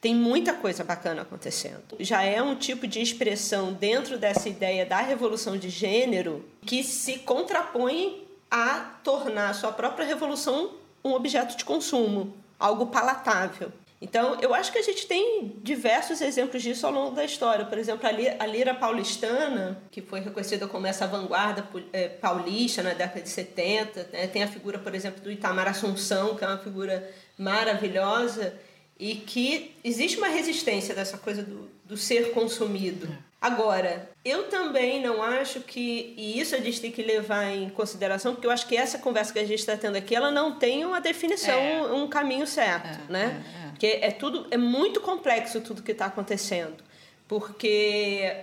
tem 0.00 0.14
muita 0.14 0.52
coisa 0.52 0.82
bacana 0.82 1.22
acontecendo. 1.22 1.96
Já 2.00 2.22
é 2.22 2.42
um 2.42 2.56
tipo 2.56 2.86
de 2.86 3.00
expressão 3.00 3.72
dentro 3.72 4.18
dessa 4.18 4.48
ideia 4.48 4.84
da 4.84 5.00
revolução 5.00 5.56
de 5.56 5.70
gênero 5.70 6.44
que 6.62 6.82
se 6.82 7.18
contrapõe 7.18 8.26
a 8.50 8.98
tornar 9.04 9.50
a 9.50 9.54
sua 9.54 9.72
própria 9.72 10.04
revolução 10.04 10.72
um 11.04 11.12
objeto 11.12 11.56
de 11.56 11.64
consumo 11.64 12.34
algo 12.58 12.86
palatável. 12.86 13.72
Então, 14.00 14.38
eu 14.42 14.54
acho 14.54 14.70
que 14.70 14.78
a 14.78 14.82
gente 14.82 15.06
tem 15.06 15.54
diversos 15.62 16.20
exemplos 16.20 16.62
disso 16.62 16.86
ao 16.86 16.92
longo 16.92 17.16
da 17.16 17.24
história. 17.24 17.64
Por 17.64 17.78
exemplo, 17.78 18.06
a 18.06 18.46
lira 18.46 18.74
paulistana, 18.74 19.80
que 19.90 20.02
foi 20.02 20.20
reconhecida 20.20 20.68
como 20.68 20.86
essa 20.86 21.06
vanguarda 21.06 21.66
é, 21.92 22.08
paulista 22.08 22.82
na 22.82 22.92
década 22.92 23.22
de 23.22 23.28
70. 23.28 24.08
Né? 24.12 24.26
Tem 24.26 24.42
a 24.42 24.48
figura, 24.48 24.78
por 24.78 24.94
exemplo, 24.94 25.22
do 25.22 25.30
Itamar 25.30 25.66
Assunção, 25.66 26.36
que 26.36 26.44
é 26.44 26.46
uma 26.46 26.58
figura 26.58 27.10
maravilhosa, 27.38 28.54
e 28.98 29.14
que 29.14 29.74
existe 29.82 30.18
uma 30.18 30.28
resistência 30.28 30.94
dessa 30.94 31.16
coisa 31.16 31.42
do, 31.42 31.70
do 31.84 31.96
ser 31.96 32.32
consumido. 32.32 33.08
Agora, 33.46 34.10
eu 34.24 34.48
também 34.48 35.00
não 35.00 35.22
acho 35.22 35.60
que, 35.60 36.12
e 36.16 36.40
isso 36.40 36.52
a 36.56 36.58
gente 36.58 36.80
tem 36.80 36.90
que 36.90 37.00
levar 37.00 37.44
em 37.44 37.70
consideração, 37.70 38.34
porque 38.34 38.44
eu 38.44 38.50
acho 38.50 38.66
que 38.66 38.76
essa 38.76 38.98
conversa 38.98 39.32
que 39.32 39.38
a 39.38 39.44
gente 39.44 39.60
está 39.60 39.76
tendo 39.76 39.94
aqui, 39.96 40.16
ela 40.16 40.32
não 40.32 40.58
tem 40.58 40.84
uma 40.84 41.00
definição, 41.00 41.54
é. 41.54 41.92
um 41.92 42.08
caminho 42.08 42.44
certo, 42.44 42.98
é, 43.08 43.12
né? 43.12 43.44
É, 43.44 43.66
é. 43.66 43.70
porque 43.70 43.98
é 44.02 44.10
tudo, 44.10 44.48
é 44.50 44.56
muito 44.56 45.00
complexo 45.00 45.60
tudo 45.60 45.80
que 45.80 45.92
está 45.92 46.06
acontecendo, 46.06 46.74
porque 47.28 48.36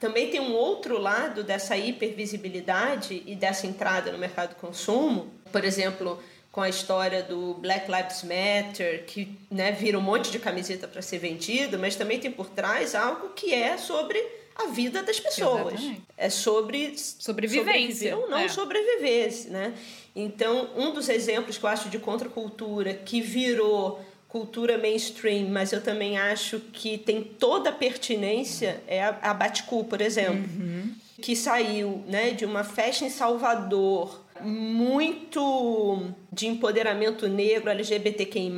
também 0.00 0.30
tem 0.30 0.40
um 0.40 0.54
outro 0.54 0.98
lado 0.98 1.44
dessa 1.44 1.76
hipervisibilidade 1.76 3.22
e 3.26 3.34
dessa 3.34 3.66
entrada 3.66 4.10
no 4.10 4.16
mercado 4.16 4.50
de 4.50 4.54
consumo, 4.54 5.30
por 5.52 5.62
exemplo, 5.62 6.18
com 6.50 6.62
a 6.62 6.68
história 6.68 7.22
do 7.22 7.54
Black 7.54 7.86
Lives 7.90 8.22
Matter, 8.22 9.04
que 9.04 9.38
né, 9.50 9.72
vira 9.72 9.98
um 9.98 10.02
monte 10.02 10.30
de 10.30 10.38
camiseta 10.38 10.88
para 10.88 11.02
ser 11.02 11.18
vendido, 11.18 11.78
mas 11.78 11.96
também 11.96 12.18
tem 12.18 12.30
por 12.30 12.48
trás 12.48 12.94
algo 12.94 13.28
que 13.28 13.52
é 13.52 13.76
sobre 13.76 14.37
a 14.58 14.66
vida 14.66 15.02
das 15.02 15.20
pessoas. 15.20 15.74
Exatamente. 15.74 16.02
É 16.16 16.28
sobre 16.28 16.98
sobrevivência 16.98 18.16
ou 18.16 18.28
não 18.28 18.38
é. 18.38 18.48
sobreviver, 18.48 19.32
né? 19.50 19.74
Então, 20.14 20.70
um 20.76 20.92
dos 20.92 21.08
exemplos 21.08 21.56
que 21.56 21.64
eu 21.64 21.70
acho 21.70 21.88
de 21.88 21.98
contracultura 21.98 22.92
que 22.92 23.20
virou 23.20 24.04
cultura 24.28 24.76
mainstream, 24.76 25.48
mas 25.48 25.72
eu 25.72 25.82
também 25.82 26.18
acho 26.18 26.60
que 26.72 26.98
tem 26.98 27.22
toda 27.22 27.70
a 27.70 27.72
pertinência 27.72 28.82
é 28.86 29.02
a, 29.02 29.18
a 29.22 29.34
Baticu, 29.34 29.84
por 29.84 30.02
exemplo, 30.02 30.44
uhum. 30.60 30.92
que 31.22 31.34
saiu, 31.34 32.04
né, 32.06 32.32
de 32.32 32.44
uma 32.44 32.62
festa 32.62 33.06
em 33.06 33.10
Salvador 33.10 34.28
muito 34.40 36.02
de 36.32 36.46
empoderamento 36.46 37.26
negro, 37.28 37.70
LGBTQI+. 37.70 38.52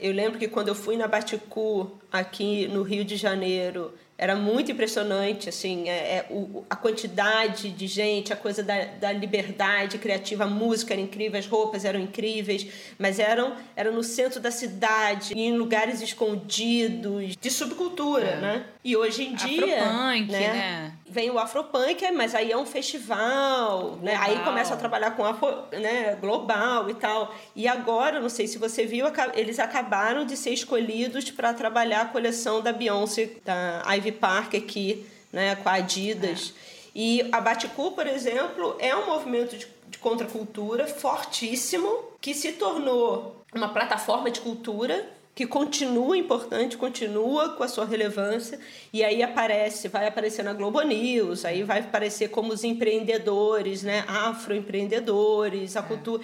Eu 0.00 0.12
lembro 0.12 0.38
que 0.38 0.48
quando 0.48 0.68
eu 0.68 0.74
fui 0.74 0.96
na 0.96 1.06
Baticu, 1.06 1.90
aqui 2.12 2.68
no 2.68 2.82
Rio 2.82 3.04
de 3.04 3.16
Janeiro, 3.16 3.94
era 4.20 4.36
muito 4.36 4.70
impressionante, 4.70 5.48
assim, 5.48 5.88
é, 5.88 5.92
é, 5.92 6.26
o, 6.28 6.62
a 6.68 6.76
quantidade 6.76 7.70
de 7.70 7.86
gente, 7.86 8.34
a 8.34 8.36
coisa 8.36 8.62
da, 8.62 8.84
da 8.84 9.10
liberdade 9.12 9.96
criativa, 9.96 10.44
a 10.44 10.46
música 10.46 10.92
era 10.92 11.00
incrível, 11.00 11.38
as 11.38 11.46
roupas 11.46 11.86
eram 11.86 11.98
incríveis, 11.98 12.66
mas 12.98 13.18
eram, 13.18 13.56
eram 13.74 13.94
no 13.94 14.02
centro 14.02 14.38
da 14.38 14.50
cidade, 14.50 15.32
em 15.32 15.56
lugares 15.56 16.02
escondidos, 16.02 17.34
de 17.34 17.50
subcultura, 17.50 18.26
é. 18.26 18.40
né? 18.42 18.64
E 18.84 18.94
hoje 18.94 19.24
em 19.24 19.34
dia. 19.34 19.84
Afropunk, 19.84 20.32
né? 20.32 20.40
né? 20.40 20.92
Vem 21.06 21.30
o 21.30 21.38
Afropunk, 21.38 22.10
mas 22.12 22.34
aí 22.34 22.52
é 22.52 22.56
um 22.56 22.64
festival, 22.64 23.98
né? 24.02 24.16
Aí 24.20 24.38
começa 24.40 24.74
a 24.74 24.76
trabalhar 24.76 25.10
com 25.12 25.24
afro, 25.24 25.64
né? 25.72 26.16
global 26.20 26.88
e 26.88 26.94
tal. 26.94 27.34
E 27.54 27.66
agora, 27.66 28.20
não 28.20 28.28
sei 28.28 28.46
se 28.46 28.58
você 28.58 28.86
viu, 28.86 29.06
eles 29.34 29.58
acabaram 29.58 30.24
de 30.24 30.36
ser 30.36 30.50
escolhidos 30.50 31.30
para 31.30 31.52
trabalhar 31.52 32.02
a 32.02 32.04
coleção 32.06 32.62
da 32.62 32.72
Beyoncé, 32.72 33.32
da 33.44 33.82
Ivy 33.96 34.09
Park 34.12 34.54
aqui, 34.54 35.06
né? 35.32 35.54
Com 35.56 35.68
a 35.68 35.74
Adidas. 35.74 36.54
É. 36.66 36.70
E 36.94 37.28
a 37.30 37.40
Baticu, 37.40 37.92
por 37.92 38.06
exemplo, 38.06 38.76
é 38.78 38.94
um 38.94 39.06
movimento 39.06 39.56
de, 39.56 39.66
de 39.88 39.98
contracultura 39.98 40.86
fortíssimo 40.86 42.10
que 42.20 42.34
se 42.34 42.52
tornou 42.52 43.44
uma 43.54 43.68
plataforma 43.68 44.30
de 44.30 44.40
cultura 44.40 45.08
que 45.34 45.46
continua 45.46 46.18
importante, 46.18 46.76
continua 46.76 47.50
com 47.50 47.62
a 47.62 47.68
sua 47.68 47.86
relevância, 47.86 48.58
e 48.92 49.02
aí 49.02 49.22
aparece, 49.22 49.88
vai 49.88 50.06
aparecer 50.06 50.42
na 50.42 50.52
Globo 50.52 50.82
News, 50.82 51.44
aí 51.44 51.62
vai 51.62 51.80
aparecer 51.80 52.28
como 52.28 52.52
os 52.52 52.64
empreendedores, 52.64 53.82
né, 53.82 54.04
afroempreendedores, 54.06 55.76
a 55.76 55.80
é. 55.80 55.82
cultura 55.82 56.22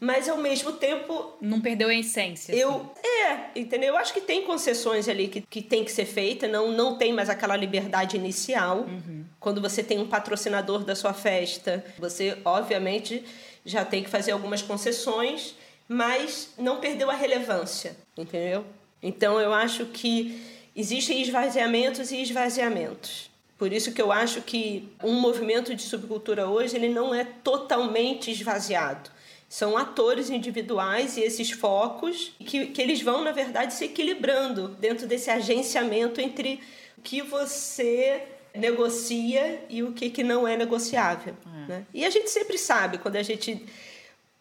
mas 0.00 0.28
ao 0.28 0.36
mesmo 0.36 0.72
tempo. 0.72 1.32
Não 1.40 1.60
perdeu 1.60 1.88
a 1.88 1.94
essência. 1.94 2.52
Eu. 2.54 2.70
Assim. 2.70 2.90
É, 3.04 3.50
entendeu? 3.60 3.94
Eu 3.94 3.96
acho 3.96 4.12
que 4.12 4.20
tem 4.20 4.42
concessões 4.44 5.08
ali 5.08 5.28
que, 5.28 5.40
que 5.40 5.62
tem 5.62 5.84
que 5.84 5.92
ser 5.92 6.06
feita, 6.06 6.46
não, 6.46 6.72
não 6.72 6.96
tem 6.96 7.12
mais 7.12 7.28
aquela 7.28 7.56
liberdade 7.56 8.16
inicial. 8.16 8.80
Uhum. 8.80 9.24
Quando 9.40 9.60
você 9.60 9.82
tem 9.82 9.98
um 9.98 10.06
patrocinador 10.06 10.84
da 10.84 10.94
sua 10.94 11.12
festa, 11.12 11.84
você, 11.98 12.38
obviamente, 12.44 13.24
já 13.64 13.84
tem 13.84 14.02
que 14.02 14.10
fazer 14.10 14.32
algumas 14.32 14.62
concessões 14.62 15.54
mas 15.88 16.52
não 16.58 16.80
perdeu 16.80 17.10
a 17.10 17.14
relevância, 17.14 17.96
entendeu? 18.16 18.64
Então 19.02 19.40
eu 19.40 19.52
acho 19.52 19.86
que 19.86 20.40
existem 20.74 21.22
esvaziamentos 21.22 22.10
e 22.10 22.20
esvaziamentos. 22.20 23.30
Por 23.56 23.72
isso 23.72 23.92
que 23.92 24.02
eu 24.02 24.12
acho 24.12 24.42
que 24.42 24.88
um 25.02 25.14
movimento 25.14 25.74
de 25.74 25.82
subcultura 25.82 26.46
hoje 26.46 26.76
ele 26.76 26.88
não 26.88 27.14
é 27.14 27.24
totalmente 27.24 28.30
esvaziado. 28.30 29.10
São 29.48 29.76
atores 29.76 30.28
individuais 30.28 31.16
e 31.16 31.20
esses 31.20 31.50
focos 31.50 32.32
que, 32.38 32.66
que 32.66 32.82
eles 32.82 33.00
vão, 33.00 33.22
na 33.22 33.32
verdade, 33.32 33.74
se 33.74 33.84
equilibrando 33.84 34.68
dentro 34.68 35.06
desse 35.06 35.30
agenciamento 35.30 36.20
entre 36.20 36.60
o 36.98 37.00
que 37.00 37.22
você 37.22 38.22
negocia 38.54 39.64
e 39.68 39.82
o 39.82 39.92
que, 39.92 40.10
que 40.10 40.24
não 40.24 40.48
é 40.48 40.56
negociável. 40.56 41.36
É. 41.44 41.68
Né? 41.68 41.86
E 41.94 42.04
a 42.04 42.10
gente 42.10 42.30
sempre 42.30 42.58
sabe 42.58 42.98
quando 42.98 43.16
a 43.16 43.22
gente 43.22 43.64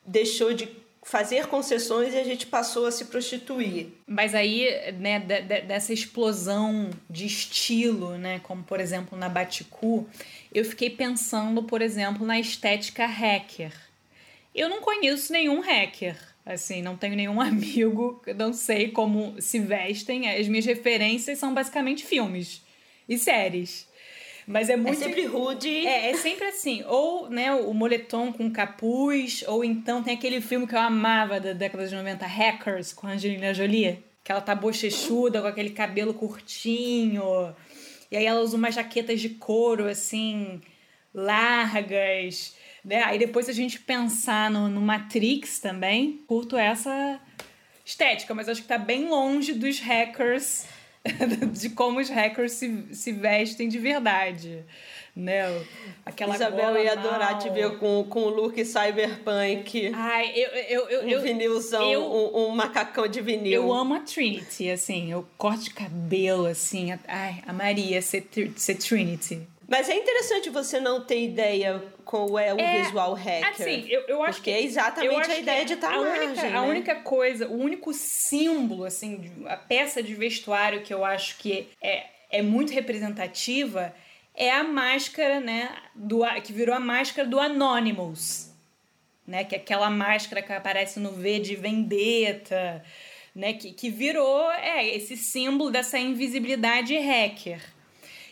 deixou 0.06 0.53
de 0.53 0.70
fazer 1.06 1.45
concessões 1.45 2.16
e 2.16 2.18
a 2.18 2.24
gente 2.24 2.47
passou 2.47 2.88
a 2.88 2.91
se 2.91 3.06
prostituir. 3.06 3.89
Mas 4.08 4.34
aí, 4.34 4.68
né, 4.93 5.20
dessa 5.20 5.93
explosão 5.93 6.89
de 7.08 7.28
estilo, 7.28 8.18
né, 8.18 8.39
como 8.39 8.64
por 8.64 8.80
exemplo 8.80 9.16
na 9.16 9.30
Baticu, 9.30 10.10
eu 10.51 10.66
fiquei 10.66 10.89
pensando, 10.89 11.62
por 11.62 11.84
exemplo, 11.84 12.26
na 12.26 12.39
estética 12.39 13.06
hacker. 13.06 13.72
Eu 14.56 14.70
não 14.70 14.80
conheço 14.82 15.34
nenhum 15.34 15.60
hacker, 15.60 16.18
assim, 16.45 16.82
não 16.82 16.95
tenho 16.95 17.16
nenhum 17.16 17.39
amigo, 17.41 18.22
não 18.38 18.53
sei 18.53 18.89
como 18.89 19.36
se 19.41 19.60
vestem. 19.60 20.30
As 20.30 20.47
minhas 20.47 20.66
referências 20.66 21.38
são 21.38 21.53
basicamente 21.53 22.06
filmes 22.06 22.62
e 23.08 23.18
séries. 23.18 23.88
Mas 24.47 24.70
é, 24.70 24.74
é 24.74 24.78
muito. 24.78 24.93
É 24.93 24.95
sempre 24.95 25.26
rude. 25.26 25.70
É, 25.70 26.12
é 26.12 26.18
sempre 26.18 26.45
assim. 26.45 26.84
Ou, 26.88 27.30
né, 27.30 27.53
o 27.53 27.74
moletom 27.74 28.32
com 28.32 28.49
capuz, 28.49 29.43
ou 29.47 29.64
então 29.64 30.03
tem 30.03 30.14
aquele 30.14 30.39
filme 30.39 30.68
que 30.68 30.76
eu 30.76 30.80
amava 30.80 31.39
da 31.39 31.51
década 31.51 31.88
de 31.88 31.95
90, 31.95 32.26
Hackers, 32.26 32.93
com 32.93 33.08
a 33.08 33.12
Angelina 33.12 33.53
Jolie. 33.53 33.99
Que 34.24 34.32
ela 34.32 34.41
tá 34.41 34.56
bochechuda, 34.56 35.41
com 35.41 35.47
aquele 35.47 35.72
cabelo 35.72 36.14
curtinho. 36.14 37.53
E 38.10 38.18
aí 38.18 38.26
ela 38.26 38.41
usa 38.41 38.56
umas 38.56 38.74
jaquetas 38.74 39.20
de 39.20 39.30
couro, 39.30 39.88
assim, 39.88 40.62
largas. 41.14 42.56
Né? 42.86 43.03
Aí 43.03 43.17
depois 43.17 43.49
a 43.49 43.53
gente 43.53 43.79
pensar 43.79 44.51
no, 44.51 44.69
no 44.69 44.79
Matrix 44.79 45.59
também, 45.59 46.23
curto 46.27 46.55
essa 46.55 47.19
estética, 47.83 48.33
mas 48.36 48.47
acho 48.47 48.61
que 48.61 48.67
tá 48.67 48.77
bem 48.77 49.09
longe 49.09 49.53
dos 49.53 49.79
hackers 49.79 50.67
de 51.51 51.71
como 51.71 51.99
os 51.99 52.09
hackers 52.09 52.51
se, 52.51 52.86
se 52.91 53.11
vestem 53.11 53.67
de 53.67 53.79
verdade. 53.79 54.63
Né? 55.15 55.65
Aquela 56.05 56.36
Isabel 56.36 56.77
ia 56.77 56.91
adorar 56.91 57.39
te 57.39 57.49
ver 57.49 57.77
com, 57.77 58.03
com 58.03 58.23
o 58.23 58.29
look 58.29 58.63
cyberpunk. 58.63 59.91
Ai, 59.95 60.33
eu, 60.36 60.49
eu, 60.49 60.89
eu, 60.89 61.01
um 61.05 61.09
eu, 61.09 61.21
vinilzão, 61.21 61.89
eu, 61.89 62.03
um, 62.03 62.49
um, 62.49 62.49
macacão 62.49 63.07
de 63.07 63.21
vinil. 63.21 63.63
Eu 63.63 63.73
amo 63.73 63.95
a 63.95 64.01
Trinity, 64.01 64.69
assim, 64.69 65.11
eu 65.11 65.25
corte 65.38 65.65
de 65.65 65.69
cabelo, 65.71 66.45
assim. 66.45 66.91
Ai, 67.07 67.41
a 67.47 67.53
Maria 67.53 68.01
ser, 68.01 68.27
ser 68.57 68.75
Trinity. 68.75 69.47
Mas 69.68 69.89
é 69.89 69.95
interessante 69.95 70.49
você 70.49 70.80
não 70.80 71.01
ter 71.01 71.24
ideia 71.24 71.84
qual 72.03 72.38
é 72.38 72.53
o 72.53 72.59
é, 72.59 72.84
visual 72.84 73.13
hacker. 73.13 73.49
Assim, 73.49 73.88
eu, 73.89 74.01
eu 74.01 74.24
acho 74.24 74.38
porque 74.38 74.51
que 74.51 74.57
é 74.57 74.63
exatamente 74.63 75.32
a 75.32 75.39
ideia 75.39 75.66
de 75.66 75.74
estar 75.74 75.91
a 75.91 75.99
única, 75.99 76.26
margem, 76.26 76.49
A 76.49 76.61
né? 76.61 76.61
única 76.61 76.95
coisa, 76.95 77.47
o 77.47 77.59
único 77.59 77.91
símbolo, 77.91 78.86
assim, 78.86 79.32
a 79.47 79.57
peça 79.57 80.03
de 80.03 80.13
vestuário 80.13 80.84
que 80.84 80.93
eu 80.93 81.03
acho 81.03 81.38
que 81.38 81.68
é, 81.82 82.05
é 82.30 82.41
muito 82.43 82.74
representativa 82.74 83.93
é 84.36 84.51
a 84.51 84.63
máscara, 84.63 85.39
né, 85.39 85.76
do, 85.95 86.22
que 86.43 86.51
virou 86.51 86.76
a 86.76 86.80
máscara 86.80 87.28
do 87.28 87.39
Anonymous, 87.39 88.51
né, 89.26 89.43
que 89.45 89.55
é 89.55 89.57
aquela 89.57 89.89
máscara 89.89 90.41
que 90.41 90.51
aparece 90.51 90.99
no 90.99 91.11
V 91.11 91.39
de 91.39 91.55
Vendetta, 91.55 92.84
né, 93.34 93.53
que, 93.53 93.72
que 93.72 93.89
virou 93.89 94.51
é, 94.51 94.86
esse 94.95 95.16
símbolo 95.16 95.72
dessa 95.72 95.97
invisibilidade 95.97 96.95
hacker. 96.97 97.74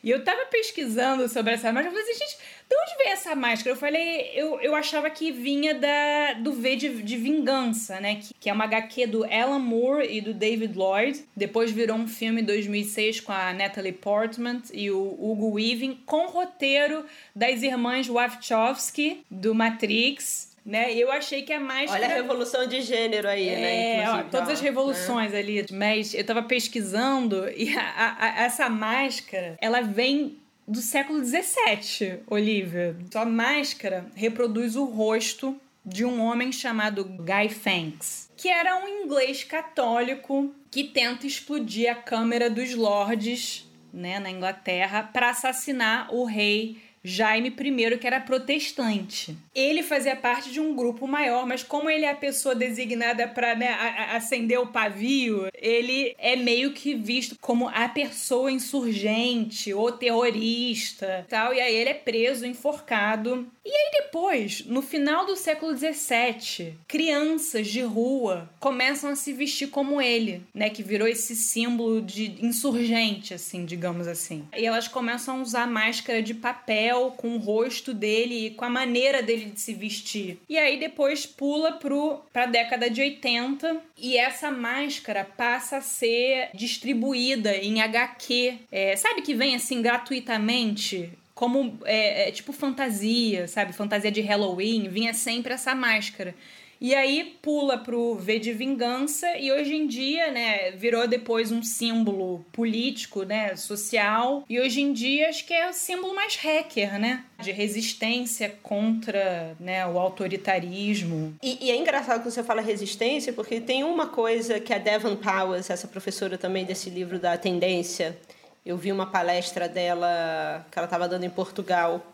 E 0.03 0.09
eu 0.09 0.21
tava 0.21 0.45
pesquisando 0.47 1.29
sobre 1.29 1.53
essa 1.53 1.71
máscara, 1.71 1.95
eu 1.95 1.97
falei 1.97 2.11
assim, 2.11 2.25
gente, 2.25 2.37
de 2.69 2.75
onde 2.75 2.97
veio 2.97 3.13
essa 3.13 3.35
máscara? 3.35 3.69
Eu 3.69 3.79
falei, 3.79 4.31
eu, 4.35 4.59
eu 4.59 4.75
achava 4.75 5.09
que 5.09 5.31
vinha 5.31 5.73
da, 5.73 6.33
do 6.33 6.51
V 6.51 6.75
de, 6.75 7.01
de 7.01 7.15
Vingança, 7.15 8.01
né? 8.01 8.15
Que, 8.15 8.33
que 8.33 8.49
é 8.49 8.53
uma 8.53 8.65
HQ 8.65 9.07
do 9.07 9.23
Alan 9.23 9.59
Moore 9.59 10.05
e 10.09 10.19
do 10.19 10.33
David 10.33 10.77
Lloyd. 10.77 11.23
Depois 11.35 11.71
virou 11.71 11.95
um 11.95 12.07
filme 12.07 12.41
em 12.41 12.45
2006 12.45 13.21
com 13.21 13.31
a 13.31 13.53
Natalie 13.53 13.93
Portman 13.93 14.61
e 14.73 14.91
o 14.91 14.99
Hugo 14.99 15.51
Weaving, 15.53 16.01
com 16.05 16.27
roteiro 16.27 17.05
das 17.33 17.63
irmãs 17.63 18.07
Wachowski, 18.07 19.23
do 19.31 19.55
Matrix. 19.55 20.52
Né? 20.65 20.93
E 20.93 21.01
eu 21.01 21.11
achei 21.11 21.41
que 21.41 21.51
a 21.51 21.59
máscara. 21.59 22.03
Olha 22.03 22.13
a 22.13 22.15
revolução 22.15 22.65
de 22.67 22.81
gênero 22.81 23.27
aí, 23.27 23.49
é, 23.49 23.97
né? 23.97 24.11
Ó, 24.11 24.23
todas 24.23 24.49
as 24.49 24.61
revoluções 24.61 25.31
né? 25.31 25.39
ali. 25.39 25.65
Mas 25.71 26.13
eu 26.13 26.25
tava 26.25 26.43
pesquisando 26.43 27.49
e 27.49 27.75
a, 27.75 27.81
a, 27.81 28.25
a, 28.25 28.43
essa 28.43 28.69
máscara, 28.69 29.57
ela 29.59 29.81
vem 29.81 30.37
do 30.67 30.79
século 30.79 31.23
XVII, 31.23 32.19
Olivia. 32.27 32.95
Sua 33.11 33.25
máscara 33.25 34.05
reproduz 34.15 34.75
o 34.75 34.85
rosto 34.85 35.59
de 35.85 36.05
um 36.05 36.21
homem 36.21 36.51
chamado 36.51 37.03
Guy 37.03 37.49
Fawkes, 37.49 38.29
que 38.37 38.47
era 38.47 38.77
um 38.77 38.87
inglês 38.87 39.43
católico 39.43 40.53
que 40.71 40.85
tenta 40.85 41.27
explodir 41.27 41.91
a 41.91 41.95
Câmara 41.95 42.49
dos 42.49 42.73
Lordes, 42.73 43.69
né, 43.93 44.17
na 44.17 44.31
Inglaterra, 44.31 45.03
para 45.03 45.29
assassinar 45.29 46.13
o 46.13 46.23
rei 46.23 46.81
Jaime 47.03 47.49
I, 47.49 47.97
que 47.97 48.07
era 48.07 48.21
protestante. 48.21 49.37
Ele 49.53 49.83
fazia 49.83 50.15
parte 50.15 50.51
de 50.51 50.59
um 50.59 50.75
grupo 50.75 51.07
maior, 51.07 51.45
mas 51.45 51.63
como 51.63 51.89
ele 51.89 52.05
é 52.05 52.11
a 52.11 52.15
pessoa 52.15 52.55
designada 52.55 53.27
para 53.27 53.55
né, 53.55 53.69
acender 54.11 54.59
o 54.59 54.67
pavio, 54.67 55.47
ele 55.53 56.15
é 56.17 56.35
meio 56.35 56.73
que 56.73 56.95
visto 56.95 57.37
como 57.39 57.69
a 57.69 57.87
pessoa 57.89 58.51
insurgente 58.51 59.73
ou 59.73 59.91
terrorista, 59.91 61.25
tal. 61.29 61.53
E 61.53 61.61
aí 61.61 61.75
ele 61.75 61.89
é 61.89 61.93
preso, 61.93 62.45
enforcado. 62.45 63.47
E 63.65 63.69
aí 63.69 63.91
depois, 64.03 64.65
no 64.65 64.81
final 64.81 65.25
do 65.25 65.35
século 65.35 65.75
XVII, 65.75 66.73
crianças 66.87 67.67
de 67.67 67.81
rua 67.81 68.49
começam 68.59 69.11
a 69.11 69.15
se 69.15 69.31
vestir 69.31 69.67
como 69.69 70.01
ele, 70.01 70.41
né, 70.53 70.69
que 70.69 70.83
virou 70.83 71.07
esse 71.07 71.35
símbolo 71.35 72.01
de 72.01 72.45
insurgente, 72.45 73.33
assim, 73.33 73.65
digamos 73.65 74.07
assim. 74.07 74.47
E 74.55 74.65
elas 74.65 74.87
começam 74.87 75.39
a 75.39 75.41
usar 75.41 75.67
máscara 75.67 76.21
de 76.21 76.33
papel 76.33 77.13
com 77.17 77.35
o 77.35 77.39
rosto 77.39 77.93
dele 77.93 78.47
e 78.47 78.51
com 78.51 78.65
a 78.65 78.69
maneira 78.69 79.21
dele 79.21 79.42
de 79.49 79.59
se 79.59 79.73
vestir. 79.73 80.39
E 80.47 80.57
aí 80.57 80.79
depois 80.79 81.25
pula 81.25 81.73
pro, 81.73 82.21
pra 82.31 82.45
década 82.45 82.89
de 82.89 83.01
80 83.01 83.77
e 83.97 84.17
essa 84.17 84.51
máscara 84.51 85.23
passa 85.23 85.77
a 85.77 85.81
ser 85.81 86.49
distribuída 86.53 87.55
em 87.55 87.81
HQ. 87.81 88.55
É, 88.71 88.95
sabe 88.95 89.21
que 89.21 89.33
vem 89.33 89.55
assim 89.55 89.81
gratuitamente? 89.81 91.11
Como 91.33 91.79
é, 91.85 92.29
é, 92.29 92.31
tipo 92.31 92.53
fantasia, 92.53 93.47
sabe? 93.47 93.73
Fantasia 93.73 94.11
de 94.11 94.21
Halloween, 94.21 94.87
vinha 94.87 95.13
sempre 95.13 95.53
essa 95.53 95.73
máscara. 95.73 96.35
E 96.83 96.93
aí 96.93 97.37
pula 97.41 97.77
pro 97.77 98.15
V 98.15 98.39
de 98.39 98.51
Vingança 98.51 99.37
e 99.37 99.49
hoje 99.53 99.73
em 99.73 99.87
dia, 99.87 100.29
né, 100.33 100.71
virou 100.71 101.07
depois 101.07 101.49
um 101.49 101.63
símbolo 101.63 102.45
político, 102.51 103.23
né, 103.23 103.55
social. 103.55 104.43
E 104.49 104.59
hoje 104.59 104.81
em 104.81 104.91
dia 104.91 105.29
acho 105.29 105.47
que 105.47 105.53
é 105.53 105.69
o 105.69 105.71
símbolo 105.71 106.13
mais 106.13 106.35
hacker, 106.35 106.99
né? 106.99 107.23
De 107.39 107.53
resistência 107.53 108.53
contra 108.61 109.55
né, 109.61 109.87
o 109.87 109.97
autoritarismo. 109.97 111.33
E, 111.41 111.67
e 111.67 111.71
é 111.71 111.77
engraçado 111.77 112.21
que 112.21 112.29
você 112.29 112.43
fala 112.43 112.59
resistência, 112.59 113.31
porque 113.31 113.61
tem 113.61 113.85
uma 113.85 114.07
coisa 114.07 114.59
que 114.59 114.73
a 114.73 114.77
Devon 114.77 115.15
Powers, 115.15 115.69
essa 115.69 115.87
professora 115.87 116.37
também 116.37 116.65
desse 116.65 116.89
livro 116.89 117.17
da 117.17 117.37
Tendência, 117.37 118.17
eu 118.65 118.75
vi 118.75 118.91
uma 118.91 119.05
palestra 119.05 119.69
dela 119.69 120.65
que 120.69 120.77
ela 120.77 120.85
estava 120.85 121.07
dando 121.07 121.23
em 121.23 121.29
Portugal 121.29 122.05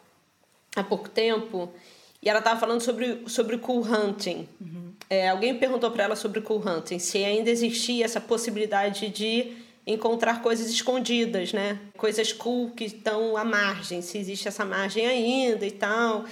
há 0.76 0.84
pouco 0.84 1.10
tempo 1.10 1.74
e 2.22 2.30
ela 2.30 2.40
estava 2.40 2.60
falando 2.60 2.82
sobre, 2.82 3.24
sobre 3.28 3.58
cool 3.58 3.82
hunting. 3.82 4.48
Uhum. 4.60 4.94
É, 5.10 5.30
alguém 5.30 5.58
perguntou 5.58 5.90
para 5.92 6.04
ela 6.04 6.16
sobre 6.16 6.42
cool 6.42 6.62
hunting, 6.66 7.00
se 7.00 7.24
ainda 7.24 7.50
existia 7.50 8.06
essa 8.06 8.20
possibilidade 8.22 9.10
de 9.10 9.58
encontrar 9.88 10.42
coisas 10.42 10.70
escondidas, 10.70 11.52
né? 11.54 11.80
Coisas 11.98 12.32
cool 12.32 12.72
que 12.72 12.84
estão 12.84 13.36
à 13.36 13.44
margem, 13.44 14.02
se 14.02 14.18
existe 14.18 14.48
essa 14.48 14.64
margem 14.64 15.08
ainda 15.08 15.66
e 15.66 15.72
tal. 15.72 16.26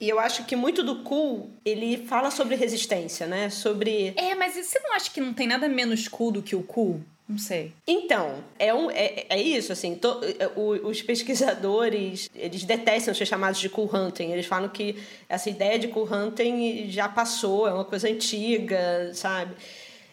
E 0.00 0.08
eu 0.08 0.18
acho 0.20 0.44
que 0.44 0.54
muito 0.54 0.82
do 0.82 1.02
cool, 1.02 1.50
ele 1.64 2.06
fala 2.06 2.30
sobre 2.30 2.54
resistência, 2.54 3.26
né? 3.26 3.50
Sobre. 3.50 4.12
É, 4.16 4.34
mas 4.34 4.54
você 4.54 4.78
não 4.80 4.94
acha 4.94 5.10
que 5.10 5.20
não 5.20 5.32
tem 5.32 5.46
nada 5.46 5.68
menos 5.68 6.06
cool 6.06 6.32
do 6.32 6.42
que 6.42 6.54
o 6.54 6.62
cool? 6.62 7.00
Não 7.28 7.36
sei. 7.36 7.74
Então, 7.86 8.42
é, 8.58 8.72
um, 8.72 8.90
é, 8.90 9.26
é 9.28 9.40
isso, 9.40 9.70
assim, 9.70 9.94
to, 9.94 10.18
é, 10.38 10.50
os 10.56 11.02
pesquisadores, 11.02 12.30
eles 12.34 12.64
detestam 12.64 13.12
ser 13.12 13.26
chamados 13.26 13.60
de 13.60 13.68
cool 13.68 13.90
hunting. 13.92 14.32
Eles 14.32 14.46
falam 14.46 14.70
que 14.70 14.96
essa 15.28 15.50
ideia 15.50 15.78
de 15.78 15.88
cool 15.88 16.08
hunting 16.10 16.90
já 16.90 17.06
passou, 17.06 17.68
é 17.68 17.72
uma 17.72 17.84
coisa 17.84 18.08
antiga, 18.08 19.10
sabe? 19.12 19.54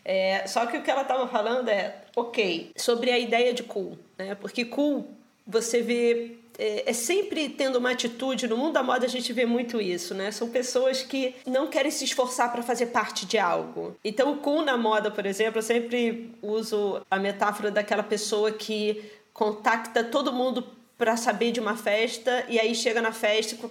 É, 0.03 0.45
só 0.45 0.65
que 0.65 0.77
o 0.77 0.83
que 0.83 0.91
ela 0.91 1.03
estava 1.03 1.25
falando 1.29 1.69
é, 1.69 1.95
ok, 2.15 2.71
sobre 2.75 3.09
a 3.09 3.17
ideia 3.17 3.53
de 3.53 3.63
cool, 3.63 3.97
né? 4.17 4.35
Porque 4.35 4.65
cool, 4.65 5.07
você 5.47 5.81
vê 5.81 6.33
é, 6.57 6.89
é, 6.89 6.93
sempre 6.93 7.49
tendo 7.49 7.77
uma 7.77 7.91
atitude. 7.91 8.47
No 8.47 8.57
mundo 8.57 8.73
da 8.73 8.83
moda 8.83 9.05
a 9.05 9.09
gente 9.09 9.31
vê 9.33 9.45
muito 9.45 9.79
isso, 9.81 10.13
né? 10.13 10.31
São 10.31 10.49
pessoas 10.49 11.01
que 11.01 11.35
não 11.45 11.67
querem 11.67 11.91
se 11.91 12.03
esforçar 12.05 12.51
para 12.51 12.63
fazer 12.63 12.87
parte 12.87 13.25
de 13.25 13.37
algo. 13.37 13.95
Então, 14.03 14.31
o 14.33 14.37
cool 14.37 14.63
na 14.63 14.77
moda, 14.77 15.11
por 15.11 15.25
exemplo, 15.25 15.59
eu 15.59 15.63
sempre 15.63 16.31
uso 16.41 17.01
a 17.09 17.19
metáfora 17.19 17.71
daquela 17.71 18.03
pessoa 18.03 18.51
que 18.51 19.03
contacta 19.33 20.03
todo 20.03 20.31
mundo 20.31 20.65
para 20.97 21.17
saber 21.17 21.51
de 21.51 21.59
uma 21.59 21.75
festa 21.75 22.45
e 22.47 22.57
aí 22.57 22.73
chega 22.73 23.01
na 23.01 23.11
festa 23.11 23.55
com, 23.57 23.67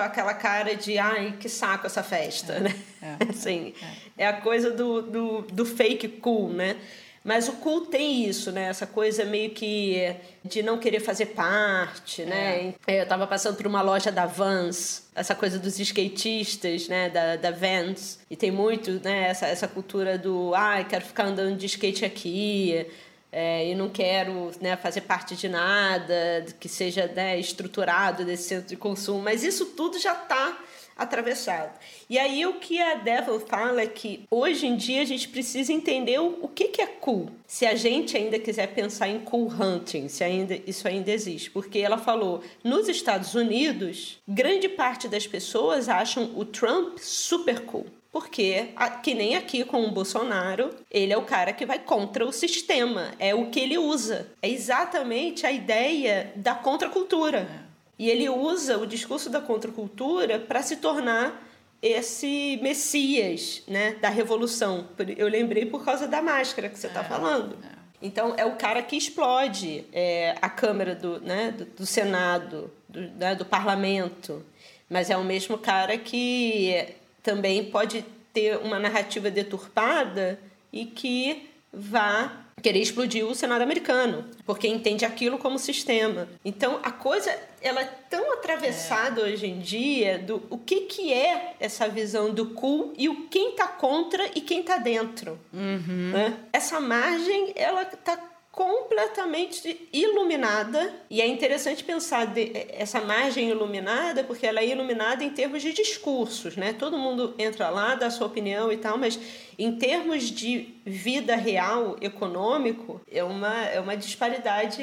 aquela 0.00 0.34
cara 0.34 0.76
de 0.76 0.98
ai, 0.98 1.36
que 1.40 1.48
saco 1.48 1.86
essa 1.86 2.02
festa, 2.02 2.54
é, 2.54 2.60
né? 2.60 2.76
É, 3.02 3.16
assim, 3.30 3.74
é. 4.16 4.24
é 4.24 4.26
a 4.28 4.40
coisa 4.40 4.70
do, 4.70 5.02
do, 5.02 5.42
do 5.42 5.66
fake 5.66 6.06
cool, 6.20 6.50
né? 6.50 6.76
Mas 7.22 7.48
o 7.48 7.52
cool 7.54 7.82
tem 7.82 8.24
isso, 8.24 8.50
né? 8.50 8.68
Essa 8.68 8.86
coisa 8.86 9.24
meio 9.26 9.50
que 9.50 10.16
de 10.42 10.62
não 10.62 10.78
querer 10.78 11.00
fazer 11.00 11.26
parte, 11.26 12.24
né? 12.24 12.74
É. 12.86 13.02
Eu 13.02 13.06
tava 13.06 13.26
passando 13.26 13.56
por 13.56 13.66
uma 13.66 13.82
loja 13.82 14.10
da 14.10 14.24
Vans, 14.24 15.06
essa 15.14 15.34
coisa 15.34 15.58
dos 15.58 15.78
skatistas, 15.78 16.88
né? 16.88 17.10
Da, 17.10 17.36
da 17.36 17.50
Vans. 17.50 18.20
E 18.30 18.36
tem 18.36 18.50
muito, 18.50 18.92
né? 19.04 19.28
Essa, 19.28 19.46
essa 19.46 19.68
cultura 19.68 20.16
do, 20.16 20.54
ai, 20.54 20.80
ah, 20.80 20.84
quero 20.84 21.04
ficar 21.04 21.26
andando 21.26 21.56
de 21.56 21.66
skate 21.66 22.06
aqui. 22.06 22.86
É, 23.32 23.68
e 23.68 23.74
não 23.76 23.88
quero 23.88 24.50
né, 24.60 24.76
fazer 24.76 25.02
parte 25.02 25.36
de 25.36 25.48
nada 25.48 26.44
que 26.58 26.68
seja 26.68 27.06
né, 27.06 27.38
estruturado 27.38 28.24
desse 28.24 28.48
centro 28.48 28.68
de 28.68 28.76
consumo. 28.76 29.20
Mas 29.20 29.44
isso 29.44 29.66
tudo 29.66 30.00
já 30.00 30.14
está 30.14 30.58
atravessado. 30.96 31.78
E 32.08 32.18
aí 32.18 32.44
o 32.46 32.54
que 32.54 32.80
a 32.80 32.94
Devil 32.94 33.40
fala 33.40 33.82
é 33.82 33.86
que 33.86 34.24
hoje 34.30 34.66
em 34.66 34.76
dia 34.76 35.02
a 35.02 35.04
gente 35.04 35.28
precisa 35.28 35.72
entender 35.72 36.18
o, 36.18 36.48
que, 36.48 36.68
que 36.68 36.82
é 36.82 36.86
cool. 36.86 37.30
Se 37.46 37.66
a 37.66 37.74
gente 37.74 38.16
ainda 38.16 38.38
quiser 38.38 38.68
pensar 38.68 39.08
em 39.08 39.20
cool 39.20 39.48
hunting, 39.48 40.08
se 40.08 40.22
ainda 40.22 40.58
isso 40.66 40.86
ainda 40.86 41.10
existe. 41.10 41.50
Porque 41.50 41.78
ela 41.78 41.98
falou, 41.98 42.42
nos 42.62 42.88
Estados 42.88 43.34
Unidos, 43.34 44.18
grande 44.26 44.68
parte 44.68 45.08
das 45.08 45.26
pessoas 45.26 45.88
acham 45.88 46.32
o 46.36 46.44
Trump 46.44 46.98
super 46.98 47.60
cool. 47.60 47.86
Porque, 48.12 48.70
que 49.04 49.14
nem 49.14 49.36
aqui 49.36 49.64
com 49.64 49.84
o 49.84 49.90
Bolsonaro, 49.90 50.74
ele 50.90 51.12
é 51.12 51.16
o 51.16 51.22
cara 51.22 51.52
que 51.52 51.64
vai 51.64 51.78
contra 51.78 52.26
o 52.26 52.32
sistema, 52.32 53.12
é 53.20 53.32
o 53.34 53.50
que 53.50 53.60
ele 53.60 53.78
usa. 53.78 54.28
É 54.42 54.48
exatamente 54.48 55.46
a 55.46 55.52
ideia 55.52 56.32
da 56.34 56.54
contracultura. 56.54 57.69
E 58.00 58.08
ele 58.08 58.30
usa 58.30 58.78
o 58.78 58.86
discurso 58.86 59.28
da 59.28 59.42
contracultura 59.42 60.38
para 60.38 60.62
se 60.62 60.78
tornar 60.78 61.46
esse 61.82 62.58
messias 62.62 63.62
né, 63.68 63.92
da 64.00 64.08
revolução. 64.08 64.88
Eu 65.18 65.28
lembrei 65.28 65.66
por 65.66 65.84
causa 65.84 66.08
da 66.08 66.22
máscara 66.22 66.70
que 66.70 66.78
você 66.78 66.86
está 66.86 67.02
é, 67.02 67.04
falando. 67.04 67.58
É. 67.62 67.68
Então, 68.00 68.32
é 68.38 68.46
o 68.46 68.56
cara 68.56 68.80
que 68.80 68.96
explode 68.96 69.84
é, 69.92 70.34
a 70.40 70.48
Câmara 70.48 70.94
do, 70.94 71.20
né, 71.20 71.50
do, 71.50 71.66
do 71.66 71.84
Senado, 71.84 72.72
do, 72.88 73.00
né, 73.02 73.34
do 73.34 73.44
parlamento. 73.44 74.42
Mas 74.88 75.10
é 75.10 75.16
o 75.18 75.22
mesmo 75.22 75.58
cara 75.58 75.98
que 75.98 76.94
também 77.22 77.66
pode 77.66 78.02
ter 78.32 78.56
uma 78.60 78.78
narrativa 78.78 79.30
deturpada 79.30 80.40
e 80.72 80.86
que 80.86 81.50
vá 81.70 82.46
querer 82.62 82.80
explodir 82.80 83.26
o 83.26 83.34
Senado 83.34 83.62
americano, 83.62 84.24
porque 84.44 84.68
entende 84.68 85.04
aquilo 85.04 85.38
como 85.38 85.58
sistema. 85.58 86.28
Então 86.44 86.80
a 86.82 86.90
coisa 86.90 87.36
ela 87.60 87.82
é 87.82 87.90
tão 88.08 88.32
atravessada 88.32 89.20
é. 89.20 89.24
hoje 89.24 89.46
em 89.46 89.58
dia 89.58 90.18
do 90.18 90.42
o 90.50 90.58
que, 90.58 90.82
que 90.82 91.12
é 91.12 91.54
essa 91.60 91.88
visão 91.88 92.32
do 92.32 92.50
cool 92.50 92.92
e 92.96 93.08
o 93.08 93.28
quem 93.28 93.52
tá 93.52 93.68
contra 93.68 94.30
e 94.34 94.40
quem 94.40 94.62
tá 94.62 94.78
dentro. 94.78 95.38
Uhum. 95.52 96.10
Né? 96.12 96.38
Essa 96.52 96.80
margem 96.80 97.52
ela 97.54 97.84
tá 97.84 98.18
completamente 98.52 99.88
iluminada 99.92 100.92
e 101.08 101.20
é 101.20 101.26
interessante 101.26 101.84
pensar 101.84 102.26
de, 102.26 102.50
essa 102.70 103.00
margem 103.00 103.48
iluminada 103.48 104.24
porque 104.24 104.44
ela 104.44 104.60
é 104.60 104.66
iluminada 104.66 105.22
em 105.22 105.30
termos 105.30 105.62
de 105.62 105.72
discursos, 105.72 106.56
né? 106.56 106.72
Todo 106.72 106.98
mundo 106.98 107.34
entra 107.38 107.70
lá, 107.70 107.94
dá 107.94 108.10
sua 108.10 108.26
opinião 108.26 108.72
e 108.72 108.76
tal, 108.76 108.98
mas 108.98 109.18
em 109.56 109.78
termos 109.78 110.24
de 110.24 110.74
vida 110.84 111.36
real, 111.36 111.96
econômico, 112.00 113.00
é 113.10 113.22
uma, 113.22 113.64
é 113.66 113.78
uma 113.78 113.96
disparidade 113.96 114.82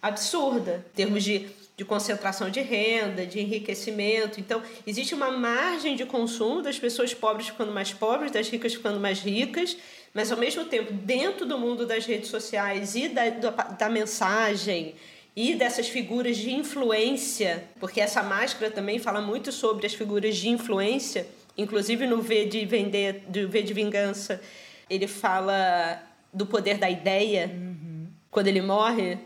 absurda. 0.00 0.84
Em 0.92 0.96
termos 0.96 1.22
de 1.22 1.50
de 1.76 1.84
concentração 1.84 2.50
de 2.50 2.60
renda, 2.60 3.26
de 3.26 3.40
enriquecimento. 3.40 4.38
Então, 4.38 4.62
existe 4.86 5.14
uma 5.14 5.30
margem 5.30 5.96
de 5.96 6.04
consumo 6.04 6.62
das 6.62 6.78
pessoas 6.78 7.14
pobres 7.14 7.48
ficando 7.48 7.72
mais 7.72 7.92
pobres, 7.92 8.30
das 8.30 8.48
ricas 8.48 8.74
ficando 8.74 9.00
mais 9.00 9.20
ricas, 9.20 9.76
mas 10.12 10.30
ao 10.30 10.38
mesmo 10.38 10.64
tempo, 10.66 10.92
dentro 10.92 11.46
do 11.46 11.58
mundo 11.58 11.86
das 11.86 12.04
redes 12.04 12.28
sociais 12.28 12.94
e 12.94 13.08
da, 13.08 13.30
da 13.30 13.88
mensagem 13.88 14.94
e 15.34 15.54
dessas 15.54 15.88
figuras 15.88 16.36
de 16.36 16.52
influência, 16.52 17.64
porque 17.80 18.00
essa 18.00 18.22
máscara 18.22 18.70
também 18.70 18.98
fala 18.98 19.22
muito 19.22 19.50
sobre 19.50 19.86
as 19.86 19.94
figuras 19.94 20.36
de 20.36 20.50
influência, 20.50 21.26
inclusive 21.56 22.06
no 22.06 22.20
V 22.20 22.46
de 22.46 22.66
vender, 22.66 23.24
do 23.26 23.48
V 23.48 23.62
de 23.62 23.72
vingança, 23.72 24.42
ele 24.90 25.06
fala 25.06 26.02
do 26.32 26.44
poder 26.44 26.76
da 26.76 26.90
ideia. 26.90 27.50
Uhum. 27.52 28.06
Quando 28.30 28.48
ele 28.48 28.60
morre, 28.60 29.18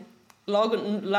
Logo, 0.47 0.77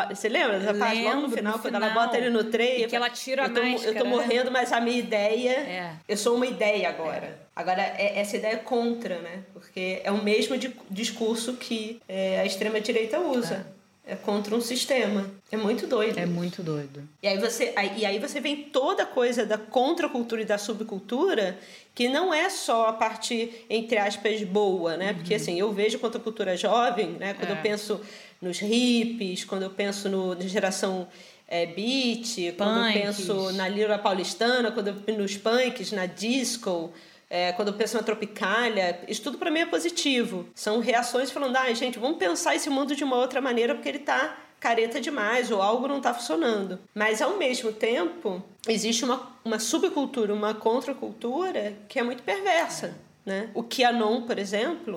você 0.09 0.26
lembra 0.26 0.59
dessa 0.59 0.72
parte? 0.72 1.03
Logo 1.03 1.20
no 1.20 1.31
final, 1.31 1.53
no 1.53 1.59
quando 1.59 1.74
final, 1.74 1.91
ela 1.91 2.01
bota 2.01 2.16
ele 2.16 2.31
no 2.31 2.45
trem. 2.45 2.83
E 2.83 2.87
que 2.87 2.97
ela 2.97 3.11
tira 3.11 3.43
a 3.43 3.47
eu 3.49 3.55
tô, 3.55 3.62
máscara. 3.62 3.91
Eu 3.91 4.03
tô 4.03 4.05
morrendo, 4.07 4.51
mas 4.51 4.72
a 4.72 4.81
minha 4.81 4.99
ideia. 4.99 5.51
É. 5.51 5.93
Eu 6.09 6.16
sou 6.16 6.35
uma 6.35 6.47
ideia 6.47 6.89
agora. 6.89 7.26
É. 7.26 7.35
Agora, 7.55 7.83
é, 7.83 8.18
essa 8.18 8.39
ideia 8.39 8.55
é 8.55 8.57
contra, 8.57 9.18
né? 9.18 9.41
Porque 9.53 10.01
é 10.03 10.11
o 10.11 10.22
mesmo 10.24 10.57
discurso 10.91 11.55
que 11.55 12.01
é, 12.09 12.41
a 12.41 12.47
extrema-direita 12.47 13.20
usa. 13.20 13.66
É. 14.09 14.17
Contra 14.17 14.57
um 14.57 14.61
sistema. 14.61 15.31
É 15.53 15.57
muito 15.57 15.87
doido. 15.87 16.19
É 16.19 16.25
muito 16.25 16.63
doido. 16.63 17.07
E 17.23 17.29
aí 17.29 17.39
você, 17.39 17.75
aí, 17.77 17.93
e 17.99 18.07
aí 18.07 18.19
você 18.19 18.41
vem 18.41 18.65
toda 18.65 19.03
a 19.03 19.07
coisa 19.07 19.45
da 19.45 19.59
contracultura 19.59 20.41
e 20.41 20.47
da 20.47 20.57
subcultura, 20.57 21.59
que 21.95 22.09
não 22.09 22.33
é 22.33 22.49
só 22.49 22.89
a 22.89 22.93
parte, 22.95 23.67
entre 23.69 23.99
aspas, 23.99 24.43
boa, 24.45 24.97
né? 24.97 25.11
Uhum. 25.11 25.15
Porque 25.17 25.35
assim, 25.35 25.61
eu 25.61 25.71
vejo 25.73 25.99
contracultura 25.99 26.57
jovem, 26.57 27.11
né? 27.13 27.35
Quando 27.35 27.51
é. 27.51 27.53
eu 27.53 27.63
penso 27.63 28.01
nos 28.41 28.59
hippies, 28.59 29.45
quando 29.45 29.65
eu 29.65 29.71
penso 29.71 30.09
no, 30.09 30.35
na 30.35 30.47
geração 30.47 31.07
é, 31.47 31.67
beat, 31.67 32.55
quando 32.57 32.87
eu 32.87 32.93
penso 32.95 33.53
na 33.53 33.69
lira 33.69 33.99
paulistana, 33.99 34.71
quando 34.71 34.89
eu 34.89 34.95
penso 34.95 35.19
nos 35.19 35.37
punks, 35.37 35.93
na 35.93 36.07
disco, 36.07 36.93
é, 37.31 37.53
quando 37.53 37.68
eu 37.68 37.74
penso 37.74 37.97
na 37.97 38.03
Tropicália, 38.03 39.01
isso 39.07 39.22
tudo 39.22 39.39
para 39.39 39.51
mim 39.51 39.61
é 39.61 39.66
positivo. 39.66 40.49
São 40.55 40.81
reações 40.81 41.31
falando, 41.31 41.57
ah, 41.57 41.72
gente, 41.74 41.99
vamos 41.99 42.18
pensar 42.18 42.55
esse 42.55 42.70
mundo 42.70 42.97
de 42.97 43.05
uma 43.05 43.16
outra 43.16 43.41
maneira 43.41 43.74
porque 43.74 43.89
ele 43.89 43.99
está 43.99 44.37
careta 44.59 45.01
demais 45.01 45.51
ou 45.51 45.61
algo 45.61 45.87
não 45.87 45.99
está 45.99 46.12
funcionando. 46.14 46.79
Mas 46.95 47.20
ao 47.20 47.37
mesmo 47.37 47.72
tempo, 47.72 48.43
existe 48.66 49.05
uma, 49.05 49.31
uma 49.45 49.59
subcultura, 49.59 50.33
uma 50.35 50.55
contracultura 50.55 51.76
que 51.89 51.99
é 51.99 52.03
muito 52.03 52.22
perversa. 52.22 52.97
Né? 53.24 53.51
O 53.55 53.62
Kianon, 53.62 54.22
por 54.22 54.39
exemplo, 54.39 54.95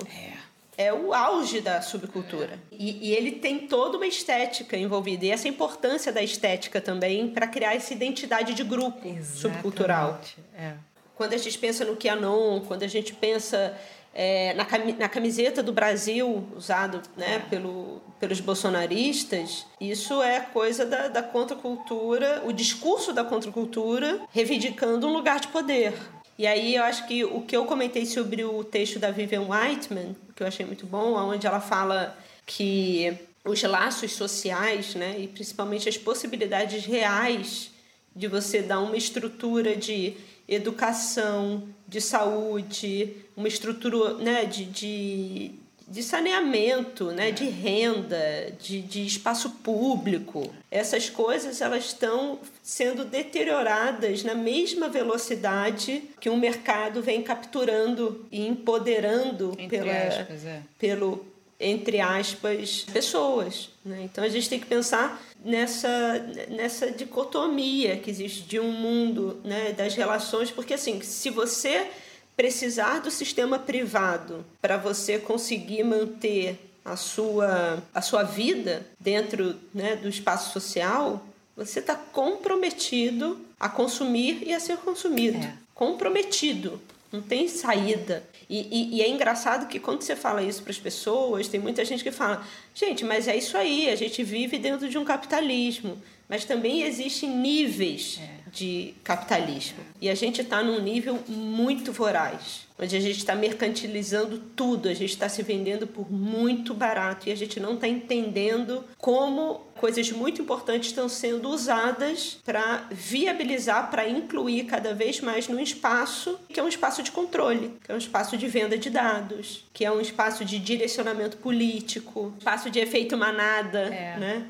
é. 0.77 0.85
é 0.85 0.93
o 0.93 1.13
auge 1.13 1.59
da 1.59 1.81
subcultura. 1.81 2.57
E, 2.71 3.09
e, 3.09 3.13
ele 3.13 3.33
tem 3.33 3.67
toda 3.67 3.97
uma 3.97 4.07
estética 4.07 4.77
envolvida. 4.77 5.25
E 5.25 5.31
essa 5.31 5.49
importância 5.49 6.13
da 6.13 6.23
estética 6.23 6.79
também 6.79 7.27
para 7.27 7.45
criar 7.45 7.75
essa 7.75 7.93
identidade 7.93 8.53
de 8.53 8.63
grupo 8.63 9.05
Exatamente. 9.05 9.37
subcultural. 9.37 10.21
É 10.57 10.75
quando 11.21 11.33
a 11.35 11.37
gente 11.37 11.59
pensa 11.59 11.85
no 11.85 11.95
Kianon, 11.95 12.61
quando 12.61 12.81
a 12.81 12.87
gente 12.87 13.13
pensa 13.13 13.79
é, 14.11 14.55
na, 14.55 14.65
na 14.97 15.07
camiseta 15.07 15.61
do 15.61 15.71
Brasil, 15.71 16.47
usado 16.57 16.99
né, 17.15 17.35
é. 17.35 17.39
pelo, 17.47 18.01
pelos 18.19 18.39
bolsonaristas, 18.39 19.67
isso 19.79 20.19
é 20.23 20.39
coisa 20.39 20.83
da, 20.83 21.09
da 21.09 21.21
contracultura, 21.21 22.41
o 22.43 22.51
discurso 22.51 23.13
da 23.13 23.23
contracultura 23.23 24.19
reivindicando 24.31 25.05
um 25.05 25.13
lugar 25.13 25.39
de 25.39 25.49
poder. 25.49 25.93
E 26.39 26.47
aí 26.47 26.73
eu 26.73 26.83
acho 26.85 27.05
que 27.05 27.23
o 27.23 27.41
que 27.41 27.55
eu 27.55 27.65
comentei 27.65 28.07
sobre 28.07 28.43
o 28.43 28.63
texto 28.63 28.97
da 28.97 29.11
Vivian 29.11 29.43
Whiteman, 29.43 30.15
que 30.35 30.41
eu 30.41 30.47
achei 30.47 30.65
muito 30.65 30.87
bom, 30.87 31.13
onde 31.13 31.45
ela 31.45 31.61
fala 31.61 32.17
que 32.47 33.15
os 33.45 33.61
laços 33.61 34.13
sociais, 34.13 34.95
né, 34.95 35.17
e 35.19 35.27
principalmente 35.27 35.87
as 35.87 35.99
possibilidades 35.99 36.83
reais 36.83 37.69
de 38.15 38.27
você 38.27 38.63
dar 38.63 38.79
uma 38.79 38.97
estrutura 38.97 39.75
de 39.75 40.17
educação, 40.51 41.63
de 41.87 42.01
saúde, 42.01 43.15
uma 43.35 43.47
estrutura 43.47 44.13
né, 44.15 44.45
de, 44.45 44.65
de, 44.65 45.51
de 45.87 46.03
saneamento, 46.03 47.11
né, 47.11 47.31
de 47.31 47.45
renda, 47.45 48.53
de, 48.59 48.81
de 48.81 49.05
espaço 49.05 49.49
público. 49.63 50.53
Essas 50.69 51.09
coisas 51.09 51.61
elas 51.61 51.85
estão 51.85 52.39
sendo 52.61 53.05
deterioradas 53.05 54.23
na 54.23 54.35
mesma 54.35 54.89
velocidade 54.89 56.03
que 56.19 56.29
o 56.29 56.37
mercado 56.37 57.01
vem 57.01 57.21
capturando 57.21 58.25
e 58.31 58.45
empoderando 58.45 59.57
pela, 59.69 59.91
aspas, 59.91 60.45
é. 60.45 60.61
pelo, 60.77 61.25
entre 61.59 61.99
aspas, 61.99 62.85
pessoas. 62.91 63.69
Né? 63.83 64.03
Então 64.03 64.23
a 64.23 64.29
gente 64.29 64.49
tem 64.49 64.59
que 64.59 64.65
pensar 64.65 65.21
nessa, 65.43 66.19
nessa 66.49 66.91
dicotomia 66.91 67.97
que 67.97 68.09
existe 68.09 68.43
de 68.43 68.59
um 68.59 68.71
mundo 68.71 69.39
né, 69.43 69.71
das 69.71 69.95
relações, 69.95 70.51
porque 70.51 70.73
assim, 70.73 71.01
se 71.01 71.29
você 71.29 71.87
precisar 72.35 72.99
do 72.99 73.11
sistema 73.11 73.59
privado 73.59 74.45
para 74.61 74.77
você 74.77 75.19
conseguir 75.19 75.83
manter 75.83 76.59
a 76.83 76.95
sua, 76.95 77.83
a 77.93 78.01
sua 78.01 78.23
vida 78.23 78.85
dentro 78.99 79.55
né, 79.73 79.95
do 79.95 80.07
espaço 80.07 80.51
social, 80.51 81.23
você 81.55 81.79
está 81.79 81.95
comprometido 81.95 83.39
a 83.59 83.69
consumir 83.69 84.41
e 84.45 84.53
a 84.53 84.59
ser 84.59 84.77
consumido. 84.77 85.37
É. 85.37 85.53
Comprometido. 85.75 86.81
Não 87.11 87.21
tem 87.21 87.47
saída. 87.47 88.23
E, 88.49 88.59
e, 88.71 88.97
e, 88.97 89.01
é 89.01 89.09
engraçado 89.09 89.67
que 89.67 89.79
quando 89.79 90.01
você 90.01 90.15
fala 90.15 90.41
isso 90.41 90.61
para 90.63 90.71
as 90.71 90.79
pessoas, 90.79 91.47
tem 91.47 91.59
muita 91.59 91.83
gente 91.83 92.03
que 92.03 92.11
fala: 92.11 92.45
gente, 92.73 93.03
mas 93.03 93.27
é 93.27 93.35
isso 93.35 93.57
aí, 93.57 93.89
a 93.89 93.95
gente 93.95 94.23
vive 94.23 94.57
dentro 94.57 94.87
de 94.87 94.97
um 94.97 95.03
capitalismo. 95.03 96.01
Mas 96.29 96.45
também 96.45 96.83
existem 96.83 97.29
níveis 97.29 98.21
é. 98.21 98.40
De 98.51 98.93
capitalismo. 99.03 99.79
E 100.01 100.09
a 100.09 100.15
gente 100.15 100.41
está 100.41 100.61
num 100.61 100.79
nível 100.81 101.19
muito 101.27 101.91
voraz, 101.91 102.67
onde 102.77 102.95
a 102.95 102.99
gente 102.99 103.17
está 103.17 103.35
mercantilizando 103.35 104.39
tudo, 104.55 104.89
a 104.89 104.93
gente 104.93 105.11
está 105.11 105.29
se 105.29 105.41
vendendo 105.41 105.87
por 105.87 106.11
muito 106.11 106.73
barato 106.73 107.29
e 107.29 107.31
a 107.31 107.35
gente 107.35 107.59
não 107.59 107.75
está 107.75 107.87
entendendo 107.87 108.83
como 108.97 109.61
coisas 109.75 110.11
muito 110.11 110.41
importantes 110.41 110.89
estão 110.89 111.07
sendo 111.07 111.49
usadas 111.49 112.39
para 112.45 112.87
viabilizar, 112.91 113.89
para 113.89 114.07
incluir 114.07 114.65
cada 114.65 114.93
vez 114.93 115.21
mais 115.21 115.47
no 115.47 115.59
espaço 115.59 116.39
que 116.49 116.59
é 116.59 116.63
um 116.63 116.67
espaço 116.67 117.01
de 117.01 117.11
controle, 117.11 117.73
que 117.83 117.91
é 117.91 117.95
um 117.95 117.97
espaço 117.97 118.35
de 118.35 118.47
venda 118.47 118.77
de 118.77 118.89
dados, 118.89 119.65
que 119.73 119.85
é 119.85 119.91
um 119.91 120.01
espaço 120.01 120.43
de 120.43 120.59
direcionamento 120.59 121.37
político, 121.37 122.33
espaço 122.37 122.69
de 122.69 122.79
efeito 122.79 123.17
manada, 123.17 123.79
é. 123.79 124.17
né? 124.17 124.45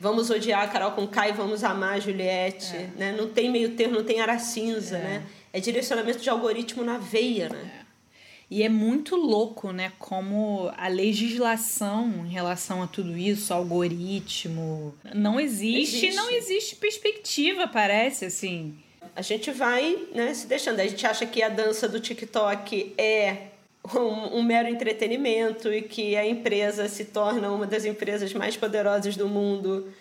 Vamos 0.00 0.30
odiar 0.30 0.62
a 0.62 0.68
Carol 0.68 0.92
com 0.92 1.06
Kai, 1.06 1.32
vamos 1.32 1.62
amar 1.62 1.94
a 1.94 2.00
Juliette, 2.00 2.74
é. 2.74 2.90
né? 2.96 3.12
Não 3.16 3.28
tem 3.28 3.50
meio 3.50 3.76
termo, 3.76 3.96
não 3.96 4.04
tem 4.04 4.20
área 4.20 4.38
cinza, 4.38 4.96
é. 4.96 5.02
né? 5.02 5.26
É 5.52 5.60
direcionamento 5.60 6.20
de 6.20 6.30
algoritmo 6.30 6.82
na 6.82 6.96
veia, 6.96 7.50
né? 7.50 7.70
É. 7.76 7.80
E 8.50 8.64
é 8.64 8.68
muito 8.68 9.14
louco, 9.14 9.70
né? 9.70 9.92
Como 9.98 10.72
a 10.76 10.88
legislação 10.88 12.26
em 12.26 12.30
relação 12.30 12.82
a 12.82 12.86
tudo 12.86 13.16
isso, 13.16 13.54
algoritmo, 13.54 14.92
não 15.14 15.38
existe, 15.38 16.06
existe. 16.06 16.16
não 16.16 16.28
existe 16.30 16.76
perspectiva, 16.76 17.68
parece 17.68 18.24
assim. 18.24 18.74
A 19.14 19.22
gente 19.22 19.52
vai, 19.52 19.96
né, 20.14 20.34
se 20.34 20.46
deixando. 20.46 20.80
A 20.80 20.86
gente 20.86 21.06
acha 21.06 21.26
que 21.26 21.42
a 21.42 21.48
dança 21.48 21.88
do 21.88 22.00
TikTok 22.00 22.94
é 22.98 23.49
um, 23.94 24.38
um, 24.38 24.42
mero 24.42 24.68
entretenimento 24.68 25.72
e 25.72 25.82
que 25.82 26.16
a 26.16 26.26
empresa 26.26 26.88
se 26.88 27.06
torna 27.06 27.50
uma 27.50 27.66
das 27.66 27.84
empresas 27.84 28.32
mais 28.34 28.56
poderosas 28.56 29.16
do 29.16 29.28
mundo 29.28 29.92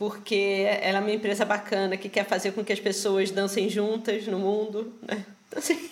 porque 0.00 0.66
ela 0.80 0.96
é 0.96 1.00
uma 1.02 1.10
empresa 1.10 1.44
bacana 1.44 1.94
que 1.94 2.08
quer 2.08 2.24
fazer 2.24 2.52
com 2.52 2.64
que 2.64 2.72
as 2.72 2.80
pessoas 2.80 3.30
dancem 3.30 3.68
juntas 3.68 4.26
no 4.26 4.38
mundo. 4.38 4.94
Né? 5.06 5.26
Então, 5.46 5.58
assim, 5.60 5.90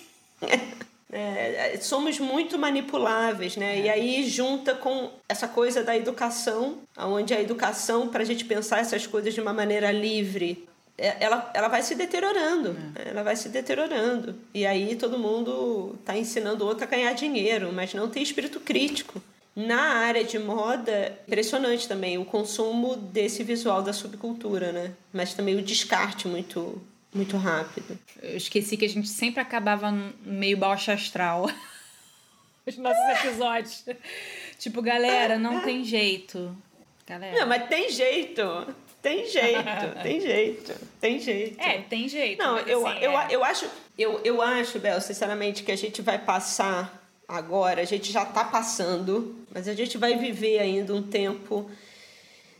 é, 1.11 1.77
somos 1.79 2.17
muito 2.19 2.57
manipuláveis, 2.57 3.55
né? 3.55 3.77
É. 3.77 3.81
E 3.83 3.89
aí 3.89 4.27
junta 4.27 4.73
com 4.73 5.11
essa 5.29 5.47
coisa 5.47 5.83
da 5.83 5.95
educação, 5.95 6.79
onde 6.97 7.35
a 7.35 7.39
educação, 7.39 8.07
para 8.07 8.23
a 8.23 8.25
gente 8.25 8.45
pensar 8.45 8.79
essas 8.79 9.05
coisas 9.05 9.31
de 9.31 9.41
uma 9.41 9.53
maneira 9.53 9.91
livre, 9.91 10.67
é, 10.78 10.78
ela, 10.99 11.49
ela 11.53 11.67
vai 11.67 11.81
se 11.81 11.95
deteriorando, 11.95 12.75
é. 12.95 13.09
ela 13.09 13.23
vai 13.23 13.35
se 13.35 13.49
deteriorando. 13.49 14.35
E 14.53 14.65
aí 14.65 14.95
todo 14.95 15.17
mundo 15.17 15.95
está 15.99 16.17
ensinando 16.17 16.65
outro 16.65 16.83
a 16.83 16.87
ganhar 16.87 17.13
dinheiro, 17.13 17.71
mas 17.73 17.93
não 17.93 18.09
tem 18.09 18.21
espírito 18.21 18.59
crítico. 18.59 19.21
Na 19.55 19.97
área 19.97 20.23
de 20.23 20.37
moda, 20.37 21.17
impressionante 21.27 21.87
também 21.87 22.17
o 22.17 22.25
consumo 22.25 22.95
desse 22.95 23.43
visual 23.43 23.81
da 23.81 23.91
subcultura, 23.91 24.71
né? 24.71 24.91
Mas 25.11 25.33
também 25.33 25.55
o 25.55 25.61
descarte 25.61 26.27
muito 26.27 26.81
muito 27.13 27.37
rápido. 27.37 27.97
Eu 28.21 28.37
esqueci 28.37 28.77
que 28.77 28.85
a 28.85 28.89
gente 28.89 29.07
sempre 29.07 29.41
acabava 29.41 29.91
meio 30.23 30.57
baixa 30.57 30.93
astral. 30.93 31.49
Os 32.65 32.77
nossos 32.77 33.25
episódios. 33.25 33.85
tipo, 34.59 34.81
galera, 34.81 35.39
não 35.39 35.61
tem 35.61 35.83
jeito. 35.83 36.55
Galera. 37.07 37.39
Não, 37.39 37.47
mas 37.47 37.67
tem 37.67 37.89
jeito. 37.89 38.43
Tem 39.01 39.25
jeito, 39.25 40.03
tem 40.03 40.19
jeito, 40.19 40.73
tem 40.99 41.19
jeito. 41.19 41.61
É, 41.61 41.81
tem 41.81 42.09
jeito. 42.09 42.37
Não, 42.37 42.59
eu, 42.59 42.85
assim, 42.85 42.99
eu, 42.99 43.11
é... 43.17 43.27
eu, 43.31 43.43
acho, 43.43 43.65
eu, 43.97 44.19
eu 44.25 44.41
acho, 44.41 44.77
Bel, 44.79 44.99
sinceramente, 44.99 45.63
que 45.63 45.71
a 45.71 45.77
gente 45.77 46.01
vai 46.01 46.19
passar 46.19 47.01
agora, 47.27 47.81
a 47.81 47.85
gente 47.85 48.11
já 48.11 48.23
está 48.23 48.43
passando, 48.43 49.35
mas 49.53 49.67
a 49.67 49.73
gente 49.73 49.97
vai 49.97 50.17
viver 50.17 50.59
ainda 50.59 50.93
um 50.93 51.01
tempo 51.01 51.69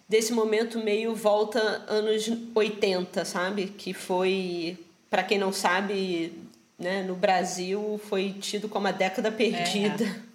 desse 0.07 0.31
momento 0.31 0.79
meio 0.79 1.13
volta 1.13 1.59
anos 1.87 2.31
80, 2.55 3.25
sabe? 3.25 3.67
Que 3.77 3.93
foi, 3.93 4.77
para 5.09 5.23
quem 5.23 5.37
não 5.37 5.51
sabe, 5.51 6.33
né, 6.77 7.03
no 7.03 7.15
Brasil 7.15 7.99
foi 8.07 8.31
tido 8.39 8.69
como 8.69 8.87
a 8.87 8.91
década 8.91 9.29
perdida. 9.29 10.05
É 10.05 10.28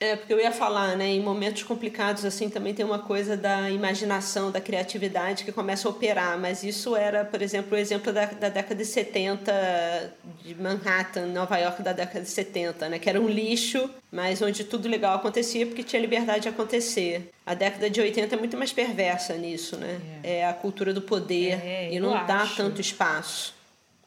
É, 0.00 0.14
porque 0.14 0.32
eu 0.32 0.38
ia 0.38 0.52
falar, 0.52 0.96
né? 0.96 1.08
Em 1.08 1.20
momentos 1.20 1.64
complicados, 1.64 2.24
assim, 2.24 2.48
também 2.48 2.72
tem 2.72 2.86
uma 2.86 3.00
coisa 3.00 3.36
da 3.36 3.68
imaginação, 3.68 4.48
da 4.48 4.60
criatividade 4.60 5.42
que 5.42 5.50
começa 5.50 5.88
a 5.88 5.90
operar. 5.90 6.38
Mas 6.38 6.62
isso 6.62 6.94
era, 6.94 7.24
por 7.24 7.42
exemplo, 7.42 7.76
o 7.76 7.76
exemplo 7.76 8.12
da, 8.12 8.26
da 8.26 8.48
década 8.48 8.76
de 8.76 8.84
70 8.84 10.12
de 10.44 10.54
Manhattan, 10.54 11.26
Nova 11.26 11.58
York 11.58 11.82
da 11.82 11.92
década 11.92 12.20
de 12.20 12.30
70, 12.30 12.88
né? 12.88 13.00
Que 13.00 13.10
era 13.10 13.20
um 13.20 13.28
lixo, 13.28 13.90
mas 14.12 14.40
onde 14.40 14.62
tudo 14.62 14.88
legal 14.88 15.16
acontecia 15.16 15.66
porque 15.66 15.82
tinha 15.82 16.00
liberdade 16.00 16.42
de 16.42 16.48
acontecer. 16.48 17.32
A 17.44 17.54
década 17.54 17.90
de 17.90 18.00
80 18.00 18.36
é 18.36 18.38
muito 18.38 18.56
mais 18.56 18.72
perversa 18.72 19.34
nisso, 19.34 19.76
né? 19.76 20.00
É, 20.22 20.38
é 20.38 20.46
a 20.46 20.52
cultura 20.52 20.94
do 20.94 21.02
poder 21.02 21.60
é, 21.60 21.92
e 21.92 21.98
não 21.98 22.10
dá 22.24 22.42
acho. 22.42 22.54
tanto 22.54 22.80
espaço. 22.80 23.52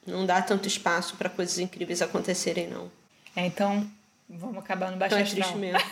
Não 0.07 0.25
dá 0.25 0.41
tanto 0.41 0.69
espaço 0.69 1.17
para 1.17 1.27
coisas 1.27 1.59
incríveis 1.59 2.01
acontecerem, 2.01 2.67
não. 2.67 2.89
É, 3.35 3.45
então 3.45 3.85
Vamos 4.37 4.57
acabar 4.57 4.91
no 4.91 4.97
baixo 4.97 5.15
é 5.15 5.23
triste 5.23 5.55
mesmo. 5.57 5.79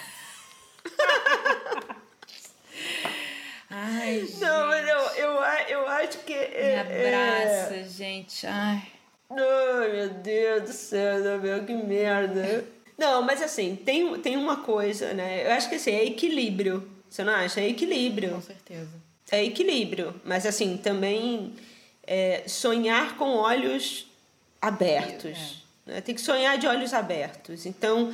Ai, 3.70 4.22
gente. 4.26 4.40
Não, 4.40 4.68
mas 4.68 4.88
eu, 4.88 4.98
eu, 4.98 5.32
eu 5.70 5.88
acho 5.88 6.20
que. 6.20 6.34
É, 6.34 6.84
Me 6.84 6.96
abraça, 6.96 7.76
é... 7.76 7.84
gente. 7.84 8.48
Ai. 8.48 8.82
Ai, 9.30 9.92
meu 9.92 10.10
Deus 10.10 10.64
do 10.64 10.74
céu, 10.74 11.40
meu, 11.40 11.64
que 11.64 11.74
merda. 11.74 12.66
Não, 12.98 13.22
mas 13.22 13.42
assim, 13.42 13.76
tem, 13.76 14.20
tem 14.20 14.36
uma 14.36 14.58
coisa, 14.58 15.14
né? 15.14 15.46
Eu 15.46 15.52
acho 15.52 15.70
que 15.70 15.76
assim, 15.76 15.92
é 15.92 16.04
equilíbrio. 16.04 16.90
Você 17.10 17.24
não 17.24 17.34
acha? 17.34 17.62
É 17.62 17.70
equilíbrio. 17.70 18.32
Com 18.32 18.42
certeza. 18.42 18.90
É 19.32 19.44
equilíbrio. 19.44 20.20
Mas 20.26 20.46
assim, 20.46 20.78
também 20.78 21.54
é, 22.06 22.44
sonhar 22.48 23.16
com 23.18 23.36
olhos 23.36 24.08
abertos. 24.62 25.38
É. 25.66 25.69
Né? 25.90 26.02
Tem 26.02 26.16
que 26.16 26.22
sonhar 26.22 26.58
de 26.58 26.68
olhos 26.68 26.94
abertos. 26.94 27.66
Então, 27.66 28.14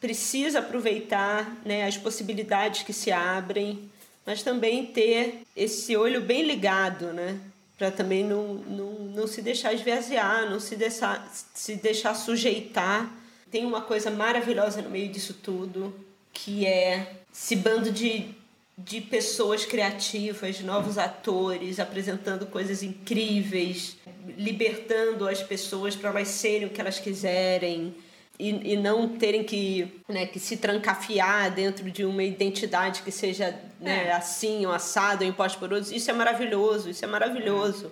precisa 0.00 0.60
aproveitar 0.60 1.56
né, 1.64 1.84
as 1.84 1.96
possibilidades 1.96 2.82
que 2.82 2.92
se 2.92 3.10
abrem, 3.10 3.90
mas 4.24 4.42
também 4.42 4.86
ter 4.86 5.42
esse 5.56 5.96
olho 5.96 6.20
bem 6.20 6.44
ligado, 6.44 7.12
né? 7.12 7.38
Para 7.78 7.90
também 7.90 8.24
não, 8.24 8.54
não, 8.54 8.92
não 8.92 9.26
se 9.26 9.42
deixar 9.42 9.74
esvaziar, 9.74 10.48
não 10.48 10.58
se 10.58 10.76
deixar, 10.76 11.30
se 11.54 11.76
deixar 11.76 12.14
sujeitar. 12.14 13.12
Tem 13.50 13.66
uma 13.66 13.82
coisa 13.82 14.10
maravilhosa 14.10 14.80
no 14.80 14.88
meio 14.88 15.10
disso 15.10 15.34
tudo, 15.34 15.94
que 16.32 16.66
é 16.66 17.16
esse 17.32 17.54
bando 17.54 17.92
de, 17.92 18.30
de 18.78 19.00
pessoas 19.00 19.64
criativas, 19.64 20.60
novos 20.60 20.98
atores, 20.98 21.80
apresentando 21.80 22.46
coisas 22.46 22.82
incríveis, 22.82 23.96
libertando 24.36 25.26
as 25.26 25.42
pessoas 25.42 25.96
para 25.96 26.10
elas 26.10 26.28
serem 26.28 26.66
o 26.66 26.70
que 26.70 26.80
elas 26.80 26.98
quiserem 26.98 27.94
e, 28.38 28.72
e 28.72 28.76
não 28.76 29.08
terem 29.08 29.42
que, 29.44 30.02
né, 30.06 30.26
que 30.26 30.38
se 30.38 30.58
trancafiar 30.58 31.50
dentro 31.54 31.90
de 31.90 32.04
uma 32.04 32.22
identidade 32.22 33.00
que 33.02 33.10
seja 33.10 33.58
né, 33.80 34.08
é. 34.08 34.12
assim, 34.12 34.66
ou 34.66 34.72
assado, 34.72 35.24
ou 35.24 35.30
imposto 35.30 35.58
por 35.58 35.72
outros. 35.72 35.90
Isso 35.90 36.10
é 36.10 36.14
maravilhoso, 36.14 36.90
isso 36.90 37.02
é 37.02 37.08
maravilhoso. 37.08 37.90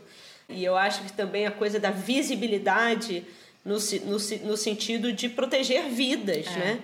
É. 0.49 0.55
E 0.55 0.65
eu 0.65 0.77
acho 0.77 1.03
que 1.05 1.13
também 1.15 1.47
a 1.47 1.51
coisa 1.51 1.81
da 1.81 1.91
visibilidade 1.91 3.25
no, 3.65 3.77
no, 3.77 4.19
no 4.47 4.57
sentido 4.59 5.11
de 5.15 5.31
proteger 5.31 5.89
vidas, 5.89 6.47
é. 6.47 6.51
né? 6.51 6.81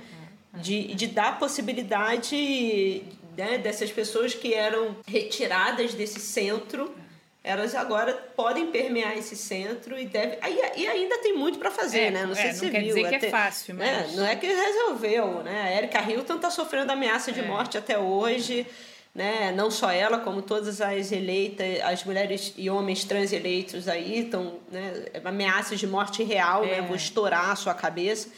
É, 0.55 0.59
é. 0.59 0.61
De, 0.62 0.94
de 0.94 1.07
dar 1.07 1.38
possibilidade 1.38 3.05
né, 3.37 3.59
dessas 3.59 3.91
pessoas 3.91 4.35
que 4.35 4.55
eram 4.55 4.97
retiradas 5.07 5.95
desse 5.95 6.20
centro 6.20 6.95
elas 7.43 7.74
agora 7.74 8.12
podem 8.37 8.66
permear 8.66 9.16
esse 9.16 9.35
centro 9.35 9.99
e 9.99 10.05
deve 10.05 10.37
e, 10.47 10.83
e 10.83 10.87
ainda 10.87 11.18
tem 11.18 11.35
muito 11.35 11.59
para 11.59 11.70
fazer, 11.70 12.01
é, 12.01 12.11
né? 12.11 12.26
Não 12.26 12.35
sei 12.35 12.49
é, 12.49 12.53
se 12.53 12.64
não 12.64 12.70
quer 12.70 12.83
viu. 12.83 12.95
dizer 12.95 13.18
que 13.18 13.26
é 13.26 13.31
fácil, 13.31 13.74
né? 13.74 14.05
mas... 14.07 14.16
Não 14.16 14.26
é 14.26 14.37
que 14.37 14.47
resolveu, 14.47 15.43
né? 15.43 15.62
A 15.62 15.76
Erika 15.78 16.03
Hilton 16.03 16.37
está 16.37 16.51
sofrendo 16.51 16.93
ameaça 16.93 17.33
de 17.33 17.41
é. 17.41 17.43
morte 17.43 17.78
até 17.78 17.99
hoje, 17.99 18.66
né? 19.14 19.53
Não 19.57 19.70
só 19.70 19.91
ela, 19.91 20.18
como 20.18 20.43
todas 20.43 20.83
as 20.83 21.12
eleitas, 21.12 21.81
as 21.83 22.05
mulheres 22.05 22.53
e 22.59 22.68
homens 22.68 23.05
trans 23.05 23.33
eleitos 23.33 23.89
aí 23.89 24.20
estão, 24.20 24.59
né? 24.70 25.07
Ameaças 25.24 25.81
de 25.81 25.87
morte 25.87 26.22
real, 26.22 26.66
né? 26.66 26.78
É. 26.78 26.83
Vou 26.83 26.97
estourar 26.97 27.53
a 27.53 27.57
sua 27.57 27.72
cabeça. 27.72 28.28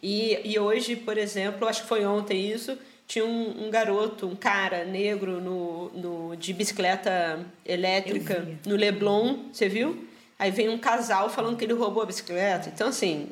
E, 0.00 0.38
e 0.44 0.56
hoje, 0.56 0.94
por 0.94 1.18
exemplo, 1.18 1.66
acho 1.66 1.82
que 1.82 1.88
foi 1.88 2.06
ontem 2.06 2.48
isso 2.48 2.78
tinha 3.12 3.26
um, 3.26 3.66
um, 3.66 3.70
garoto, 3.70 4.26
um 4.26 4.34
cara 4.34 4.86
negro 4.86 5.38
no, 5.38 5.90
no, 5.90 6.36
de 6.36 6.50
bicicleta 6.54 7.44
elétrica 7.62 8.48
no 8.64 8.74
Leblon, 8.74 9.50
você 9.52 9.68
viu? 9.68 10.08
Aí 10.38 10.50
vem 10.50 10.70
um 10.70 10.78
casal 10.78 11.28
falando 11.28 11.58
que 11.58 11.64
ele 11.66 11.74
roubou 11.74 12.02
a 12.02 12.06
bicicleta. 12.06 12.70
Então, 12.74 12.88
assim, 12.88 13.28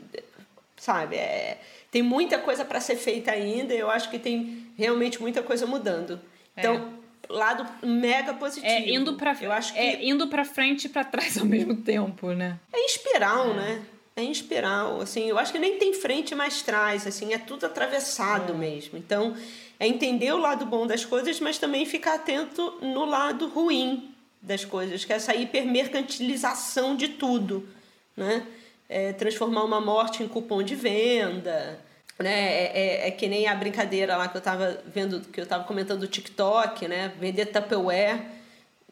sabe, 0.76 1.16
é, 1.16 1.58
tem 1.90 2.02
muita 2.02 2.38
coisa 2.38 2.62
para 2.62 2.78
ser 2.78 2.96
feita 2.96 3.30
ainda. 3.30 3.72
Eu 3.72 3.88
acho 3.88 4.10
que 4.10 4.18
tem 4.18 4.66
realmente 4.76 5.18
muita 5.18 5.42
coisa 5.42 5.66
mudando. 5.66 6.20
Então, 6.54 6.92
é. 7.26 7.32
lado 7.32 7.66
mega 7.82 8.34
positivo. 8.34 8.70
É, 8.70 8.86
indo 8.90 9.14
para 9.14 9.34
eu 9.40 9.50
acho 9.50 9.72
é, 9.72 9.76
que 9.76 9.80
é 9.80 10.08
indo 10.10 10.28
para 10.28 10.44
frente 10.44 10.84
e 10.84 10.88
para 10.90 11.04
trás 11.04 11.38
ao 11.38 11.46
mesmo 11.48 11.74
tempo, 11.76 12.32
né? 12.32 12.60
É 12.70 12.84
espiral, 12.84 13.52
é. 13.52 13.54
né? 13.54 13.82
É 14.14 14.22
em 14.22 14.30
espiral, 14.30 15.00
assim, 15.00 15.30
eu 15.30 15.38
acho 15.38 15.50
que 15.50 15.58
nem 15.58 15.78
tem 15.78 15.94
frente 15.94 16.34
mais 16.34 16.60
trás, 16.60 17.06
assim, 17.06 17.32
é 17.32 17.38
tudo 17.38 17.64
atravessado 17.64 18.52
é. 18.52 18.56
mesmo. 18.56 18.98
Então, 18.98 19.34
é 19.80 19.88
entender 19.88 20.30
o 20.30 20.36
lado 20.36 20.66
bom 20.66 20.86
das 20.86 21.06
coisas, 21.06 21.40
mas 21.40 21.56
também 21.56 21.86
ficar 21.86 22.16
atento 22.16 22.78
no 22.82 23.06
lado 23.06 23.48
ruim 23.48 24.14
das 24.42 24.62
coisas, 24.62 25.06
que 25.06 25.12
é 25.12 25.16
essa 25.16 25.34
hipermercantilização 25.34 26.94
de 26.94 27.08
tudo, 27.08 27.66
né? 28.14 28.46
É 28.90 29.14
transformar 29.14 29.64
uma 29.64 29.80
morte 29.80 30.22
em 30.22 30.28
cupom 30.28 30.62
de 30.62 30.74
venda, 30.74 31.80
né? 32.18 32.52
É, 32.52 32.72
é, 32.74 33.08
é, 33.08 33.10
que 33.10 33.26
nem 33.26 33.46
a 33.46 33.54
brincadeira 33.54 34.18
lá 34.18 34.28
que 34.28 34.36
eu 34.36 34.40
estava 34.40 34.82
vendo, 34.86 35.22
que 35.22 35.40
eu 35.40 35.44
estava 35.44 35.64
comentando 35.64 36.00
do 36.00 36.06
TikTok, 36.08 36.86
né? 36.86 37.14
Vender 37.18 37.46
Tupperware 37.46 38.20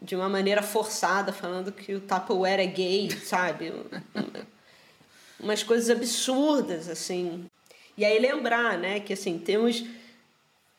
de 0.01 0.17
uma 0.17 0.29
maneira 0.29 0.63
forçada, 0.63 1.33
falando 1.33 1.71
que 1.71 1.95
o 1.95 2.01
Tupperware 2.01 2.61
é 2.61 2.67
gay, 2.67 3.11
sabe? 3.11 3.75
Umas 5.39 5.63
coisas 5.63 5.91
absurdas, 5.91 6.89
assim. 6.89 7.45
E 7.97 8.05
aí 8.07 8.19
lembrar, 8.19 8.79
né, 8.79 9.01
que 9.01 9.13
assim, 9.13 9.39
temos 9.39 9.85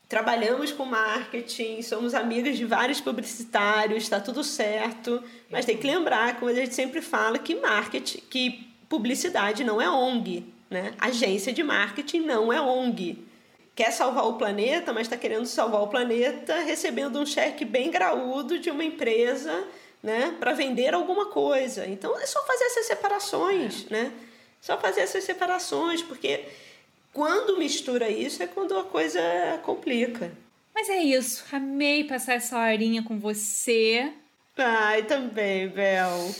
trabalhamos 0.09 0.71
com 0.71 0.85
marketing, 0.85 1.83
somos 1.83 2.15
amigas 2.15 2.57
de 2.57 2.65
vários 2.65 2.99
publicitários, 2.99 4.03
está 4.03 4.19
tudo 4.19 4.43
certo, 4.43 5.23
mas 5.51 5.65
tem 5.65 5.77
que 5.77 5.85
lembrar, 5.85 6.39
como 6.39 6.49
a 6.49 6.53
gente 6.55 6.73
sempre 6.73 6.99
fala, 6.99 7.37
que 7.37 7.53
marketing, 7.53 8.17
que 8.27 8.67
publicidade 8.89 9.63
não 9.63 9.79
é 9.79 9.87
ONG, 9.87 10.51
né? 10.67 10.95
Agência 10.99 11.53
de 11.53 11.61
marketing 11.61 12.21
não 12.21 12.51
é 12.51 12.59
ONG. 12.59 13.23
Quer 13.75 13.91
salvar 13.91 14.25
o 14.25 14.33
planeta, 14.33 14.91
mas 14.91 15.03
está 15.03 15.15
querendo 15.15 15.45
salvar 15.45 15.83
o 15.83 15.87
planeta 15.87 16.55
recebendo 16.61 17.19
um 17.19 17.25
cheque 17.25 17.63
bem 17.63 17.91
graúdo 17.91 18.57
de 18.57 18.71
uma 18.71 18.83
empresa, 18.83 19.63
né, 20.01 20.35
para 20.39 20.53
vender 20.53 20.93
alguma 20.93 21.27
coisa. 21.27 21.85
Então 21.85 22.19
é 22.19 22.25
só 22.25 22.43
fazer 22.45 22.63
essas 22.63 22.87
separações, 22.87 23.85
né? 23.89 24.11
Só 24.59 24.75
fazer 24.77 25.01
essas 25.01 25.23
separações, 25.23 26.01
porque 26.01 26.45
quando 27.13 27.57
mistura 27.57 28.09
isso 28.09 28.41
é 28.43 28.47
quando 28.47 28.77
a 28.77 28.83
coisa 28.83 29.21
complica. 29.63 30.31
Mas 30.73 30.89
é 30.89 31.01
isso. 31.01 31.43
Amei 31.51 32.03
passar 32.03 32.35
essa 32.35 32.57
horinha 32.57 33.03
com 33.03 33.19
você. 33.19 34.11
Ai, 34.57 35.03
também, 35.03 35.67
Bel. 35.67 36.33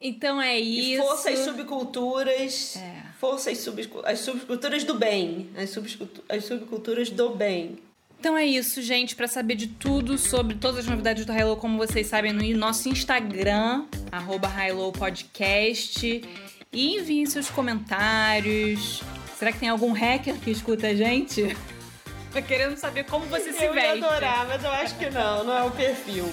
Então 0.00 0.40
é 0.40 0.58
isso. 0.58 1.02
E 1.02 1.06
força 1.06 1.30
as 1.30 1.38
subculturas. 1.40 2.76
É. 2.76 3.02
Força 3.18 3.50
as, 3.50 3.58
sub, 3.58 3.88
as 4.04 4.18
subculturas 4.18 4.82
do 4.82 4.94
bem. 4.94 5.48
As, 5.56 5.70
subculturas, 5.70 6.24
as 6.28 6.44
subculturas 6.44 7.10
do 7.10 7.30
bem. 7.30 7.78
Então 8.18 8.36
é 8.36 8.44
isso, 8.44 8.80
gente. 8.82 9.14
Para 9.14 9.28
saber 9.28 9.54
de 9.54 9.66
tudo 9.66 10.16
sobre 10.18 10.56
todas 10.56 10.78
as 10.78 10.86
novidades 10.86 11.24
do 11.24 11.32
Hilo, 11.32 11.56
como 11.56 11.76
vocês 11.76 12.06
sabem, 12.06 12.32
no 12.32 12.42
nosso 12.56 12.88
Instagram, 12.88 13.84
arroba 14.10 14.48
Podcast. 14.96 16.22
E 16.72 16.96
enviem 16.96 17.26
seus 17.26 17.50
comentários, 17.50 19.02
Será 19.42 19.50
que 19.50 19.58
tem 19.58 19.68
algum 19.68 19.90
hacker 19.90 20.36
que 20.36 20.52
escuta 20.52 20.86
a 20.86 20.94
gente? 20.94 21.56
Tô 22.32 22.40
querendo 22.40 22.76
saber 22.76 23.02
como 23.06 23.26
você 23.26 23.52
se 23.52 23.64
eu 23.64 23.74
veste. 23.74 23.88
Eu 23.88 23.96
ia 23.96 24.06
adorar, 24.06 24.46
mas 24.46 24.62
eu 24.62 24.70
acho 24.70 24.96
que 24.96 25.10
não, 25.10 25.42
não 25.42 25.52
é 25.52 25.64
o 25.64 25.70
perfil. 25.72 26.32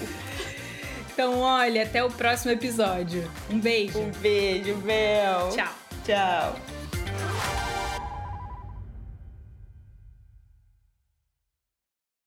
Então, 1.12 1.40
olha, 1.40 1.82
até 1.82 2.04
o 2.04 2.08
próximo 2.08 2.52
episódio. 2.52 3.28
Um 3.50 3.58
beijo. 3.58 3.98
Um 3.98 4.12
beijo, 4.12 4.76
Bel. 4.76 5.48
Tchau. 5.48 5.74
Tchau. 6.06 6.79